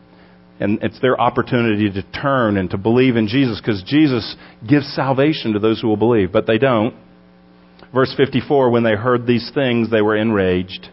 and 0.61 0.83
it's 0.83 1.01
their 1.01 1.21
opportunity 1.21 1.91
to 1.91 2.03
turn 2.21 2.57
and 2.57 2.71
to 2.71 2.79
believe 2.79 3.17
in 3.17 3.29
Jesus 3.29 3.61
because 3.61 3.83
Jesus 3.87 4.37
gives 4.69 4.87
salvation 4.95 5.53
to 5.53 5.59
those 5.59 5.81
who 5.81 5.89
will 5.89 5.97
believe, 5.97 6.33
but 6.33 6.47
they 6.47 6.59
don't. 6.59 6.95
Verse 7.95 8.13
54 8.17 8.71
When 8.71 8.83
they 8.83 8.95
heard 8.95 9.27
these 9.27 9.51
things, 9.55 9.91
they 9.91 10.03
were 10.03 10.17
enraged 10.17 10.89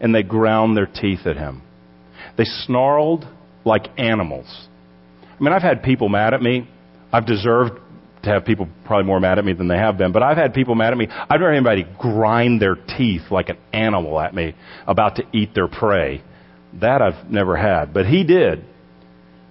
and 0.00 0.14
they 0.14 0.22
ground 0.22 0.76
their 0.76 0.86
teeth 0.86 1.26
at 1.26 1.36
him. 1.36 1.62
They 2.36 2.44
snarled 2.44 3.26
like 3.64 3.88
animals. 3.98 4.68
I 5.22 5.42
mean, 5.42 5.52
I've 5.52 5.62
had 5.62 5.82
people 5.82 6.08
mad 6.08 6.34
at 6.34 6.40
me. 6.40 6.68
I've 7.12 7.26
deserved 7.26 7.78
to 8.22 8.30
have 8.30 8.44
people 8.44 8.68
probably 8.84 9.06
more 9.06 9.20
mad 9.20 9.38
at 9.38 9.44
me 9.44 9.52
than 9.54 9.68
they 9.68 9.76
have 9.76 9.96
been, 9.96 10.12
but 10.12 10.22
I've 10.22 10.36
had 10.36 10.52
people 10.52 10.74
mad 10.74 10.92
at 10.92 10.98
me. 10.98 11.08
I've 11.10 11.40
never 11.40 11.52
had 11.52 11.56
anybody 11.56 11.86
grind 11.98 12.60
their 12.60 12.74
teeth 12.74 13.22
like 13.30 13.48
an 13.48 13.56
animal 13.72 14.20
at 14.20 14.34
me 14.34 14.54
about 14.86 15.16
to 15.16 15.24
eat 15.32 15.54
their 15.54 15.68
prey. 15.68 16.22
That 16.80 17.02
I've 17.02 17.30
never 17.30 17.56
had, 17.56 17.92
but 17.92 18.06
he 18.06 18.22
did. 18.22 18.64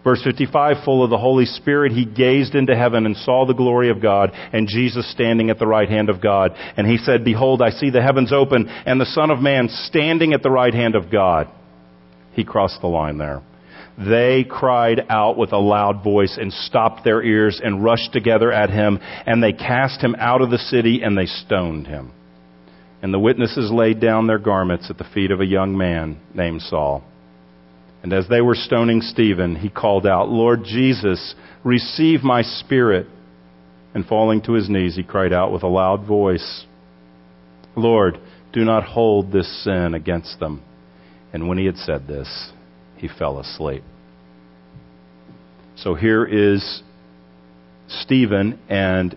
Verse 0.03 0.23
55, 0.23 0.85
full 0.85 1.03
of 1.03 1.09
the 1.09 1.17
Holy 1.17 1.45
Spirit, 1.45 1.91
he 1.91 2.05
gazed 2.05 2.55
into 2.55 2.75
heaven 2.75 3.05
and 3.05 3.17
saw 3.17 3.45
the 3.45 3.53
glory 3.53 3.89
of 3.89 4.01
God 4.01 4.31
and 4.33 4.67
Jesus 4.67 5.11
standing 5.11 5.49
at 5.49 5.59
the 5.59 5.67
right 5.67 5.89
hand 5.89 6.09
of 6.09 6.21
God. 6.21 6.51
And 6.77 6.87
he 6.87 6.97
said, 6.97 7.25
Behold, 7.25 7.61
I 7.61 7.71
see 7.71 7.89
the 7.89 8.01
heavens 8.01 8.31
open 8.31 8.69
and 8.69 8.99
the 8.99 9.05
Son 9.05 9.29
of 9.29 9.39
Man 9.39 9.67
standing 9.67 10.33
at 10.33 10.41
the 10.41 10.49
right 10.49 10.73
hand 10.73 10.95
of 10.95 11.11
God. 11.11 11.49
He 12.31 12.45
crossed 12.45 12.79
the 12.79 12.87
line 12.87 13.17
there. 13.17 13.41
They 13.97 14.45
cried 14.49 15.05
out 15.09 15.37
with 15.37 15.51
a 15.51 15.57
loud 15.57 16.01
voice 16.01 16.37
and 16.39 16.53
stopped 16.53 17.03
their 17.03 17.21
ears 17.21 17.59
and 17.61 17.83
rushed 17.83 18.13
together 18.13 18.53
at 18.53 18.69
him 18.69 18.97
and 19.01 19.43
they 19.43 19.51
cast 19.51 20.01
him 20.01 20.15
out 20.17 20.41
of 20.41 20.49
the 20.49 20.57
city 20.57 21.01
and 21.03 21.17
they 21.17 21.25
stoned 21.25 21.87
him. 21.87 22.13
And 23.01 23.13
the 23.13 23.19
witnesses 23.19 23.69
laid 23.71 23.99
down 23.99 24.27
their 24.27 24.39
garments 24.39 24.89
at 24.89 24.97
the 24.97 25.09
feet 25.13 25.31
of 25.31 25.41
a 25.41 25.45
young 25.45 25.77
man 25.77 26.21
named 26.33 26.61
Saul. 26.61 27.03
And 28.01 28.13
as 28.13 28.27
they 28.29 28.41
were 28.41 28.55
stoning 28.55 29.01
Stephen, 29.01 29.55
he 29.55 29.69
called 29.69 30.07
out, 30.07 30.29
Lord 30.29 30.63
Jesus, 30.63 31.35
receive 31.63 32.23
my 32.23 32.41
spirit. 32.41 33.07
And 33.93 34.05
falling 34.05 34.41
to 34.43 34.53
his 34.53 34.69
knees, 34.69 34.95
he 34.95 35.03
cried 35.03 35.33
out 35.33 35.51
with 35.51 35.63
a 35.63 35.67
loud 35.67 36.05
voice, 36.05 36.65
Lord, 37.75 38.19
do 38.53 38.63
not 38.63 38.83
hold 38.83 39.31
this 39.31 39.63
sin 39.63 39.93
against 39.93 40.39
them. 40.39 40.63
And 41.33 41.47
when 41.47 41.57
he 41.57 41.65
had 41.65 41.77
said 41.77 42.07
this, 42.07 42.51
he 42.97 43.07
fell 43.07 43.39
asleep. 43.39 43.83
So 45.75 45.95
here 45.95 46.25
is 46.25 46.83
Stephen, 47.87 48.59
and 48.69 49.15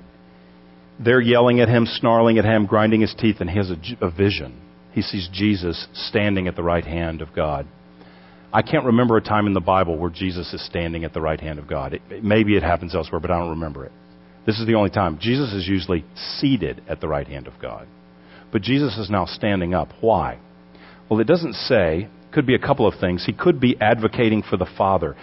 they're 0.98 1.20
yelling 1.20 1.60
at 1.60 1.68
him, 1.68 1.86
snarling 1.86 2.38
at 2.38 2.44
him, 2.44 2.66
grinding 2.66 3.00
his 3.00 3.14
teeth, 3.18 3.36
and 3.40 3.50
he 3.50 3.56
has 3.56 3.70
a, 3.70 4.06
a 4.06 4.10
vision. 4.10 4.60
He 4.92 5.02
sees 5.02 5.28
Jesus 5.32 5.88
standing 5.92 6.46
at 6.48 6.56
the 6.56 6.62
right 6.62 6.84
hand 6.84 7.20
of 7.20 7.34
God. 7.34 7.66
I 8.52 8.62
can't 8.62 8.84
remember 8.84 9.16
a 9.16 9.22
time 9.22 9.46
in 9.46 9.54
the 9.54 9.60
Bible 9.60 9.96
where 9.96 10.10
Jesus 10.10 10.52
is 10.52 10.64
standing 10.66 11.04
at 11.04 11.14
the 11.14 11.20
right 11.20 11.40
hand 11.40 11.58
of 11.58 11.66
God. 11.66 11.94
It, 11.94 12.22
maybe 12.22 12.56
it 12.56 12.62
happens 12.62 12.94
elsewhere, 12.94 13.20
but 13.20 13.30
I 13.30 13.38
don't 13.38 13.50
remember 13.50 13.86
it. 13.86 13.92
This 14.44 14.58
is 14.58 14.66
the 14.66 14.74
only 14.74 14.90
time. 14.90 15.18
Jesus 15.20 15.52
is 15.52 15.66
usually 15.66 16.04
seated 16.14 16.82
at 16.88 17.00
the 17.00 17.08
right 17.08 17.26
hand 17.26 17.46
of 17.46 17.54
God. 17.60 17.86
But 18.50 18.62
Jesus 18.62 18.98
is 18.98 19.08
now 19.08 19.24
standing 19.24 19.72
up. 19.72 19.88
Why? 20.00 20.38
Well, 21.08 21.20
it 21.20 21.26
doesn't 21.26 21.54
say. 21.54 22.08
Could 22.32 22.46
be 22.46 22.54
a 22.54 22.58
couple 22.58 22.86
of 22.86 22.98
things. 22.98 23.24
He 23.24 23.32
could 23.32 23.60
be 23.60 23.76
advocating 23.80 24.42
for 24.42 24.56
the 24.56 24.68
Father. 24.76 25.16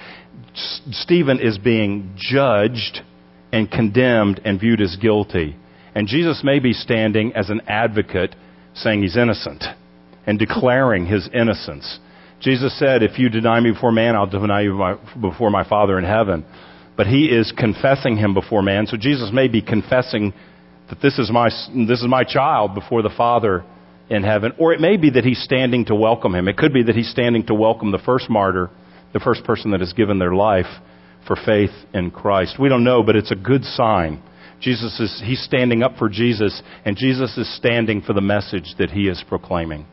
S- 0.54 0.82
Stephen 0.92 1.40
is 1.40 1.58
being 1.58 2.16
judged 2.16 3.02
and 3.52 3.70
condemned 3.70 4.42
and 4.46 4.60
viewed 4.60 4.82
as 4.82 4.96
guilty. 4.96 5.56
And 5.96 6.08
Jesus 6.08 6.42
may 6.44 6.60
be 6.60 6.74
standing 6.74 7.34
as 7.36 7.50
an 7.50 7.62
advocate 7.68 8.36
saying 8.76 9.02
he's 9.02 9.18
innocent 9.18 9.64
and 10.26 10.38
declaring 10.38 11.08
his 11.08 11.28
innocence. 11.34 12.00
Jesus 12.42 12.78
said, 12.80 13.04
If 13.04 13.20
you 13.20 13.30
deny 13.30 13.60
me 13.60 13.72
before 13.72 13.92
man, 13.92 14.16
I'll 14.16 14.28
deny 14.28 14.62
you 14.62 14.98
before 15.20 15.50
my 15.50 15.68
Father 15.68 15.98
in 15.98 16.06
heaven. 16.06 16.46
But 16.96 17.08
he 17.08 17.26
is 17.26 17.54
confessing 17.58 18.18
him 18.18 18.34
before 18.34 18.62
man. 18.62 18.88
So 18.88 18.98
Jesus 18.98 19.30
may 19.34 19.48
be 19.48 19.62
confessing 19.62 20.34
that 20.90 21.02
this 21.02 21.18
is 21.18 21.32
my, 21.32 21.48
this 21.48 22.02
is 22.02 22.08
my 22.08 22.24
child 22.24 22.76
before 22.76 23.02
the 23.02 23.14
Father 23.16 23.64
in 24.10 24.24
heaven. 24.24 24.54
Or 24.58 24.74
it 24.74 24.82
may 24.82 24.98
be 24.98 25.12
that 25.12 25.24
he's 25.24 25.42
standing 25.42 25.86
to 25.86 25.96
welcome 25.96 26.36
him. 26.36 26.48
It 26.48 26.58
could 26.58 26.74
be 26.74 26.84
that 26.84 26.96
he's 26.96 27.12
standing 27.12 27.46
to 27.48 27.54
welcome 27.54 27.92
the 27.92 28.00
first 28.00 28.30
martyr, 28.30 28.70
the 29.14 29.20
first 29.20 29.44
person 29.44 29.72
that 29.72 29.80
has 29.80 29.94
given 29.94 30.20
their 30.20 30.34
life 30.34 30.66
for 31.28 31.36
faith 31.36 31.72
in 31.94 32.12
Christ. 32.12 32.58
We 32.60 32.70
don't 32.70 32.84
know, 32.84 33.04
but 33.04 33.16
it's 33.16 33.32
a 33.32 33.36
good 33.36 33.64
sign. 33.64 34.22
Jesus 34.62 35.00
is, 35.00 35.22
he's 35.24 35.42
standing 35.44 35.84
up 35.84 35.98
for 35.98 36.10
Jesus, 36.10 36.62
and 36.84 36.98
Jesus 36.98 37.38
is 37.38 37.56
standing 37.56 38.02
for 38.02 38.14
the 38.14 38.22
message 38.22 38.76
that 38.78 38.90
he 38.92 39.08
is 39.08 39.24
proclaiming. 39.28 39.86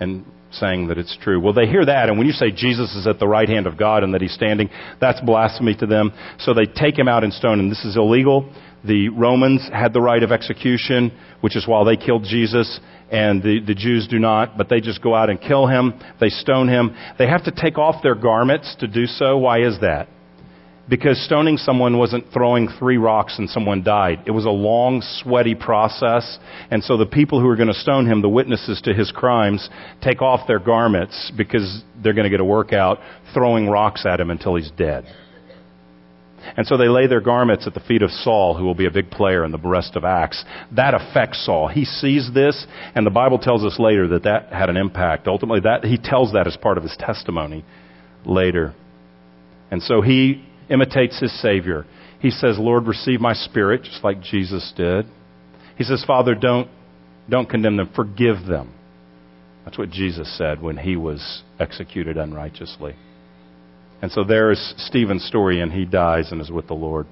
And 0.00 0.24
saying 0.58 0.88
that 0.88 0.98
it's 0.98 1.16
true. 1.22 1.40
Well, 1.40 1.52
they 1.52 1.66
hear 1.66 1.84
that, 1.84 2.08
and 2.08 2.18
when 2.18 2.26
you 2.26 2.32
say 2.32 2.50
Jesus 2.50 2.94
is 2.94 3.06
at 3.06 3.18
the 3.18 3.28
right 3.28 3.48
hand 3.48 3.66
of 3.66 3.76
God 3.76 4.02
and 4.02 4.14
that 4.14 4.20
he's 4.20 4.34
standing, 4.34 4.70
that's 5.00 5.20
blasphemy 5.20 5.74
to 5.76 5.86
them. 5.86 6.12
So 6.38 6.54
they 6.54 6.66
take 6.66 6.98
him 6.98 7.08
out 7.08 7.24
and 7.24 7.32
stone 7.32 7.60
him. 7.60 7.68
This 7.68 7.84
is 7.84 7.96
illegal. 7.96 8.52
The 8.84 9.08
Romans 9.08 9.68
had 9.72 9.92
the 9.92 10.00
right 10.00 10.22
of 10.22 10.30
execution, 10.30 11.10
which 11.40 11.56
is 11.56 11.66
why 11.66 11.84
they 11.84 11.96
killed 11.96 12.24
Jesus, 12.24 12.80
and 13.10 13.42
the, 13.42 13.60
the 13.66 13.74
Jews 13.74 14.06
do 14.08 14.18
not, 14.18 14.58
but 14.58 14.68
they 14.68 14.80
just 14.80 15.02
go 15.02 15.14
out 15.14 15.30
and 15.30 15.40
kill 15.40 15.66
him. 15.66 15.94
They 16.20 16.28
stone 16.28 16.68
him. 16.68 16.94
They 17.18 17.26
have 17.26 17.44
to 17.44 17.50
take 17.50 17.78
off 17.78 18.02
their 18.02 18.14
garments 18.14 18.76
to 18.80 18.86
do 18.86 19.06
so. 19.06 19.38
Why 19.38 19.60
is 19.60 19.80
that? 19.80 20.08
Because 20.88 21.22
stoning 21.24 21.56
someone 21.56 21.98
wasn't 21.98 22.26
throwing 22.32 22.68
three 22.78 22.98
rocks 22.98 23.38
and 23.38 23.48
someone 23.48 23.82
died. 23.82 24.22
It 24.26 24.32
was 24.32 24.44
a 24.44 24.50
long, 24.50 25.00
sweaty 25.22 25.54
process. 25.54 26.38
And 26.70 26.84
so 26.84 26.96
the 26.96 27.06
people 27.06 27.40
who 27.40 27.48
are 27.48 27.56
going 27.56 27.68
to 27.68 27.74
stone 27.74 28.06
him, 28.06 28.20
the 28.20 28.28
witnesses 28.28 28.80
to 28.82 28.92
his 28.92 29.10
crimes, 29.10 29.68
take 30.02 30.20
off 30.20 30.46
their 30.46 30.58
garments 30.58 31.32
because 31.36 31.82
they're 32.02 32.12
going 32.12 32.24
to 32.24 32.30
get 32.30 32.40
a 32.40 32.44
workout 32.44 32.98
throwing 33.32 33.68
rocks 33.68 34.04
at 34.04 34.20
him 34.20 34.30
until 34.30 34.56
he's 34.56 34.70
dead. 34.72 35.06
And 36.56 36.66
so 36.66 36.76
they 36.76 36.88
lay 36.88 37.06
their 37.06 37.22
garments 37.22 37.66
at 37.66 37.72
the 37.72 37.80
feet 37.80 38.02
of 38.02 38.10
Saul, 38.10 38.54
who 38.54 38.64
will 38.64 38.74
be 38.74 38.84
a 38.84 38.90
big 38.90 39.10
player 39.10 39.46
in 39.46 39.50
the 39.50 39.58
rest 39.58 39.96
of 39.96 40.04
Acts. 40.04 40.44
That 40.76 40.92
affects 40.92 41.44
Saul. 41.46 41.68
He 41.68 41.86
sees 41.86 42.30
this, 42.34 42.66
and 42.94 43.06
the 43.06 43.10
Bible 43.10 43.38
tells 43.38 43.64
us 43.64 43.78
later 43.78 44.08
that 44.08 44.24
that 44.24 44.52
had 44.52 44.68
an 44.68 44.76
impact. 44.76 45.26
Ultimately, 45.26 45.60
that 45.60 45.84
he 45.84 45.96
tells 45.96 46.34
that 46.34 46.46
as 46.46 46.56
part 46.58 46.76
of 46.76 46.84
his 46.84 46.94
testimony 46.98 47.64
later. 48.26 48.74
And 49.70 49.82
so 49.82 50.02
he 50.02 50.44
imitates 50.68 51.20
his 51.20 51.32
Savior. 51.40 51.86
He 52.20 52.30
says, 52.30 52.58
Lord, 52.58 52.86
receive 52.86 53.20
my 53.20 53.34
spirit, 53.34 53.82
just 53.82 54.02
like 54.04 54.22
Jesus 54.22 54.72
did. 54.76 55.06
He 55.76 55.84
says, 55.84 56.04
Father, 56.06 56.34
don't 56.34 56.68
Don't 57.28 57.48
condemn 57.48 57.76
them, 57.78 57.90
forgive 57.96 58.44
them. 58.46 58.74
That's 59.64 59.78
what 59.78 59.88
Jesus 59.88 60.28
said 60.36 60.60
when 60.60 60.76
he 60.76 60.94
was 60.94 61.42
executed 61.58 62.18
unrighteously. 62.18 62.94
And 64.02 64.12
so 64.12 64.24
there's 64.24 64.74
Stephen's 64.76 65.24
story, 65.24 65.62
and 65.62 65.72
he 65.72 65.86
dies 65.86 66.32
and 66.32 66.40
is 66.40 66.50
with 66.50 66.66
the 66.66 66.74
Lord. 66.74 67.06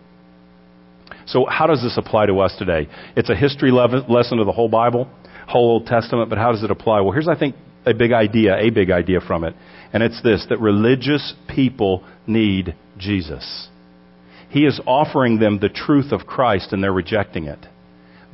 So, 1.26 1.46
how 1.48 1.66
does 1.66 1.82
this 1.82 1.96
apply 1.96 2.26
to 2.26 2.40
us 2.40 2.54
today? 2.58 2.88
It's 3.16 3.30
a 3.30 3.34
history 3.34 3.70
lesson 3.70 4.38
of 4.38 4.44
the 4.44 4.52
whole 4.52 4.68
Bible, 4.68 5.08
whole 5.46 5.70
Old 5.70 5.86
Testament, 5.86 6.28
but 6.28 6.36
how 6.36 6.52
does 6.52 6.62
it 6.62 6.70
apply? 6.70 7.00
Well, 7.00 7.12
here's, 7.12 7.28
I 7.28 7.38
think, 7.38 7.54
a 7.84 7.94
big 7.94 8.12
idea, 8.12 8.56
a 8.56 8.70
big 8.70 8.90
idea 8.90 9.20
from 9.20 9.44
it. 9.44 9.54
And 9.92 10.02
it's 10.02 10.22
this 10.22 10.46
that 10.48 10.60
religious 10.60 11.34
people 11.48 12.04
need 12.26 12.74
Jesus. 12.98 13.68
He 14.48 14.64
is 14.64 14.80
offering 14.86 15.38
them 15.38 15.58
the 15.58 15.68
truth 15.68 16.12
of 16.12 16.26
Christ, 16.26 16.72
and 16.72 16.82
they're 16.82 16.92
rejecting 16.92 17.46
it. 17.46 17.58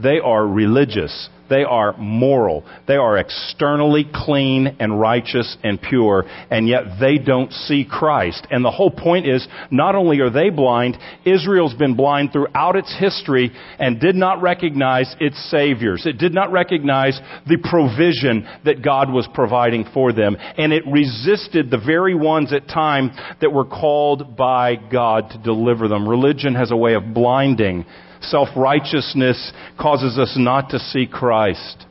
They 0.03 0.19
are 0.19 0.47
religious 0.47 1.29
they 1.49 1.65
are 1.65 1.97
moral. 1.99 2.65
They 2.87 2.97
are 2.97 3.19
externally 3.19 4.07
clean 4.13 4.77
and 4.81 4.99
righteous 4.99 5.57
and 5.63 5.81
pure, 5.81 6.25
and 6.51 6.69
yet 6.69 6.83
they 7.01 7.19
don't 7.19 7.53
see 7.53 7.87
Christ. 7.89 8.47
And 8.51 8.65
the 8.65 8.71
whole 8.71 8.91
point 8.91 9.27
is, 9.27 9.47
not 9.71 9.95
only 9.95 10.21
are 10.21 10.31
they 10.31 10.51
blind, 10.51 10.97
Israel's 11.25 11.75
been 11.75 11.97
blind 11.97 12.33
throughout 12.33 12.77
its 12.77 12.95
history 12.99 13.53
and 13.79 14.01
did 14.01 14.15
not 14.15 14.43
recognize 14.43 15.15
its 15.21 15.39
saviors. 15.51 16.07
It 16.07 16.19
did 16.19 16.35
not 16.35 16.53
recognize 16.53 17.19
the 17.47 17.59
provision 17.59 18.49
that 18.65 18.83
God 18.83 19.11
was 19.13 19.29
providing 19.35 19.85
for 19.93 20.13
them. 20.13 20.37
And 20.57 20.73
it 20.73 20.85
resisted 20.87 21.71
the 21.71 21.79
very 21.79 22.15
ones 22.15 22.53
at 22.53 22.69
time 22.69 23.11
that 23.41 23.53
were 23.53 23.65
called 23.65 24.37
by 24.37 24.77
God 24.77 25.31
to 25.31 25.39
deliver 25.39 25.89
them. 25.89 26.09
Religion 26.09 26.55
has 26.55 26.71
a 26.71 26.77
way 26.77 26.95
of 26.95 27.15
blinding 27.15 27.85
Self 28.21 28.49
righteousness 28.57 29.53
causes 29.81 30.19
us 30.19 30.35
not 30.37 30.71
to 30.71 30.79
see 30.79 31.07
Christ. 31.07 31.85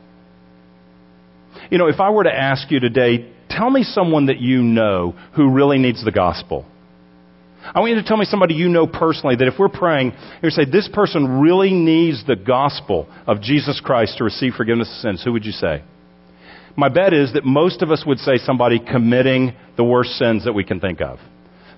You 1.70 1.78
know, 1.78 1.88
if 1.88 2.00
I 2.00 2.10
were 2.10 2.24
to 2.24 2.34
ask 2.34 2.72
you 2.72 2.80
today, 2.80 3.32
tell 3.50 3.70
me 3.70 3.84
someone 3.84 4.28
that 4.28 4.40
you 4.40 4.62
know 4.62 5.16
who 5.36 5.52
really 5.52 5.78
needs 5.78 6.04
the 6.04 6.12
gospel. 6.12 6.66
I 7.74 7.80
want 7.80 7.90
you 7.92 8.02
to 8.02 8.08
tell 8.08 8.18
me 8.18 8.26
somebody 8.26 8.54
you 8.54 8.70
know 8.70 8.88
personally 8.88 9.36
that 9.38 9.48
if 9.48 9.56
we're 9.60 9.68
praying, 9.68 10.14
you 10.42 10.50
say, 10.50 10.64
this 10.64 10.90
person 10.94 11.42
really 11.42 11.72
needs 11.72 12.26
the 12.26 12.38
gospel 12.38 13.10
of 13.26 13.42
Jesus 13.42 13.82
Christ 13.84 14.18
to 14.20 14.24
receive 14.24 14.54
forgiveness 14.54 14.90
of 14.90 15.02
sins. 15.02 15.24
Who 15.24 15.34
would 15.34 15.44
you 15.44 15.52
say? 15.52 15.84
My 16.78 16.90
bet 16.90 17.14
is 17.14 17.34
that 17.34 17.44
most 17.44 17.82
of 17.82 17.92
us 17.92 18.04
would 18.06 18.20
say 18.20 18.38
somebody 18.38 18.80
committing 18.80 19.54
the 19.76 19.84
worst 19.84 20.12
sins 20.12 20.46
that 20.46 20.54
we 20.54 20.64
can 20.64 20.80
think 20.80 21.02
of. 21.02 21.20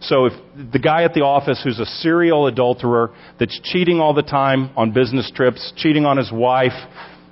So 0.01 0.25
if 0.25 0.33
the 0.71 0.79
guy 0.79 1.03
at 1.03 1.13
the 1.13 1.21
office 1.21 1.61
who's 1.63 1.79
a 1.79 1.85
serial 1.85 2.47
adulterer 2.47 3.13
that's 3.39 3.59
cheating 3.63 3.99
all 3.99 4.13
the 4.13 4.23
time 4.23 4.71
on 4.77 4.91
business 4.91 5.31
trips, 5.35 5.73
cheating 5.75 6.05
on 6.05 6.17
his 6.17 6.31
wife, 6.31 6.71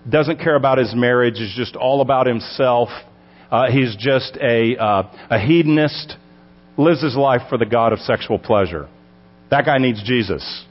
doesn't 0.09 0.39
care 0.39 0.55
about 0.55 0.77
his 0.77 0.93
marriage, 0.95 1.39
is 1.39 1.53
just 1.55 1.75
all 1.75 2.01
about 2.01 2.27
himself, 2.27 2.89
uh, 3.51 3.71
he's 3.71 3.95
just 3.95 4.37
a, 4.41 4.75
uh, 4.77 5.03
a 5.29 5.39
hedonist, 5.39 6.15
lives 6.77 7.01
his 7.01 7.15
life 7.15 7.41
for 7.49 7.57
the 7.57 7.65
God 7.65 7.93
of 7.93 7.99
sexual 7.99 8.37
pleasure. 8.37 8.87
That 9.49 9.65
guy 9.65 9.77
needs 9.77 10.03
Jesus. 10.03 10.65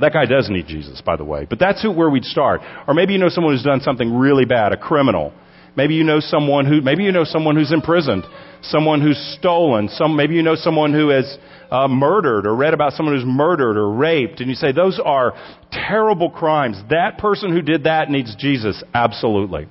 That 0.00 0.12
guy 0.12 0.26
does 0.26 0.48
need 0.50 0.66
Jesus, 0.66 1.00
by 1.00 1.16
the 1.16 1.24
way. 1.24 1.46
But 1.48 1.58
that's 1.58 1.82
who, 1.82 1.90
where 1.90 2.10
we'd 2.10 2.24
start. 2.24 2.60
Or 2.86 2.94
maybe 2.94 3.14
you 3.14 3.18
know 3.18 3.28
someone 3.28 3.54
who's 3.54 3.64
done 3.64 3.80
something 3.80 4.14
really 4.14 4.44
bad, 4.44 4.72
a 4.72 4.76
criminal. 4.76 5.32
Maybe 5.76 5.94
you 5.94 6.04
know 6.04 6.20
someone 6.20 6.66
who, 6.66 6.80
maybe 6.80 7.04
you 7.04 7.12
know 7.12 7.24
someone 7.24 7.56
who's 7.56 7.72
imprisoned 7.72 8.24
someone 8.62 9.00
who's 9.00 9.18
stolen. 9.38 9.88
Some, 9.88 10.16
maybe 10.16 10.34
you 10.34 10.42
know 10.42 10.54
someone 10.54 10.92
who 10.92 11.08
has 11.08 11.38
uh, 11.70 11.88
murdered 11.88 12.46
or 12.46 12.54
read 12.54 12.74
about 12.74 12.92
someone 12.92 13.14
who's 13.14 13.24
murdered 13.26 13.76
or 13.76 13.90
raped. 13.92 14.40
And 14.40 14.48
you 14.48 14.54
say, 14.54 14.72
those 14.72 15.00
are 15.02 15.32
terrible 15.70 16.30
crimes. 16.30 16.80
That 16.90 17.18
person 17.18 17.52
who 17.52 17.62
did 17.62 17.84
that 17.84 18.10
needs 18.10 18.34
Jesus. 18.36 18.82
Absolutely. 18.94 19.66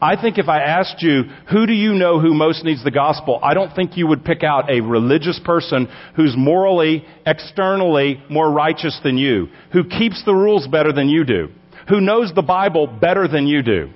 I 0.00 0.20
think 0.20 0.38
if 0.38 0.48
I 0.48 0.60
asked 0.62 1.02
you, 1.02 1.24
who 1.50 1.66
do 1.66 1.72
you 1.72 1.92
know 1.94 2.20
who 2.20 2.32
most 2.34 2.64
needs 2.64 2.84
the 2.84 2.92
gospel? 2.92 3.40
I 3.42 3.52
don't 3.52 3.74
think 3.74 3.96
you 3.96 4.06
would 4.06 4.24
pick 4.24 4.42
out 4.44 4.70
a 4.70 4.80
religious 4.80 5.40
person 5.44 5.88
who's 6.14 6.34
morally, 6.36 7.04
externally 7.26 8.22
more 8.30 8.50
righteous 8.50 8.98
than 9.02 9.18
you, 9.18 9.48
who 9.72 9.84
keeps 9.84 10.24
the 10.24 10.34
rules 10.34 10.68
better 10.68 10.92
than 10.92 11.08
you 11.08 11.24
do, 11.24 11.48
who 11.88 12.00
knows 12.00 12.32
the 12.32 12.42
Bible 12.42 12.86
better 12.86 13.26
than 13.26 13.48
you 13.48 13.62
do. 13.62 13.90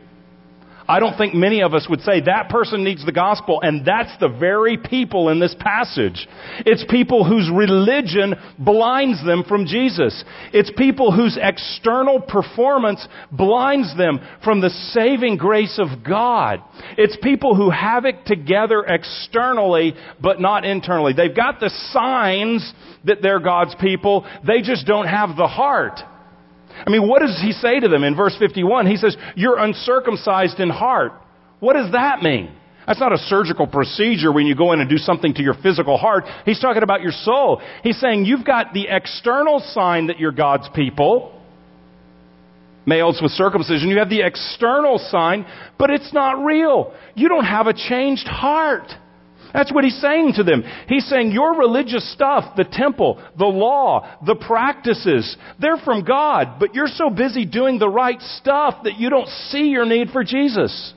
I 0.89 1.01
don't 1.01 1.16
think 1.16 1.34
many 1.34 1.62
of 1.62 1.74
us 1.74 1.87
would 1.91 2.01
say 2.03 2.20
that 2.20 2.49
person 2.49 2.84
needs 2.84 3.05
the 3.05 3.12
gospel, 3.12 3.61
and 3.61 3.84
that's 3.84 4.16
the 4.20 4.28
very 4.28 4.78
people 4.78 5.28
in 5.30 5.41
this 5.41 5.55
passage. 5.59 6.28
It's 6.61 6.84
people 6.89 7.24
whose 7.24 7.51
religion 7.53 8.34
blinds 8.59 9.24
them 9.24 9.45
from 9.49 9.66
Jesus. 9.66 10.24
It's 10.53 10.70
people 10.76 11.11
whose 11.11 11.39
external 11.41 12.20
performance 12.20 13.07
blinds 13.32 13.97
them 13.97 14.20
from 14.45 14.61
the 14.61 14.70
saving 14.70 15.37
grace 15.37 15.78
of 15.78 16.05
God. 16.05 16.61
It's 16.97 17.16
people 17.22 17.57
who 17.57 17.70
have 17.70 18.05
it 18.05 18.24
together 18.26 18.84
externally, 18.87 19.95
but 20.22 20.41
not 20.41 20.64
internally. 20.64 21.12
They've 21.12 21.34
got 21.34 21.59
the 21.59 21.70
signs 21.93 22.72
that 23.05 23.22
they're 23.22 23.41
God's 23.41 23.74
people, 23.80 24.26
they 24.47 24.62
just 24.62 24.87
don't 24.87 25.07
have 25.07 25.37
the 25.37 25.47
heart. 25.47 26.01
I 26.85 26.91
mean, 26.91 27.09
what 27.09 27.22
does 27.22 27.41
he 27.43 27.53
say 27.53 27.81
to 27.81 27.89
them 27.89 28.05
in 28.05 28.16
verse 28.16 28.37
51? 28.39 28.87
He 28.87 28.97
says, 28.97 29.16
You're 29.35 29.59
uncircumcised 29.59 30.61
in 30.61 30.70
heart. 30.70 31.12
What 31.61 31.74
does 31.74 31.93
that 31.93 32.22
mean? 32.22 32.55
That's 32.87 33.01
not 33.01 33.12
a 33.12 33.18
surgical 33.18 33.66
procedure 33.66 34.33
when 34.33 34.47
you 34.47 34.55
go 34.55 34.72
in 34.72 34.81
and 34.81 34.89
do 34.89 34.99
something 34.99 35.35
to 35.35 35.43
your 35.43 35.55
physical 35.55 35.99
heart. 35.99 36.24
He's 36.45 36.61
talking 36.61 36.85
about 36.85 37.03
your 37.03 37.12
soul. 37.12 37.61
He's 37.83 37.99
saying 38.01 38.27
you've 38.27 38.45
got 38.45 38.72
the 38.72 38.87
external 38.89 39.59
sign 39.59 40.07
that 40.07 40.20
you're 40.20 40.33
God's 40.33 40.68
people, 40.74 41.33
males 42.85 43.18
with 43.20 43.33
circumcision. 43.33 43.89
You 43.89 43.99
have 43.99 44.09
the 44.09 44.24
external 44.24 44.99
sign, 44.99 45.47
but 45.79 45.91
it's 45.91 46.12
not 46.12 46.45
real. 46.45 46.95
You 47.16 47.29
don't 47.29 47.45
have 47.45 47.66
a 47.66 47.72
changed 47.72 48.29
heart. 48.29 48.93
That's 49.57 49.73
what 49.73 49.85
he's 49.85 49.99
saying 50.03 50.35
to 50.35 50.43
them. 50.43 50.65
He's 50.87 51.09
saying 51.09 51.33
your 51.33 51.57
religious 51.57 52.13
stuff, 52.13 52.57
the 52.59 52.69
temple, 52.71 53.25
the 53.39 53.47
law, 53.47 54.19
the 54.27 54.35
practices, 54.35 55.35
they're 55.59 55.79
from 55.79 56.05
God, 56.05 56.61
but 56.61 56.75
you're 56.75 56.87
so 56.87 57.09
busy 57.09 57.47
doing 57.47 57.79
the 57.79 57.89
right 57.89 58.21
stuff 58.21 58.85
that 58.85 58.99
you 58.99 59.09
don't 59.09 59.29
see 59.49 59.69
your 59.69 59.87
need 59.87 60.11
for 60.11 60.25
Jesus. 60.25 60.93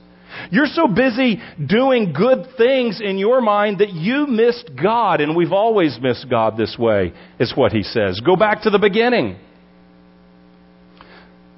You're 0.50 0.66
so 0.66 0.86
busy 0.88 1.40
doing 1.64 2.12
good 2.12 2.48
things 2.58 3.00
in 3.02 3.16
your 3.16 3.40
mind 3.40 3.78
that 3.78 3.94
you 3.94 4.26
missed 4.26 4.72
God, 4.80 5.22
and 5.22 5.34
we've 5.34 5.52
always 5.52 5.98
missed 5.98 6.26
God 6.28 6.58
this 6.58 6.76
way, 6.78 7.14
is 7.38 7.54
what 7.56 7.72
he 7.72 7.82
says. 7.82 8.20
Go 8.20 8.36
back 8.36 8.64
to 8.64 8.70
the 8.70 8.78
beginning. 8.78 9.38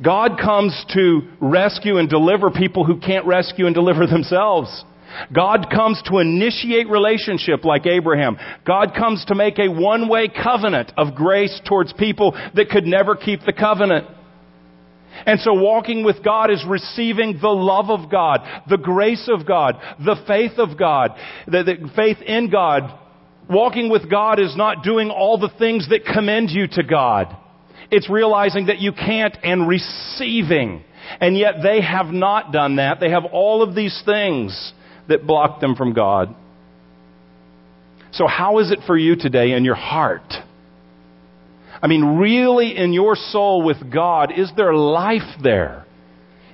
God 0.01 0.39
comes 0.41 0.87
to 0.95 1.23
rescue 1.41 1.99
and 1.99 2.09
deliver 2.09 2.53
people 2.53 2.85
who 2.85 3.01
can't 3.01 3.27
rescue 3.27 3.67
and 3.67 3.75
deliver 3.75 4.07
themselves. 4.07 4.85
God 5.35 5.67
comes 5.71 6.03
to 6.07 6.19
initiate 6.19 6.89
relationship 6.89 7.65
like 7.65 7.87
Abraham. 7.87 8.37
God 8.67 8.93
comes 8.97 9.25
to 9.27 9.35
make 9.35 9.59
a 9.59 9.69
one-way 9.69 10.29
covenant 10.29 10.93
of 10.97 11.15
grace 11.15 11.61
towards 11.67 11.93
people 11.93 12.33
that 12.55 12.69
could 12.71 12.85
never 12.85 13.17
keep 13.17 13.41
the 13.45 13.53
covenant. 13.53 14.07
And 15.27 15.39
so 15.41 15.53
walking 15.53 16.05
with 16.05 16.25
God 16.25 16.51
is 16.51 16.65
receiving 16.67 17.39
the 17.41 17.49
love 17.49 17.91
of 17.91 18.11
God, 18.11 18.41
the 18.69 18.79
grace 18.79 19.29
of 19.33 19.47
God, 19.47 19.77
the 20.05 20.17
faith 20.27 20.53
of 20.59 20.79
God, 20.79 21.11
the, 21.47 21.63
the 21.63 21.91
faith 21.95 22.19
in 22.27 22.51
God. 22.51 22.99
Walking 23.51 23.91
with 23.91 24.11
God 24.11 24.41
is 24.41 24.57
not 24.57 24.83
doing 24.83 25.11
all 25.11 25.39
the 25.39 25.53
things 25.59 25.89
that 25.91 26.05
commend 26.05 26.51
you 26.51 26.67
to 26.69 26.83
God. 26.83 27.37
It's 27.91 28.09
realizing 28.09 28.67
that 28.67 28.79
you 28.79 28.93
can't 28.93 29.37
and 29.43 29.69
receiving. 29.69 30.83
And 31.21 31.37
yet 31.37 31.57
they 31.63 31.83
have 31.83 32.07
not 32.07 32.53
done 32.53 32.77
that. 32.77 33.01
They 33.01 33.11
have 33.11 33.25
all 33.27 33.63
of 33.63 33.75
these 33.75 34.01
things 34.07 34.73
that 35.09 35.27
block 35.27 35.61
them 35.61 35.75
from 35.75 35.93
God. 35.93 36.35
So, 38.13 38.27
how 38.27 38.59
is 38.59 38.71
it 38.71 38.81
for 38.87 38.97
you 38.97 39.17
today 39.17 39.53
in 39.53 39.65
your 39.65 39.75
heart? 39.75 40.33
I 41.83 41.89
mean, 41.89 42.19
really 42.19 42.77
in 42.77 42.93
your 42.93 43.17
soul 43.17 43.65
with 43.65 43.93
God, 43.93 44.33
is 44.37 44.53
there 44.57 44.75
life 44.75 45.41
there? 45.43 45.85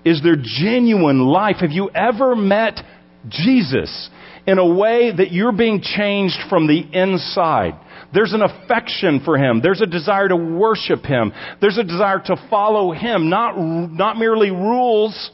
Is 0.05 0.23
there 0.23 0.37
genuine 0.37 1.21
life? 1.27 1.57
Have 1.61 1.73
you 1.73 1.91
ever 1.91 2.35
met 2.35 2.81
Jesus 3.29 4.09
in 4.47 4.59
a 4.59 4.67
way 4.67 5.13
that 5.15 5.33
you're 5.33 5.53
being 5.53 5.83
changed 5.83 6.39
from 6.49 6.67
the 6.67 6.81
inside? 6.93 7.75
There's 8.15 8.33
an 8.33 8.41
affection 8.41 9.21
for 9.23 9.37
Him. 9.37 9.61
There's 9.63 9.83
a 9.83 9.87
desire 9.87 10.29
to 10.29 10.37
worship 10.37 11.05
Him. 11.05 11.33
There's 11.61 11.77
a 11.77 11.85
desire 11.85 12.21
to 12.27 12.47
follow 12.49 12.93
Him, 12.93 13.29
not, 13.29 13.59
not 13.59 14.17
merely 14.17 14.51
rules, 14.51 15.31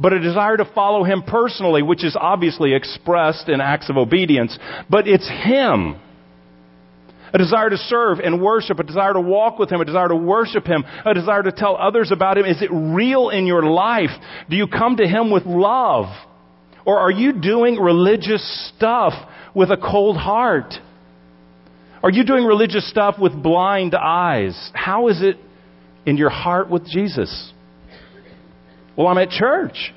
but 0.00 0.12
a 0.12 0.20
desire 0.20 0.56
to 0.56 0.64
follow 0.74 1.04
Him 1.04 1.22
personally, 1.22 1.82
which 1.82 2.04
is 2.04 2.16
obviously 2.18 2.74
expressed 2.74 3.48
in 3.48 3.60
acts 3.60 3.90
of 3.90 3.96
obedience, 3.96 4.58
but 4.88 5.08
it's 5.08 5.28
Him. 5.28 6.00
A 7.32 7.38
desire 7.38 7.68
to 7.68 7.76
serve 7.76 8.20
and 8.20 8.40
worship, 8.40 8.78
a 8.78 8.82
desire 8.84 9.12
to 9.12 9.20
walk 9.20 9.58
with 9.58 9.70
Him, 9.70 9.80
a 9.80 9.84
desire 9.84 10.08
to 10.08 10.16
worship 10.16 10.66
Him, 10.66 10.84
a 11.04 11.12
desire 11.12 11.42
to 11.42 11.52
tell 11.52 11.76
others 11.76 12.10
about 12.10 12.38
Him. 12.38 12.46
Is 12.46 12.62
it 12.62 12.70
real 12.72 13.28
in 13.28 13.46
your 13.46 13.62
life? 13.62 14.10
Do 14.48 14.56
you 14.56 14.66
come 14.66 14.96
to 14.96 15.06
Him 15.06 15.30
with 15.30 15.44
love? 15.44 16.06
Or 16.86 16.98
are 16.98 17.10
you 17.10 17.34
doing 17.34 17.76
religious 17.76 18.72
stuff 18.74 19.12
with 19.54 19.70
a 19.70 19.76
cold 19.76 20.16
heart? 20.16 20.72
Are 22.02 22.10
you 22.10 22.24
doing 22.24 22.44
religious 22.44 22.88
stuff 22.88 23.16
with 23.18 23.34
blind 23.42 23.94
eyes? 23.94 24.70
How 24.72 25.08
is 25.08 25.20
it 25.20 25.36
in 26.06 26.16
your 26.16 26.30
heart 26.30 26.70
with 26.70 26.86
Jesus? 26.86 27.52
Well, 28.98 29.06
I'm 29.06 29.18
at 29.18 29.30
church. 29.30 29.94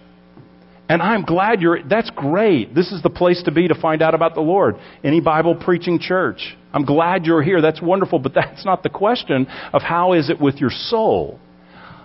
And 0.87 1.01
I'm 1.01 1.23
glad 1.23 1.61
you're, 1.61 1.81
that's 1.83 2.11
great. 2.11 2.75
This 2.75 2.91
is 2.91 3.01
the 3.01 3.09
place 3.09 3.41
to 3.45 3.51
be 3.51 3.67
to 3.67 3.75
find 3.75 4.01
out 4.01 4.13
about 4.13 4.35
the 4.35 4.41
Lord. 4.41 4.75
Any 5.03 5.21
Bible 5.21 5.55
preaching 5.55 5.99
church. 5.99 6.55
I'm 6.71 6.85
glad 6.85 7.25
you're 7.25 7.41
here. 7.41 7.61
That's 7.61 7.81
wonderful, 7.81 8.19
but 8.19 8.33
that's 8.35 8.63
not 8.63 8.83
the 8.83 8.89
question 8.89 9.47
of 9.73 9.81
how 9.81 10.13
is 10.13 10.29
it 10.29 10.39
with 10.39 10.57
your 10.57 10.69
soul. 10.69 11.39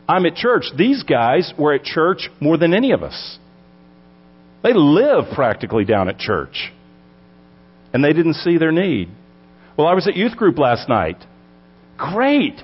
I'm 0.09 0.25
at 0.25 0.37
church. 0.37 0.65
These 0.77 1.03
guys 1.03 1.53
were 1.59 1.75
at 1.75 1.83
church 1.83 2.31
more 2.41 2.57
than 2.57 2.73
any 2.73 2.93
of 2.93 3.03
us. 3.03 3.39
They 4.63 4.73
live 4.73 5.35
practically 5.35 5.85
down 5.85 6.09
at 6.09 6.19
church. 6.19 6.73
And 7.93 8.03
they 8.03 8.13
didn't 8.13 8.35
see 8.35 8.57
their 8.57 8.73
need. 8.73 9.11
Well, 9.77 9.87
I 9.87 9.95
was 9.95 10.09
at 10.09 10.17
youth 10.17 10.37
group 10.37 10.59
last 10.59 10.89
night. 10.89 11.19
Great. 11.99 12.63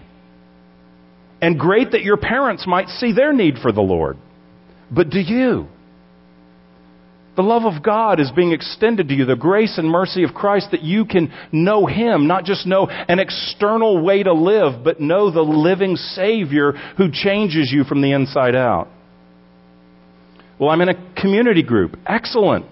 And 1.43 1.59
great 1.59 1.91
that 1.91 2.05
your 2.05 2.17
parents 2.17 2.67
might 2.67 2.89
see 2.89 3.13
their 3.13 3.33
need 3.33 3.57
for 3.61 3.73
the 3.73 3.83
Lord. 3.83 4.17
But 4.91 5.11
do 5.11 5.19
you? 5.19 5.67
The 7.35 7.43
love 7.43 7.65
of 7.65 7.83
God 7.83 8.21
is 8.21 8.31
being 8.31 8.53
extended 8.53 9.09
to 9.09 9.15
you, 9.15 9.25
the 9.25 9.37
grace 9.37 9.79
and 9.79 9.89
mercy 9.89 10.23
of 10.23 10.35
Christ 10.35 10.69
that 10.71 10.83
you 10.83 11.05
can 11.05 11.33
know 11.51 11.87
Him, 11.87 12.29
not 12.29 12.45
just 12.45 12.67
know 12.67 12.87
an 12.89 13.19
external 13.19 14.05
way 14.05 14.23
to 14.23 14.35
live, 14.35 14.85
but 14.85 15.01
know 15.01 15.31
the 15.31 15.41
living 15.41 15.97
Savior 15.97 16.73
who 16.97 17.11
changes 17.11 17.73
you 17.73 17.85
from 17.85 18.03
the 18.03 18.13
inside 18.13 18.55
out. 18.55 18.89
Well, 20.59 20.69
I'm 20.71 20.83
in 20.83 20.91
a 20.91 21.15
community 21.21 21.63
group. 21.63 21.99
Excellent. 22.07 22.67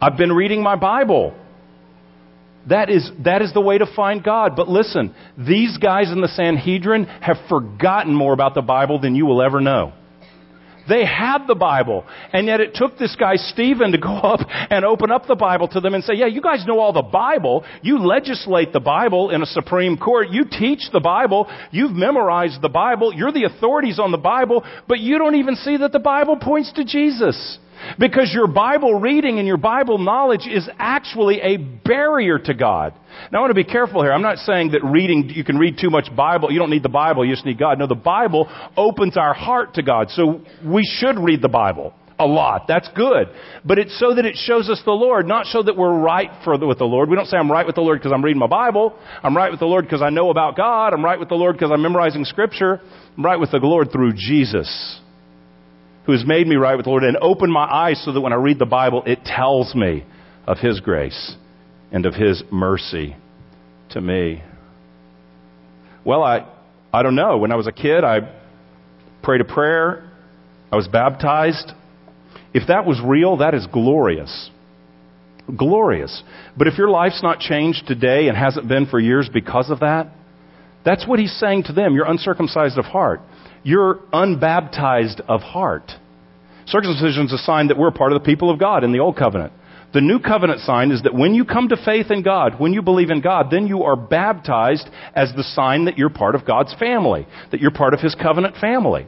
I've 0.00 0.16
been 0.16 0.32
reading 0.32 0.62
my 0.62 0.76
Bible. 0.76 1.34
That 2.68 2.90
is, 2.90 3.10
that 3.24 3.42
is 3.42 3.52
the 3.52 3.60
way 3.60 3.78
to 3.78 3.86
find 3.94 4.22
God. 4.22 4.56
But 4.56 4.68
listen, 4.68 5.14
these 5.36 5.78
guys 5.78 6.10
in 6.10 6.20
the 6.20 6.28
Sanhedrin 6.28 7.04
have 7.04 7.36
forgotten 7.48 8.14
more 8.14 8.32
about 8.32 8.54
the 8.54 8.62
Bible 8.62 9.00
than 9.00 9.14
you 9.14 9.26
will 9.26 9.42
ever 9.42 9.60
know. 9.60 9.92
They 10.88 11.04
had 11.04 11.46
the 11.46 11.54
Bible. 11.54 12.04
And 12.32 12.46
yet 12.46 12.60
it 12.60 12.74
took 12.74 12.98
this 12.98 13.14
guy, 13.14 13.36
Stephen, 13.36 13.92
to 13.92 13.98
go 13.98 14.08
up 14.16 14.40
and 14.48 14.84
open 14.84 15.10
up 15.10 15.26
the 15.26 15.36
Bible 15.36 15.68
to 15.68 15.80
them 15.80 15.94
and 15.94 16.02
say, 16.02 16.14
yeah, 16.14 16.26
you 16.26 16.40
guys 16.40 16.64
know 16.66 16.80
all 16.80 16.92
the 16.92 17.02
Bible. 17.02 17.64
You 17.82 17.98
legislate 17.98 18.72
the 18.72 18.80
Bible 18.80 19.30
in 19.30 19.42
a 19.42 19.46
Supreme 19.46 19.98
Court. 19.98 20.28
You 20.30 20.44
teach 20.50 20.90
the 20.92 21.00
Bible. 21.00 21.48
You've 21.70 21.92
memorized 21.92 22.62
the 22.62 22.68
Bible. 22.68 23.12
You're 23.14 23.32
the 23.32 23.44
authorities 23.44 23.98
on 23.98 24.12
the 24.12 24.18
Bible, 24.18 24.64
but 24.88 24.98
you 25.00 25.18
don't 25.18 25.36
even 25.36 25.56
see 25.56 25.76
that 25.76 25.92
the 25.92 25.98
Bible 25.98 26.36
points 26.36 26.72
to 26.74 26.84
Jesus. 26.84 27.58
Because 27.98 28.32
your 28.34 28.46
Bible 28.46 28.98
reading 28.98 29.38
and 29.38 29.46
your 29.46 29.56
Bible 29.56 29.98
knowledge 29.98 30.46
is 30.46 30.68
actually 30.78 31.40
a 31.40 31.56
barrier 31.56 32.38
to 32.38 32.54
God. 32.54 32.94
Now 33.32 33.38
I 33.38 33.40
want 33.42 33.50
to 33.50 33.54
be 33.54 33.64
careful 33.64 34.02
here. 34.02 34.12
I'm 34.12 34.22
not 34.22 34.38
saying 34.38 34.72
that 34.72 34.84
reading, 34.84 35.30
you 35.34 35.44
can 35.44 35.56
read 35.56 35.78
too 35.80 35.90
much 35.90 36.14
Bible. 36.14 36.50
You 36.52 36.58
don't 36.58 36.70
need 36.70 36.82
the 36.82 36.88
Bible, 36.88 37.24
you 37.24 37.32
just 37.32 37.46
need 37.46 37.58
God. 37.58 37.78
No, 37.78 37.86
the 37.86 37.94
Bible 37.94 38.48
opens 38.76 39.16
our 39.16 39.34
heart 39.34 39.74
to 39.74 39.82
God. 39.82 40.10
So 40.10 40.42
we 40.64 40.82
should 40.84 41.18
read 41.18 41.42
the 41.42 41.48
Bible 41.48 41.94
a 42.18 42.26
lot. 42.26 42.64
That's 42.66 42.88
good. 42.96 43.28
But 43.64 43.78
it's 43.78 43.98
so 43.98 44.14
that 44.14 44.24
it 44.24 44.36
shows 44.36 44.68
us 44.68 44.80
the 44.84 44.90
Lord, 44.90 45.26
not 45.26 45.46
so 45.46 45.62
that 45.62 45.76
we're 45.76 45.96
right 45.96 46.30
for 46.44 46.58
the, 46.58 46.66
with 46.66 46.78
the 46.78 46.84
Lord. 46.84 47.08
We 47.08 47.16
don't 47.16 47.26
say 47.26 47.36
I'm 47.36 47.50
right 47.50 47.64
with 47.66 47.76
the 47.76 47.80
Lord 47.80 48.00
because 48.00 48.12
I'm 48.12 48.24
reading 48.24 48.40
my 48.40 48.48
Bible. 48.48 48.98
I'm 49.22 49.36
right 49.36 49.50
with 49.50 49.60
the 49.60 49.66
Lord 49.66 49.84
because 49.84 50.02
I 50.02 50.10
know 50.10 50.30
about 50.30 50.56
God. 50.56 50.92
I'm 50.92 51.04
right 51.04 51.18
with 51.18 51.28
the 51.28 51.36
Lord 51.36 51.54
because 51.54 51.70
I'm 51.72 51.82
memorizing 51.82 52.24
Scripture. 52.24 52.80
I'm 53.16 53.24
right 53.24 53.38
with 53.38 53.52
the 53.52 53.58
Lord 53.58 53.92
through 53.92 54.14
Jesus 54.14 55.00
who 56.08 56.14
has 56.14 56.24
made 56.24 56.46
me 56.46 56.56
right 56.56 56.74
with 56.74 56.84
the 56.84 56.90
Lord 56.90 57.04
and 57.04 57.18
opened 57.18 57.52
my 57.52 57.66
eyes 57.66 58.02
so 58.02 58.12
that 58.12 58.20
when 58.22 58.32
I 58.32 58.36
read 58.36 58.58
the 58.58 58.64
Bible, 58.64 59.02
it 59.04 59.26
tells 59.26 59.74
me 59.74 60.06
of 60.46 60.56
His 60.56 60.80
grace 60.80 61.36
and 61.92 62.06
of 62.06 62.14
His 62.14 62.42
mercy 62.50 63.14
to 63.90 64.00
me. 64.00 64.42
Well, 66.06 66.22
I, 66.22 66.50
I 66.94 67.02
don't 67.02 67.14
know. 67.14 67.36
When 67.36 67.52
I 67.52 67.56
was 67.56 67.66
a 67.66 67.72
kid, 67.72 68.04
I 68.04 68.20
prayed 69.22 69.42
a 69.42 69.44
prayer. 69.44 70.10
I 70.72 70.76
was 70.76 70.88
baptized. 70.88 71.72
If 72.54 72.68
that 72.68 72.86
was 72.86 72.98
real, 73.04 73.36
that 73.36 73.52
is 73.52 73.66
glorious. 73.70 74.48
Glorious. 75.54 76.22
But 76.56 76.68
if 76.68 76.78
your 76.78 76.88
life's 76.88 77.22
not 77.22 77.38
changed 77.38 77.86
today 77.86 78.28
and 78.28 78.36
hasn't 78.36 78.66
been 78.66 78.86
for 78.86 78.98
years 78.98 79.28
because 79.30 79.70
of 79.70 79.80
that, 79.80 80.08
that's 80.86 81.06
what 81.06 81.18
he's 81.18 81.38
saying 81.38 81.64
to 81.64 81.74
them. 81.74 81.94
You're 81.94 82.10
uncircumcised 82.10 82.78
of 82.78 82.86
heart. 82.86 83.20
You're 83.68 84.00
unbaptized 84.14 85.20
of 85.28 85.42
heart. 85.42 85.92
Circumcision 86.64 87.26
is 87.26 87.34
a 87.34 87.36
sign 87.36 87.68
that 87.68 87.76
we're 87.76 87.90
part 87.90 88.12
of 88.12 88.18
the 88.18 88.24
people 88.24 88.50
of 88.50 88.58
God 88.58 88.82
in 88.82 88.92
the 88.92 89.00
Old 89.00 89.18
Covenant. 89.18 89.52
The 89.92 90.00
New 90.00 90.20
Covenant 90.20 90.60
sign 90.60 90.90
is 90.90 91.02
that 91.02 91.14
when 91.14 91.34
you 91.34 91.44
come 91.44 91.68
to 91.68 91.76
faith 91.84 92.10
in 92.10 92.22
God, 92.22 92.58
when 92.58 92.72
you 92.72 92.80
believe 92.80 93.10
in 93.10 93.20
God, 93.20 93.48
then 93.50 93.66
you 93.66 93.82
are 93.82 93.94
baptized 93.94 94.88
as 95.14 95.34
the 95.36 95.42
sign 95.42 95.84
that 95.84 95.98
you're 95.98 96.08
part 96.08 96.34
of 96.34 96.46
God's 96.46 96.74
family, 96.78 97.26
that 97.50 97.60
you're 97.60 97.70
part 97.70 97.92
of 97.92 98.00
His 98.00 98.14
covenant 98.14 98.56
family. 98.56 99.06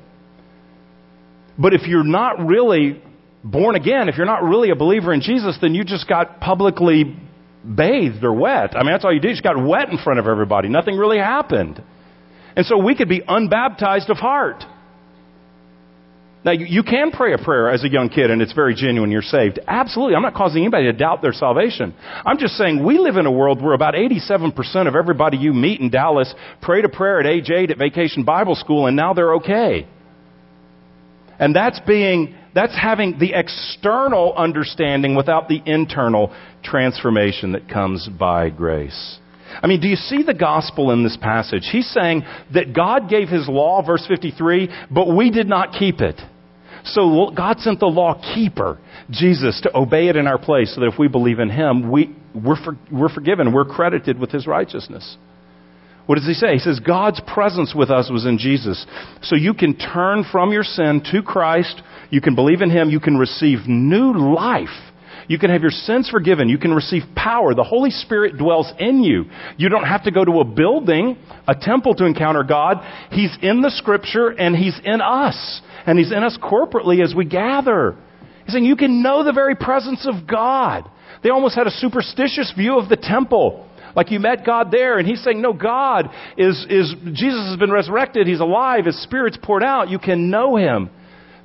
But 1.58 1.72
if 1.72 1.86
you're 1.86 2.04
not 2.04 2.46
really 2.46 3.02
born 3.42 3.76
again, 3.76 4.10
if 4.10 4.18
you're 4.18 4.26
not 4.26 4.42
really 4.42 4.68
a 4.68 4.76
believer 4.76 5.14
in 5.14 5.22
Jesus, 5.22 5.56
then 5.62 5.74
you 5.74 5.84
just 5.84 6.06
got 6.06 6.38
publicly 6.38 7.16
bathed 7.64 8.22
or 8.24 8.34
wet. 8.34 8.76
I 8.76 8.82
mean, 8.82 8.92
that's 8.92 9.06
all 9.06 9.14
you 9.14 9.20
did. 9.20 9.28
You 9.28 9.34
just 9.36 9.42
got 9.42 9.56
wet 9.66 9.88
in 9.88 9.96
front 9.96 10.18
of 10.18 10.26
everybody. 10.26 10.68
Nothing 10.68 10.98
really 10.98 11.16
happened. 11.16 11.82
And 12.60 12.66
so 12.66 12.76
we 12.76 12.94
could 12.94 13.08
be 13.08 13.22
unbaptized 13.26 14.10
of 14.10 14.18
heart. 14.18 14.62
Now, 16.44 16.52
you 16.52 16.82
can 16.82 17.10
pray 17.10 17.32
a 17.32 17.38
prayer 17.38 17.70
as 17.70 17.84
a 17.84 17.88
young 17.88 18.10
kid 18.10 18.30
and 18.30 18.42
it's 18.42 18.52
very 18.52 18.74
genuine, 18.74 19.10
you're 19.10 19.22
saved. 19.22 19.58
Absolutely. 19.66 20.14
I'm 20.14 20.20
not 20.20 20.34
causing 20.34 20.64
anybody 20.64 20.84
to 20.84 20.92
doubt 20.92 21.22
their 21.22 21.32
salvation. 21.32 21.94
I'm 22.02 22.36
just 22.36 22.58
saying 22.58 22.84
we 22.84 22.98
live 22.98 23.16
in 23.16 23.24
a 23.24 23.30
world 23.32 23.62
where 23.62 23.72
about 23.72 23.94
87% 23.94 24.86
of 24.86 24.94
everybody 24.94 25.38
you 25.38 25.54
meet 25.54 25.80
in 25.80 25.88
Dallas 25.88 26.34
prayed 26.60 26.84
a 26.84 26.90
prayer 26.90 27.18
at 27.18 27.24
age 27.24 27.48
8 27.48 27.70
at 27.70 27.78
Vacation 27.78 28.24
Bible 28.24 28.56
School 28.56 28.86
and 28.86 28.94
now 28.94 29.14
they're 29.14 29.36
okay. 29.36 29.88
And 31.38 31.56
that's 31.56 31.80
being, 31.86 32.34
that's 32.54 32.78
having 32.78 33.18
the 33.18 33.32
external 33.32 34.34
understanding 34.34 35.14
without 35.14 35.48
the 35.48 35.62
internal 35.64 36.36
transformation 36.62 37.52
that 37.52 37.70
comes 37.70 38.06
by 38.06 38.50
grace. 38.50 39.18
I 39.62 39.66
mean, 39.66 39.80
do 39.80 39.88
you 39.88 39.96
see 39.96 40.22
the 40.22 40.34
gospel 40.34 40.90
in 40.90 41.02
this 41.04 41.16
passage? 41.20 41.68
He's 41.70 41.88
saying 41.90 42.22
that 42.54 42.74
God 42.74 43.10
gave 43.10 43.28
his 43.28 43.48
law, 43.48 43.84
verse 43.84 44.04
53, 44.08 44.68
but 44.90 45.14
we 45.14 45.30
did 45.30 45.48
not 45.48 45.72
keep 45.78 46.00
it. 46.00 46.20
So 46.84 47.30
God 47.36 47.60
sent 47.60 47.80
the 47.80 47.86
law 47.86 48.20
keeper, 48.34 48.78
Jesus, 49.10 49.60
to 49.62 49.76
obey 49.76 50.08
it 50.08 50.16
in 50.16 50.26
our 50.26 50.38
place 50.38 50.74
so 50.74 50.80
that 50.80 50.86
if 50.86 50.98
we 50.98 51.08
believe 51.08 51.38
in 51.38 51.50
him, 51.50 51.90
we, 51.90 52.14
we're, 52.34 52.56
for, 52.56 52.78
we're 52.90 53.12
forgiven. 53.12 53.52
We're 53.52 53.66
credited 53.66 54.18
with 54.18 54.30
his 54.30 54.46
righteousness. 54.46 55.16
What 56.06 56.16
does 56.16 56.26
he 56.26 56.34
say? 56.34 56.54
He 56.54 56.58
says, 56.58 56.80
God's 56.80 57.20
presence 57.32 57.74
with 57.76 57.90
us 57.90 58.10
was 58.10 58.24
in 58.26 58.38
Jesus. 58.38 58.84
So 59.22 59.36
you 59.36 59.54
can 59.54 59.76
turn 59.76 60.24
from 60.32 60.52
your 60.52 60.64
sin 60.64 61.02
to 61.12 61.22
Christ. 61.22 61.82
You 62.08 62.20
can 62.20 62.34
believe 62.34 62.62
in 62.62 62.70
him. 62.70 62.90
You 62.90 62.98
can 62.98 63.16
receive 63.16 63.68
new 63.68 64.34
life 64.34 64.89
you 65.30 65.38
can 65.38 65.50
have 65.50 65.62
your 65.62 65.70
sins 65.70 66.10
forgiven. 66.10 66.48
You 66.48 66.58
can 66.58 66.74
receive 66.74 67.04
power. 67.14 67.54
The 67.54 67.62
Holy 67.62 67.90
Spirit 67.90 68.36
dwells 68.36 68.68
in 68.80 69.04
you. 69.04 69.26
You 69.56 69.68
don't 69.68 69.84
have 69.84 70.02
to 70.02 70.10
go 70.10 70.24
to 70.24 70.40
a 70.40 70.44
building, 70.44 71.16
a 71.46 71.54
temple 71.54 71.94
to 71.94 72.04
encounter 72.04 72.42
God. 72.42 72.78
He's 73.12 73.30
in 73.40 73.62
the 73.62 73.70
scripture 73.70 74.30
and 74.30 74.56
He's 74.56 74.76
in 74.84 75.00
us. 75.00 75.60
And 75.86 76.00
He's 76.00 76.10
in 76.10 76.24
us 76.24 76.36
corporately 76.42 77.00
as 77.00 77.14
we 77.14 77.26
gather. 77.26 77.96
He's 78.44 78.54
saying 78.54 78.64
you 78.64 78.74
can 78.74 79.04
know 79.04 79.22
the 79.22 79.32
very 79.32 79.54
presence 79.54 80.04
of 80.04 80.26
God. 80.26 80.90
They 81.22 81.30
almost 81.30 81.54
had 81.54 81.68
a 81.68 81.70
superstitious 81.70 82.52
view 82.56 82.76
of 82.76 82.88
the 82.88 82.96
temple. 82.96 83.68
Like 83.94 84.10
you 84.10 84.18
met 84.18 84.44
God 84.44 84.72
there, 84.72 84.98
and 84.98 85.06
he's 85.06 85.22
saying, 85.22 85.40
No, 85.40 85.52
God 85.52 86.10
is, 86.38 86.66
is, 86.68 86.92
Jesus 87.12 87.46
has 87.50 87.56
been 87.56 87.70
resurrected, 87.70 88.26
he's 88.26 88.40
alive, 88.40 88.84
his 88.84 89.00
spirit's 89.04 89.38
poured 89.40 89.62
out, 89.62 89.90
you 89.90 90.00
can 90.00 90.28
know 90.28 90.56
him. 90.56 90.90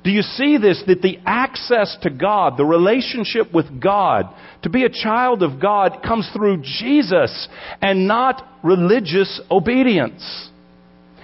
Do 0.06 0.12
you 0.12 0.22
see 0.22 0.56
this? 0.56 0.80
That 0.86 1.02
the 1.02 1.18
access 1.26 1.96
to 2.02 2.10
God, 2.10 2.56
the 2.56 2.64
relationship 2.64 3.52
with 3.52 3.80
God, 3.80 4.32
to 4.62 4.70
be 4.70 4.84
a 4.84 4.88
child 4.88 5.42
of 5.42 5.60
God 5.60 5.98
comes 6.06 6.30
through 6.32 6.62
Jesus 6.62 7.48
and 7.82 8.06
not 8.06 8.40
religious 8.62 9.40
obedience. 9.50 10.48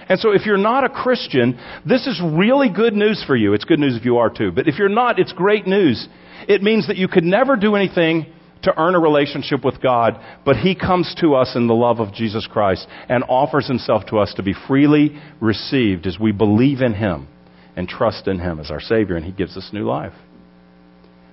And 0.09 0.19
so 0.19 0.31
if 0.31 0.45
you're 0.45 0.57
not 0.57 0.83
a 0.83 0.89
Christian, 0.89 1.57
this 1.87 2.07
is 2.07 2.21
really 2.21 2.67
good 2.67 2.93
news 2.93 3.23
for 3.25 3.37
you. 3.37 3.53
It's 3.53 3.63
good 3.63 3.79
news 3.79 3.95
if 3.95 4.03
you 4.03 4.17
are 4.17 4.29
too. 4.29 4.51
But 4.51 4.67
if 4.67 4.77
you're 4.77 4.89
not, 4.89 5.17
it's 5.17 5.31
great 5.31 5.65
news. 5.65 6.05
It 6.49 6.61
means 6.61 6.87
that 6.87 6.97
you 6.97 7.07
could 7.07 7.23
never 7.23 7.55
do 7.55 7.75
anything 7.75 8.25
to 8.63 8.77
earn 8.77 8.95
a 8.95 8.99
relationship 8.99 9.63
with 9.63 9.81
God, 9.81 10.19
but 10.43 10.57
He 10.57 10.75
comes 10.75 11.15
to 11.21 11.35
us 11.35 11.53
in 11.55 11.67
the 11.67 11.73
love 11.73 12.01
of 12.01 12.13
Jesus 12.13 12.45
Christ 12.51 12.85
and 13.07 13.23
offers 13.29 13.65
Himself 13.65 14.07
to 14.07 14.19
us 14.19 14.33
to 14.35 14.43
be 14.43 14.53
freely 14.67 15.21
received 15.39 16.05
as 16.05 16.19
we 16.19 16.33
believe 16.33 16.81
in 16.81 16.93
Him 16.93 17.29
and 17.75 17.87
trust 17.87 18.27
in 18.27 18.39
Him 18.39 18.59
as 18.59 18.71
our 18.71 18.81
Savior, 18.81 19.15
and 19.15 19.25
He 19.25 19.31
gives 19.31 19.57
us 19.57 19.69
new 19.73 19.85
life. 19.85 20.13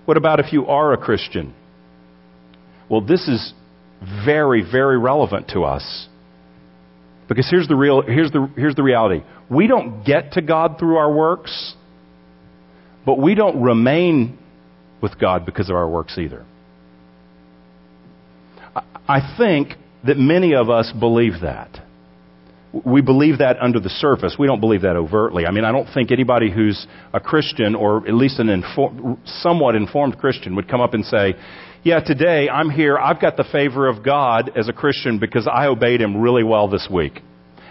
What 0.05 0.16
about 0.16 0.41
if 0.41 0.53
you 0.53 0.66
are 0.66 0.93
a 0.93 0.97
Christian? 0.97 1.55
Well, 2.88 3.01
this 3.01 3.28
is 3.28 3.53
very, 4.24 4.62
very 4.62 4.99
relevant 4.99 5.49
to 5.49 5.62
us. 5.64 6.09
Because 7.28 7.49
here's 7.49 7.68
the, 7.68 7.76
real, 7.76 8.03
here's, 8.03 8.32
the, 8.32 8.51
here's 8.57 8.74
the 8.74 8.82
reality 8.82 9.22
we 9.49 9.66
don't 9.66 10.05
get 10.05 10.32
to 10.32 10.43
God 10.43 10.76
through 10.78 10.97
our 10.97 11.12
works, 11.12 11.74
but 13.07 13.18
we 13.18 13.34
don't 13.34 13.62
remain 13.62 14.38
with 15.01 15.18
God 15.18 15.47
because 15.47 15.70
of 15.70 15.76
our 15.76 15.88
works 15.88 16.18
either. 16.18 16.45
I 19.09 19.34
think 19.36 19.74
that 20.07 20.16
many 20.16 20.55
of 20.55 20.70
us 20.70 20.93
believe 20.99 21.41
that. 21.43 21.80
We 22.72 23.00
believe 23.00 23.38
that 23.38 23.56
under 23.60 23.80
the 23.80 23.88
surface. 23.88 24.36
We 24.38 24.46
don't 24.46 24.60
believe 24.60 24.82
that 24.82 24.96
overtly. 24.96 25.46
I 25.46 25.50
mean, 25.50 25.64
I 25.64 25.72
don't 25.72 25.88
think 25.92 26.12
anybody 26.12 26.50
who's 26.52 26.86
a 27.12 27.18
Christian 27.18 27.74
or 27.74 28.06
at 28.06 28.14
least 28.14 28.38
an 28.38 28.48
inform, 28.48 29.20
somewhat 29.24 29.74
informed 29.74 30.18
Christian 30.18 30.54
would 30.56 30.68
come 30.68 30.80
up 30.80 30.94
and 30.94 31.04
say, 31.04 31.34
yeah, 31.82 32.00
today 32.00 32.48
I'm 32.48 32.70
here. 32.70 32.96
I've 32.96 33.20
got 33.20 33.36
the 33.36 33.44
favor 33.44 33.88
of 33.88 34.04
God 34.04 34.52
as 34.56 34.68
a 34.68 34.72
Christian 34.72 35.18
because 35.18 35.48
I 35.52 35.66
obeyed 35.66 36.00
Him 36.00 36.20
really 36.20 36.44
well 36.44 36.68
this 36.68 36.86
week. 36.92 37.20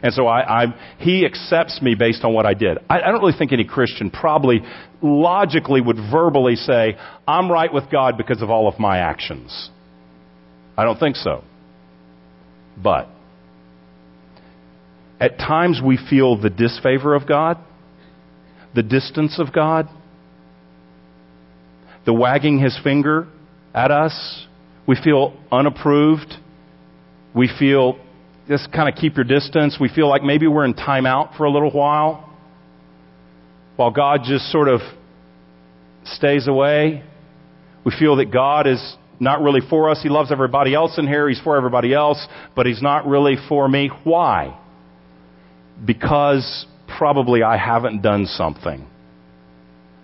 And 0.02 0.14
so 0.14 0.28
I, 0.28 0.64
I, 0.64 0.66
he 0.98 1.26
accepts 1.26 1.82
me 1.82 1.96
based 1.96 2.24
on 2.24 2.34
what 2.34 2.46
I 2.46 2.54
did. 2.54 2.78
I, 2.90 3.02
I 3.02 3.12
don't 3.12 3.22
really 3.22 3.38
think 3.38 3.52
any 3.52 3.66
Christian 3.66 4.10
probably 4.10 4.62
logically 5.02 5.82
would 5.82 5.98
verbally 6.12 6.56
say, 6.56 6.98
I'm 7.28 7.52
right 7.52 7.72
with 7.74 7.92
God 7.92 8.18
because 8.18 8.42
of 8.42 8.50
all 8.50 8.68
of 8.68 8.80
my 8.80 9.00
actions. 9.00 9.70
I 10.78 10.86
don't 10.86 10.98
think 10.98 11.18
so. 11.18 11.44
But 12.82 13.10
at 15.20 15.38
times 15.38 15.82
we 15.84 15.98
feel 16.10 16.40
the 16.40 16.50
disfavor 16.50 17.14
of 17.14 17.28
God, 17.28 17.58
the 18.74 18.84
distance 18.84 19.38
of 19.40 19.54
God, 19.54 19.88
the 22.06 22.14
wagging 22.14 22.60
his 22.60 22.78
finger 22.84 23.28
at 23.74 23.92
us. 23.92 24.46
We 24.88 24.96
feel 24.96 25.38
unapproved. 25.52 26.34
We 27.36 27.50
feel 27.60 28.00
just 28.48 28.72
kind 28.72 28.90
of 28.90 28.96
keep 29.00 29.16
your 29.16 29.26
distance. 29.26 29.78
We 29.80 29.90
feel 29.90 30.10
like 30.10 30.24
maybe 30.24 30.48
we're 30.48 30.66
in 30.66 30.74
timeout 30.74 31.38
for 31.38 31.44
a 31.44 31.52
little 31.52 31.72
while 31.72 32.26
while 33.76 33.92
God 33.92 34.22
just 34.26 34.52
sort 34.52 34.68
of 34.68 34.82
stays 36.04 36.48
away. 36.48 37.04
We 37.86 37.94
feel 37.98 38.18
that 38.18 38.32
God 38.32 38.68
is 38.68 38.96
not 39.20 39.42
really 39.42 39.62
for 39.70 39.90
us. 39.90 40.02
He 40.02 40.10
loves 40.10 40.32
everybody 40.32 40.74
else 40.74 40.98
in 40.98 41.08
here. 41.08 41.30
He's 41.30 41.40
for 41.42 41.58
everybody 41.58 41.94
else, 41.94 42.26
but 42.56 42.66
He's 42.66 42.82
not 42.82 43.06
really 43.06 43.36
for 43.48 43.68
me. 43.68 43.92
Why? 44.04 44.58
Because 45.86 46.66
probably 46.98 47.44
I 47.44 47.58
haven't 47.58 48.02
done 48.02 48.26
something. 48.26 48.86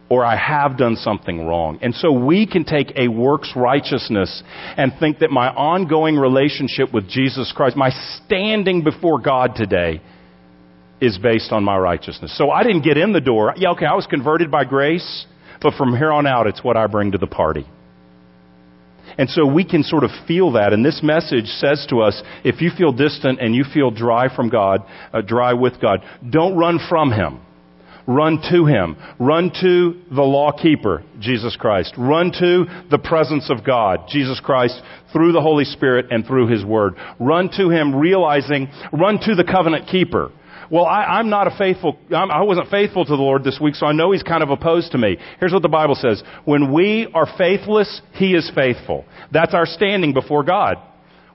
Or 0.07 0.23
I 0.23 0.37
have 0.37 0.77
done 0.77 0.97
something 0.97 1.45
wrong. 1.47 1.79
And 1.81 1.95
so 1.95 2.11
we 2.11 2.45
can 2.45 2.63
take 2.63 2.93
a 2.95 3.07
works 3.07 3.51
righteousness 3.55 4.43
and 4.77 4.93
think 4.99 5.19
that 5.19 5.31
my 5.31 5.47
ongoing 5.49 6.15
relationship 6.15 6.93
with 6.93 7.09
Jesus 7.09 7.51
Christ, 7.55 7.75
my 7.75 7.89
standing 8.25 8.83
before 8.83 9.19
God 9.19 9.55
today, 9.55 10.01
is 11.01 11.17
based 11.17 11.51
on 11.51 11.63
my 11.63 11.77
righteousness. 11.77 12.37
So 12.37 12.51
I 12.51 12.63
didn't 12.63 12.83
get 12.83 12.97
in 12.97 13.13
the 13.13 13.21
door. 13.21 13.53
Yeah, 13.57 13.71
okay, 13.71 13.85
I 13.85 13.95
was 13.95 14.07
converted 14.07 14.51
by 14.51 14.63
grace, 14.63 15.25
but 15.61 15.73
from 15.73 15.97
here 15.97 16.11
on 16.11 16.27
out, 16.27 16.47
it's 16.47 16.63
what 16.63 16.77
I 16.77 16.87
bring 16.87 17.11
to 17.13 17.17
the 17.17 17.27
party. 17.27 17.65
And 19.17 19.29
so 19.29 19.45
we 19.45 19.63
can 19.63 19.83
sort 19.83 20.03
of 20.03 20.11
feel 20.27 20.53
that. 20.53 20.73
And 20.73 20.85
this 20.85 21.01
message 21.03 21.45
says 21.45 21.85
to 21.89 22.01
us, 22.01 22.21
if 22.43 22.61
you 22.61 22.71
feel 22.77 22.91
distant 22.91 23.39
and 23.39 23.55
you 23.55 23.63
feel 23.73 23.91
dry 23.91 24.33
from 24.35 24.49
God, 24.49 24.81
uh, 25.13 25.21
dry 25.21 25.53
with 25.53 25.81
God, 25.81 26.01
don't 26.29 26.57
run 26.57 26.79
from 26.89 27.11
Him. 27.11 27.41
Run 28.07 28.39
to 28.51 28.65
Him. 28.65 28.97
Run 29.19 29.51
to 29.61 30.01
the 30.13 30.21
law 30.21 30.51
keeper, 30.51 31.03
Jesus 31.19 31.55
Christ. 31.55 31.93
Run 31.97 32.31
to 32.39 32.65
the 32.91 32.99
presence 32.99 33.49
of 33.49 33.65
God, 33.65 34.01
Jesus 34.09 34.39
Christ, 34.43 34.79
through 35.11 35.31
the 35.31 35.41
Holy 35.41 35.65
Spirit 35.65 36.07
and 36.11 36.25
through 36.25 36.47
His 36.47 36.63
Word. 36.63 36.95
Run 37.19 37.49
to 37.57 37.69
Him 37.69 37.95
realizing, 37.95 38.67
run 38.93 39.17
to 39.21 39.35
the 39.35 39.43
covenant 39.43 39.87
keeper. 39.87 40.31
Well, 40.71 40.85
I, 40.85 41.19
am 41.19 41.29
not 41.29 41.47
a 41.47 41.57
faithful, 41.57 41.97
I'm, 42.15 42.31
I 42.31 42.41
wasn't 42.41 42.69
faithful 42.69 43.05
to 43.05 43.09
the 43.09 43.21
Lord 43.21 43.43
this 43.43 43.59
week, 43.61 43.75
so 43.75 43.85
I 43.85 43.91
know 43.93 44.11
He's 44.11 44.23
kind 44.23 44.43
of 44.43 44.49
opposed 44.49 44.91
to 44.93 44.97
me. 44.97 45.17
Here's 45.39 45.53
what 45.53 45.61
the 45.61 45.69
Bible 45.69 45.95
says. 45.95 46.23
When 46.45 46.73
we 46.73 47.07
are 47.13 47.27
faithless, 47.37 48.01
He 48.13 48.33
is 48.33 48.51
faithful. 48.55 49.05
That's 49.31 49.53
our 49.53 49.65
standing 49.65 50.13
before 50.13 50.43
God. 50.43 50.77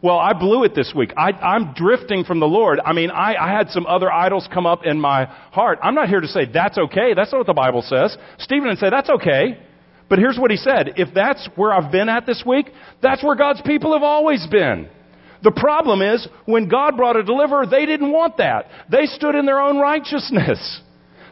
Well, 0.02 0.18
I 0.18 0.32
blew 0.32 0.64
it 0.64 0.74
this 0.74 0.92
week. 0.96 1.12
I, 1.16 1.32
I'm 1.32 1.74
drifting 1.74 2.24
from 2.24 2.40
the 2.40 2.46
Lord. 2.46 2.80
I 2.82 2.94
mean, 2.94 3.10
I, 3.10 3.34
I 3.34 3.50
had 3.50 3.68
some 3.68 3.86
other 3.86 4.10
idols 4.10 4.48
come 4.52 4.66
up 4.66 4.86
in 4.86 4.98
my 4.98 5.26
heart. 5.26 5.78
I'm 5.82 5.94
not 5.94 6.08
here 6.08 6.20
to 6.20 6.28
say 6.28 6.46
that's 6.46 6.78
okay. 6.78 7.12
That's 7.14 7.30
not 7.32 7.38
what 7.38 7.46
the 7.46 7.52
Bible 7.52 7.82
says. 7.82 8.16
Stephen 8.38 8.68
would 8.68 8.78
say 8.78 8.88
that's 8.88 9.10
okay. 9.10 9.58
But 10.08 10.18
here's 10.18 10.38
what 10.38 10.50
he 10.50 10.56
said. 10.56 10.94
If 10.96 11.14
that's 11.14 11.48
where 11.54 11.72
I've 11.72 11.92
been 11.92 12.08
at 12.08 12.26
this 12.26 12.42
week, 12.46 12.70
that's 13.02 13.22
where 13.22 13.36
God's 13.36 13.60
people 13.62 13.92
have 13.92 14.02
always 14.02 14.46
been. 14.50 14.88
The 15.42 15.52
problem 15.52 16.02
is, 16.02 16.26
when 16.44 16.68
God 16.68 16.96
brought 16.96 17.16
a 17.16 17.22
deliverer, 17.22 17.66
they 17.66 17.86
didn't 17.86 18.12
want 18.12 18.36
that. 18.38 18.66
They 18.90 19.06
stood 19.06 19.34
in 19.34 19.46
their 19.46 19.60
own 19.60 19.78
righteousness. 19.78 20.82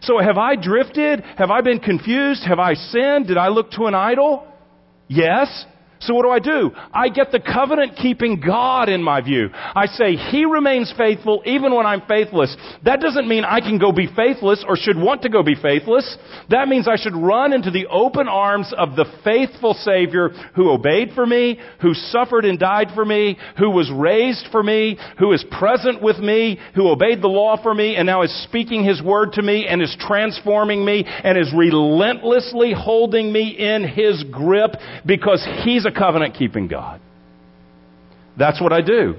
So 0.01 0.19
have 0.19 0.39
I 0.39 0.57
drifted? 0.57 1.23
Have 1.37 1.51
I 1.51 1.61
been 1.61 1.81
confused? 1.81 2.45
Have 2.47 2.59
I 2.59 2.75
sinned? 2.75 3.27
Did 3.27 3.37
I 3.37 3.49
look 3.49 3.71
to 3.73 3.85
an 3.85 3.95
idol? 3.95 4.47
Yes. 5.09 5.65
So 6.01 6.15
what 6.15 6.23
do 6.23 6.31
I 6.31 6.39
do? 6.39 6.71
I 6.93 7.09
get 7.09 7.33
the 7.33 7.41
covenant 7.41 7.97
keeping 7.97 8.41
God 8.41 8.89
in 8.89 9.03
my 9.03 9.21
view. 9.21 9.51
I 9.53 9.87
say 9.87 10.15
He 10.15 10.45
remains 10.45 10.93
faithful 10.97 11.43
even 11.45 11.75
when 11.75 11.87
I'm 11.87 12.03
faithless. 12.03 12.57
That 12.85 13.01
doesn't 13.01 13.27
mean 13.29 13.45
I 13.45 13.61
can 13.61 13.79
go 13.79 13.91
be 13.91 14.09
faithless 14.15 14.65
or 14.67 14.77
should 14.77 14.97
want 14.97 15.23
to 15.23 15.29
go 15.29 15.43
be 15.43 15.57
faithless. 15.57 16.17
That 16.51 16.69
means 16.69 16.87
I 16.87 16.97
should 16.97 17.17
run 17.17 17.53
into 17.53 17.71
the 17.71 17.87
open 17.87 18.29
arms 18.29 18.73
of 18.77 18.95
the 18.95 19.07
faithful 19.25 19.75
Savior 19.75 20.29
who 20.55 20.71
obeyed 20.71 21.11
for 21.15 21.27
me, 21.27 21.59
who 21.83 21.95
suffered 21.95 22.45
and 22.45 22.59
died 22.59 22.89
for 22.95 23.05
me, 23.05 23.37
who 23.59 23.71
was 23.71 23.91
raised 23.93 24.47
for 24.53 24.63
me, 24.63 24.99
who 25.19 25.33
is 25.33 25.45
present 25.59 26.01
with 26.01 26.19
me, 26.19 26.59
who 26.75 26.89
obeyed 26.89 27.23
the 27.23 27.29
law 27.29 27.61
for 27.61 27.75
me 27.75 27.97
and 27.97 28.07
now 28.07 28.23
is 28.23 28.45
speaking 28.45 28.85
His 28.85 29.03
word 29.03 29.33
to 29.33 29.43
me 29.43 29.67
and 29.67 29.83
is 29.83 29.97
transforming 29.99 30.85
me 30.85 31.05
and 31.07 31.37
is 31.37 31.53
relentlessly 31.57 32.73
holding 32.73 33.33
me 33.33 33.49
in 33.49 33.83
His 33.83 34.23
grip 34.31 34.73
because 35.05 35.47
He's 35.65 35.87
a 35.89 35.93
covenant 35.93 36.35
keeping 36.35 36.69
God. 36.69 37.01
That's 38.39 38.61
what 38.61 38.73
I 38.73 38.81
do. 38.81 39.17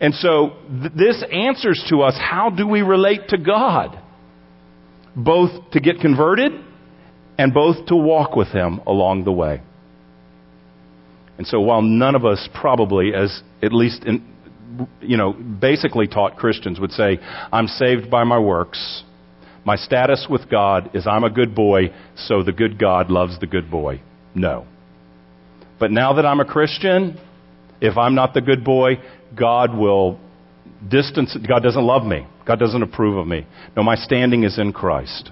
And 0.00 0.14
so 0.14 0.56
th- 0.68 0.92
this 0.94 1.24
answers 1.32 1.84
to 1.90 2.02
us 2.02 2.14
how 2.18 2.50
do 2.50 2.66
we 2.66 2.82
relate 2.82 3.28
to 3.28 3.38
God? 3.38 4.00
Both 5.14 5.70
to 5.72 5.80
get 5.80 6.00
converted 6.00 6.52
and 7.38 7.54
both 7.54 7.86
to 7.86 7.96
walk 7.96 8.36
with 8.36 8.48
Him 8.48 8.80
along 8.86 9.24
the 9.24 9.32
way. 9.32 9.62
And 11.38 11.46
so 11.46 11.60
while 11.60 11.82
none 11.82 12.16
of 12.16 12.24
us 12.24 12.48
probably, 12.52 13.14
as 13.14 13.42
at 13.62 13.72
least 13.72 14.04
in, 14.04 14.26
you 15.00 15.16
know, 15.16 15.32
basically 15.32 16.08
taught 16.08 16.36
Christians 16.36 16.80
would 16.80 16.92
say, 16.92 17.18
I'm 17.52 17.68
saved 17.68 18.10
by 18.10 18.24
my 18.24 18.38
works. 18.38 19.04
My 19.64 19.76
status 19.76 20.26
with 20.28 20.50
God 20.50 20.90
is 20.94 21.06
I'm 21.06 21.24
a 21.24 21.30
good 21.30 21.54
boy, 21.54 21.92
so 22.16 22.42
the 22.42 22.52
good 22.52 22.78
God 22.78 23.10
loves 23.10 23.38
the 23.38 23.46
good 23.46 23.70
boy. 23.70 24.02
No. 24.34 24.66
But 25.78 25.90
now 25.90 26.14
that 26.14 26.26
I'm 26.26 26.40
a 26.40 26.44
Christian, 26.44 27.18
if 27.80 27.96
I'm 27.96 28.14
not 28.14 28.34
the 28.34 28.40
good 28.40 28.64
boy, 28.64 28.94
God 29.38 29.76
will 29.76 30.18
distance, 30.88 31.36
God 31.46 31.62
doesn't 31.62 31.84
love 31.84 32.04
me. 32.04 32.26
God 32.46 32.58
doesn't 32.58 32.82
approve 32.82 33.16
of 33.16 33.26
me. 33.26 33.46
No, 33.76 33.82
my 33.82 33.94
standing 33.94 34.44
is 34.44 34.58
in 34.58 34.72
Christ. 34.72 35.30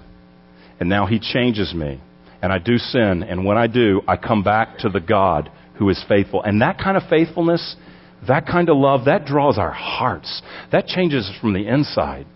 And 0.79 0.87
now 0.87 1.05
He 1.05 1.19
changes 1.19 1.73
me. 1.73 2.01
And 2.41 2.53
I 2.53 2.59
do 2.59 2.77
sin. 2.77 3.23
And 3.23 3.45
when 3.45 3.57
I 3.57 3.67
do, 3.67 4.01
I 4.07 4.15
come 4.15 4.43
back 4.43 4.77
to 4.79 4.89
the 4.89 4.99
God 4.99 5.51
who 5.77 5.89
is 5.89 6.03
faithful. 6.07 6.43
And 6.43 6.61
that 6.61 6.77
kind 6.77 6.95
of 6.95 7.03
faithfulness, 7.09 7.75
that 8.27 8.45
kind 8.45 8.69
of 8.69 8.77
love, 8.77 9.05
that 9.05 9.25
draws 9.25 9.57
our 9.57 9.71
hearts. 9.71 10.41
That 10.71 10.85
changes 10.85 11.29
from 11.41 11.53
the 11.53 11.67
inside. 11.67 12.27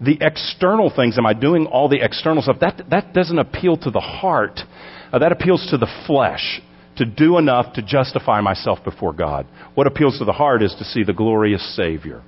The 0.00 0.18
external 0.20 0.92
things, 0.94 1.18
am 1.18 1.26
I 1.26 1.32
doing 1.32 1.66
all 1.66 1.88
the 1.88 2.02
external 2.02 2.42
stuff? 2.42 2.58
That, 2.60 2.82
that 2.90 3.12
doesn't 3.12 3.38
appeal 3.38 3.76
to 3.78 3.90
the 3.90 4.00
heart. 4.00 4.60
Uh, 5.12 5.18
that 5.18 5.32
appeals 5.32 5.66
to 5.70 5.78
the 5.78 5.88
flesh 6.06 6.60
to 6.96 7.04
do 7.04 7.38
enough 7.38 7.74
to 7.74 7.82
justify 7.82 8.40
myself 8.40 8.78
before 8.84 9.12
God. 9.12 9.46
What 9.74 9.86
appeals 9.86 10.18
to 10.18 10.24
the 10.24 10.32
heart 10.32 10.62
is 10.62 10.74
to 10.78 10.84
see 10.84 11.02
the 11.02 11.12
glorious 11.12 11.74
Savior 11.76 12.22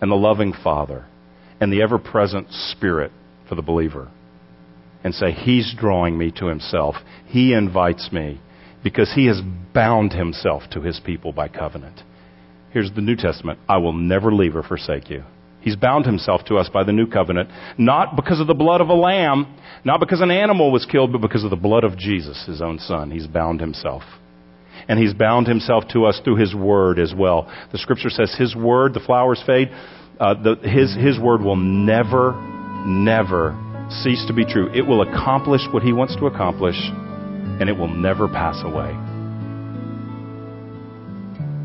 and 0.00 0.10
the 0.10 0.16
loving 0.16 0.52
Father 0.52 1.06
and 1.60 1.72
the 1.72 1.82
ever 1.82 1.98
present 1.98 2.48
Spirit 2.50 3.10
for 3.48 3.54
the 3.54 3.62
believer 3.62 4.10
and 5.02 5.14
say, 5.14 5.32
He's 5.32 5.74
drawing 5.76 6.16
me 6.16 6.32
to 6.38 6.46
Himself. 6.46 6.96
He 7.26 7.52
invites 7.52 8.10
me 8.12 8.40
because 8.82 9.12
He 9.14 9.26
has 9.26 9.40
bound 9.72 10.12
Himself 10.12 10.62
to 10.72 10.80
His 10.80 11.00
people 11.04 11.32
by 11.32 11.48
covenant. 11.48 12.00
Here's 12.72 12.92
the 12.92 13.00
New 13.00 13.16
Testament 13.16 13.58
I 13.68 13.78
will 13.78 13.92
never 13.92 14.32
leave 14.32 14.56
or 14.56 14.62
forsake 14.62 15.10
you. 15.10 15.24
He's 15.64 15.76
bound 15.76 16.04
himself 16.04 16.42
to 16.48 16.58
us 16.58 16.68
by 16.68 16.84
the 16.84 16.92
new 16.92 17.06
covenant, 17.06 17.48
not 17.78 18.16
because 18.16 18.38
of 18.38 18.46
the 18.46 18.54
blood 18.54 18.82
of 18.82 18.90
a 18.90 18.94
lamb, 18.94 19.56
not 19.82 19.98
because 19.98 20.20
an 20.20 20.30
animal 20.30 20.70
was 20.70 20.84
killed, 20.84 21.10
but 21.10 21.22
because 21.22 21.42
of 21.42 21.48
the 21.48 21.56
blood 21.56 21.84
of 21.84 21.96
Jesus, 21.96 22.44
his 22.46 22.60
own 22.60 22.78
son. 22.78 23.10
He's 23.10 23.26
bound 23.26 23.60
himself. 23.60 24.02
And 24.88 24.98
he's 24.98 25.14
bound 25.14 25.46
himself 25.46 25.84
to 25.92 26.04
us 26.04 26.20
through 26.22 26.36
his 26.36 26.54
word 26.54 26.98
as 26.98 27.14
well. 27.16 27.50
The 27.72 27.78
scripture 27.78 28.10
says 28.10 28.34
his 28.38 28.54
word, 28.54 28.92
the 28.92 29.00
flowers 29.00 29.42
fade, 29.46 29.70
uh, 30.20 30.34
the, 30.34 30.56
his, 30.68 30.94
his 30.94 31.18
word 31.18 31.40
will 31.40 31.56
never, 31.56 32.34
never 32.86 33.58
cease 34.02 34.24
to 34.26 34.34
be 34.34 34.44
true. 34.44 34.70
It 34.74 34.86
will 34.86 35.00
accomplish 35.00 35.62
what 35.72 35.82
he 35.82 35.94
wants 35.94 36.14
to 36.16 36.26
accomplish, 36.26 36.76
and 36.78 37.70
it 37.70 37.76
will 37.76 37.88
never 37.88 38.28
pass 38.28 38.62
away. 38.62 39.13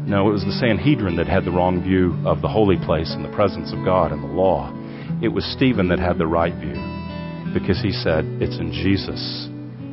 No, 0.10 0.28
it 0.28 0.34
was 0.34 0.44
the 0.44 0.58
Sanhedrin 0.58 1.18
that 1.18 1.28
had 1.28 1.46
the 1.46 1.54
wrong 1.54 1.86
view 1.86 2.18
of 2.26 2.42
the 2.42 2.50
holy 2.50 2.82
place 2.82 3.14
and 3.14 3.24
the 3.24 3.30
presence 3.30 3.70
of 3.72 3.86
God 3.86 4.12
and 4.12 4.24
the 4.24 4.34
law. 4.34 4.74
It 5.22 5.30
was 5.30 5.46
Stephen 5.54 5.88
that 5.90 6.00
had 6.00 6.18
the 6.18 6.26
right 6.26 6.54
view 6.58 6.74
because 7.54 7.78
he 7.78 7.94
said, 7.94 8.26
It's 8.42 8.58
in 8.58 8.74
Jesus, 8.74 9.22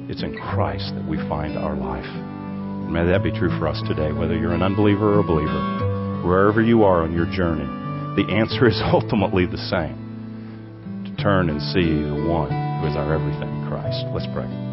it's 0.09 0.25
in 0.25 0.33
Christ 0.33 0.97
that 0.97 1.05
we 1.05 1.21
find 1.29 1.61
our 1.61 1.77
life. 1.77 2.09
And 2.09 2.89
may 2.89 3.05
that 3.05 3.23
be 3.23 3.31
true 3.31 3.53
for 3.61 3.69
us 3.69 3.77
today, 3.85 4.09
whether 4.09 4.33
you're 4.33 4.57
an 4.57 4.65
unbeliever 4.65 5.17
or 5.17 5.21
a 5.21 5.23
believer, 5.23 6.25
wherever 6.25 6.65
you 6.65 6.85
are 6.85 7.05
on 7.05 7.13
your 7.13 7.29
journey. 7.29 7.69
the 8.17 8.33
answer 8.33 8.67
is 8.67 8.81
ultimately 8.89 9.45
the 9.45 9.61
same 9.69 10.01
to 11.05 11.23
turn 11.23 11.51
and 11.51 11.61
see 11.61 11.93
the 11.93 12.25
one 12.25 12.49
who 12.81 12.89
is 12.89 12.97
our 12.97 13.13
everything, 13.13 13.69
Christ. 13.69 14.01
Let's 14.17 14.27
pray. 14.33 14.66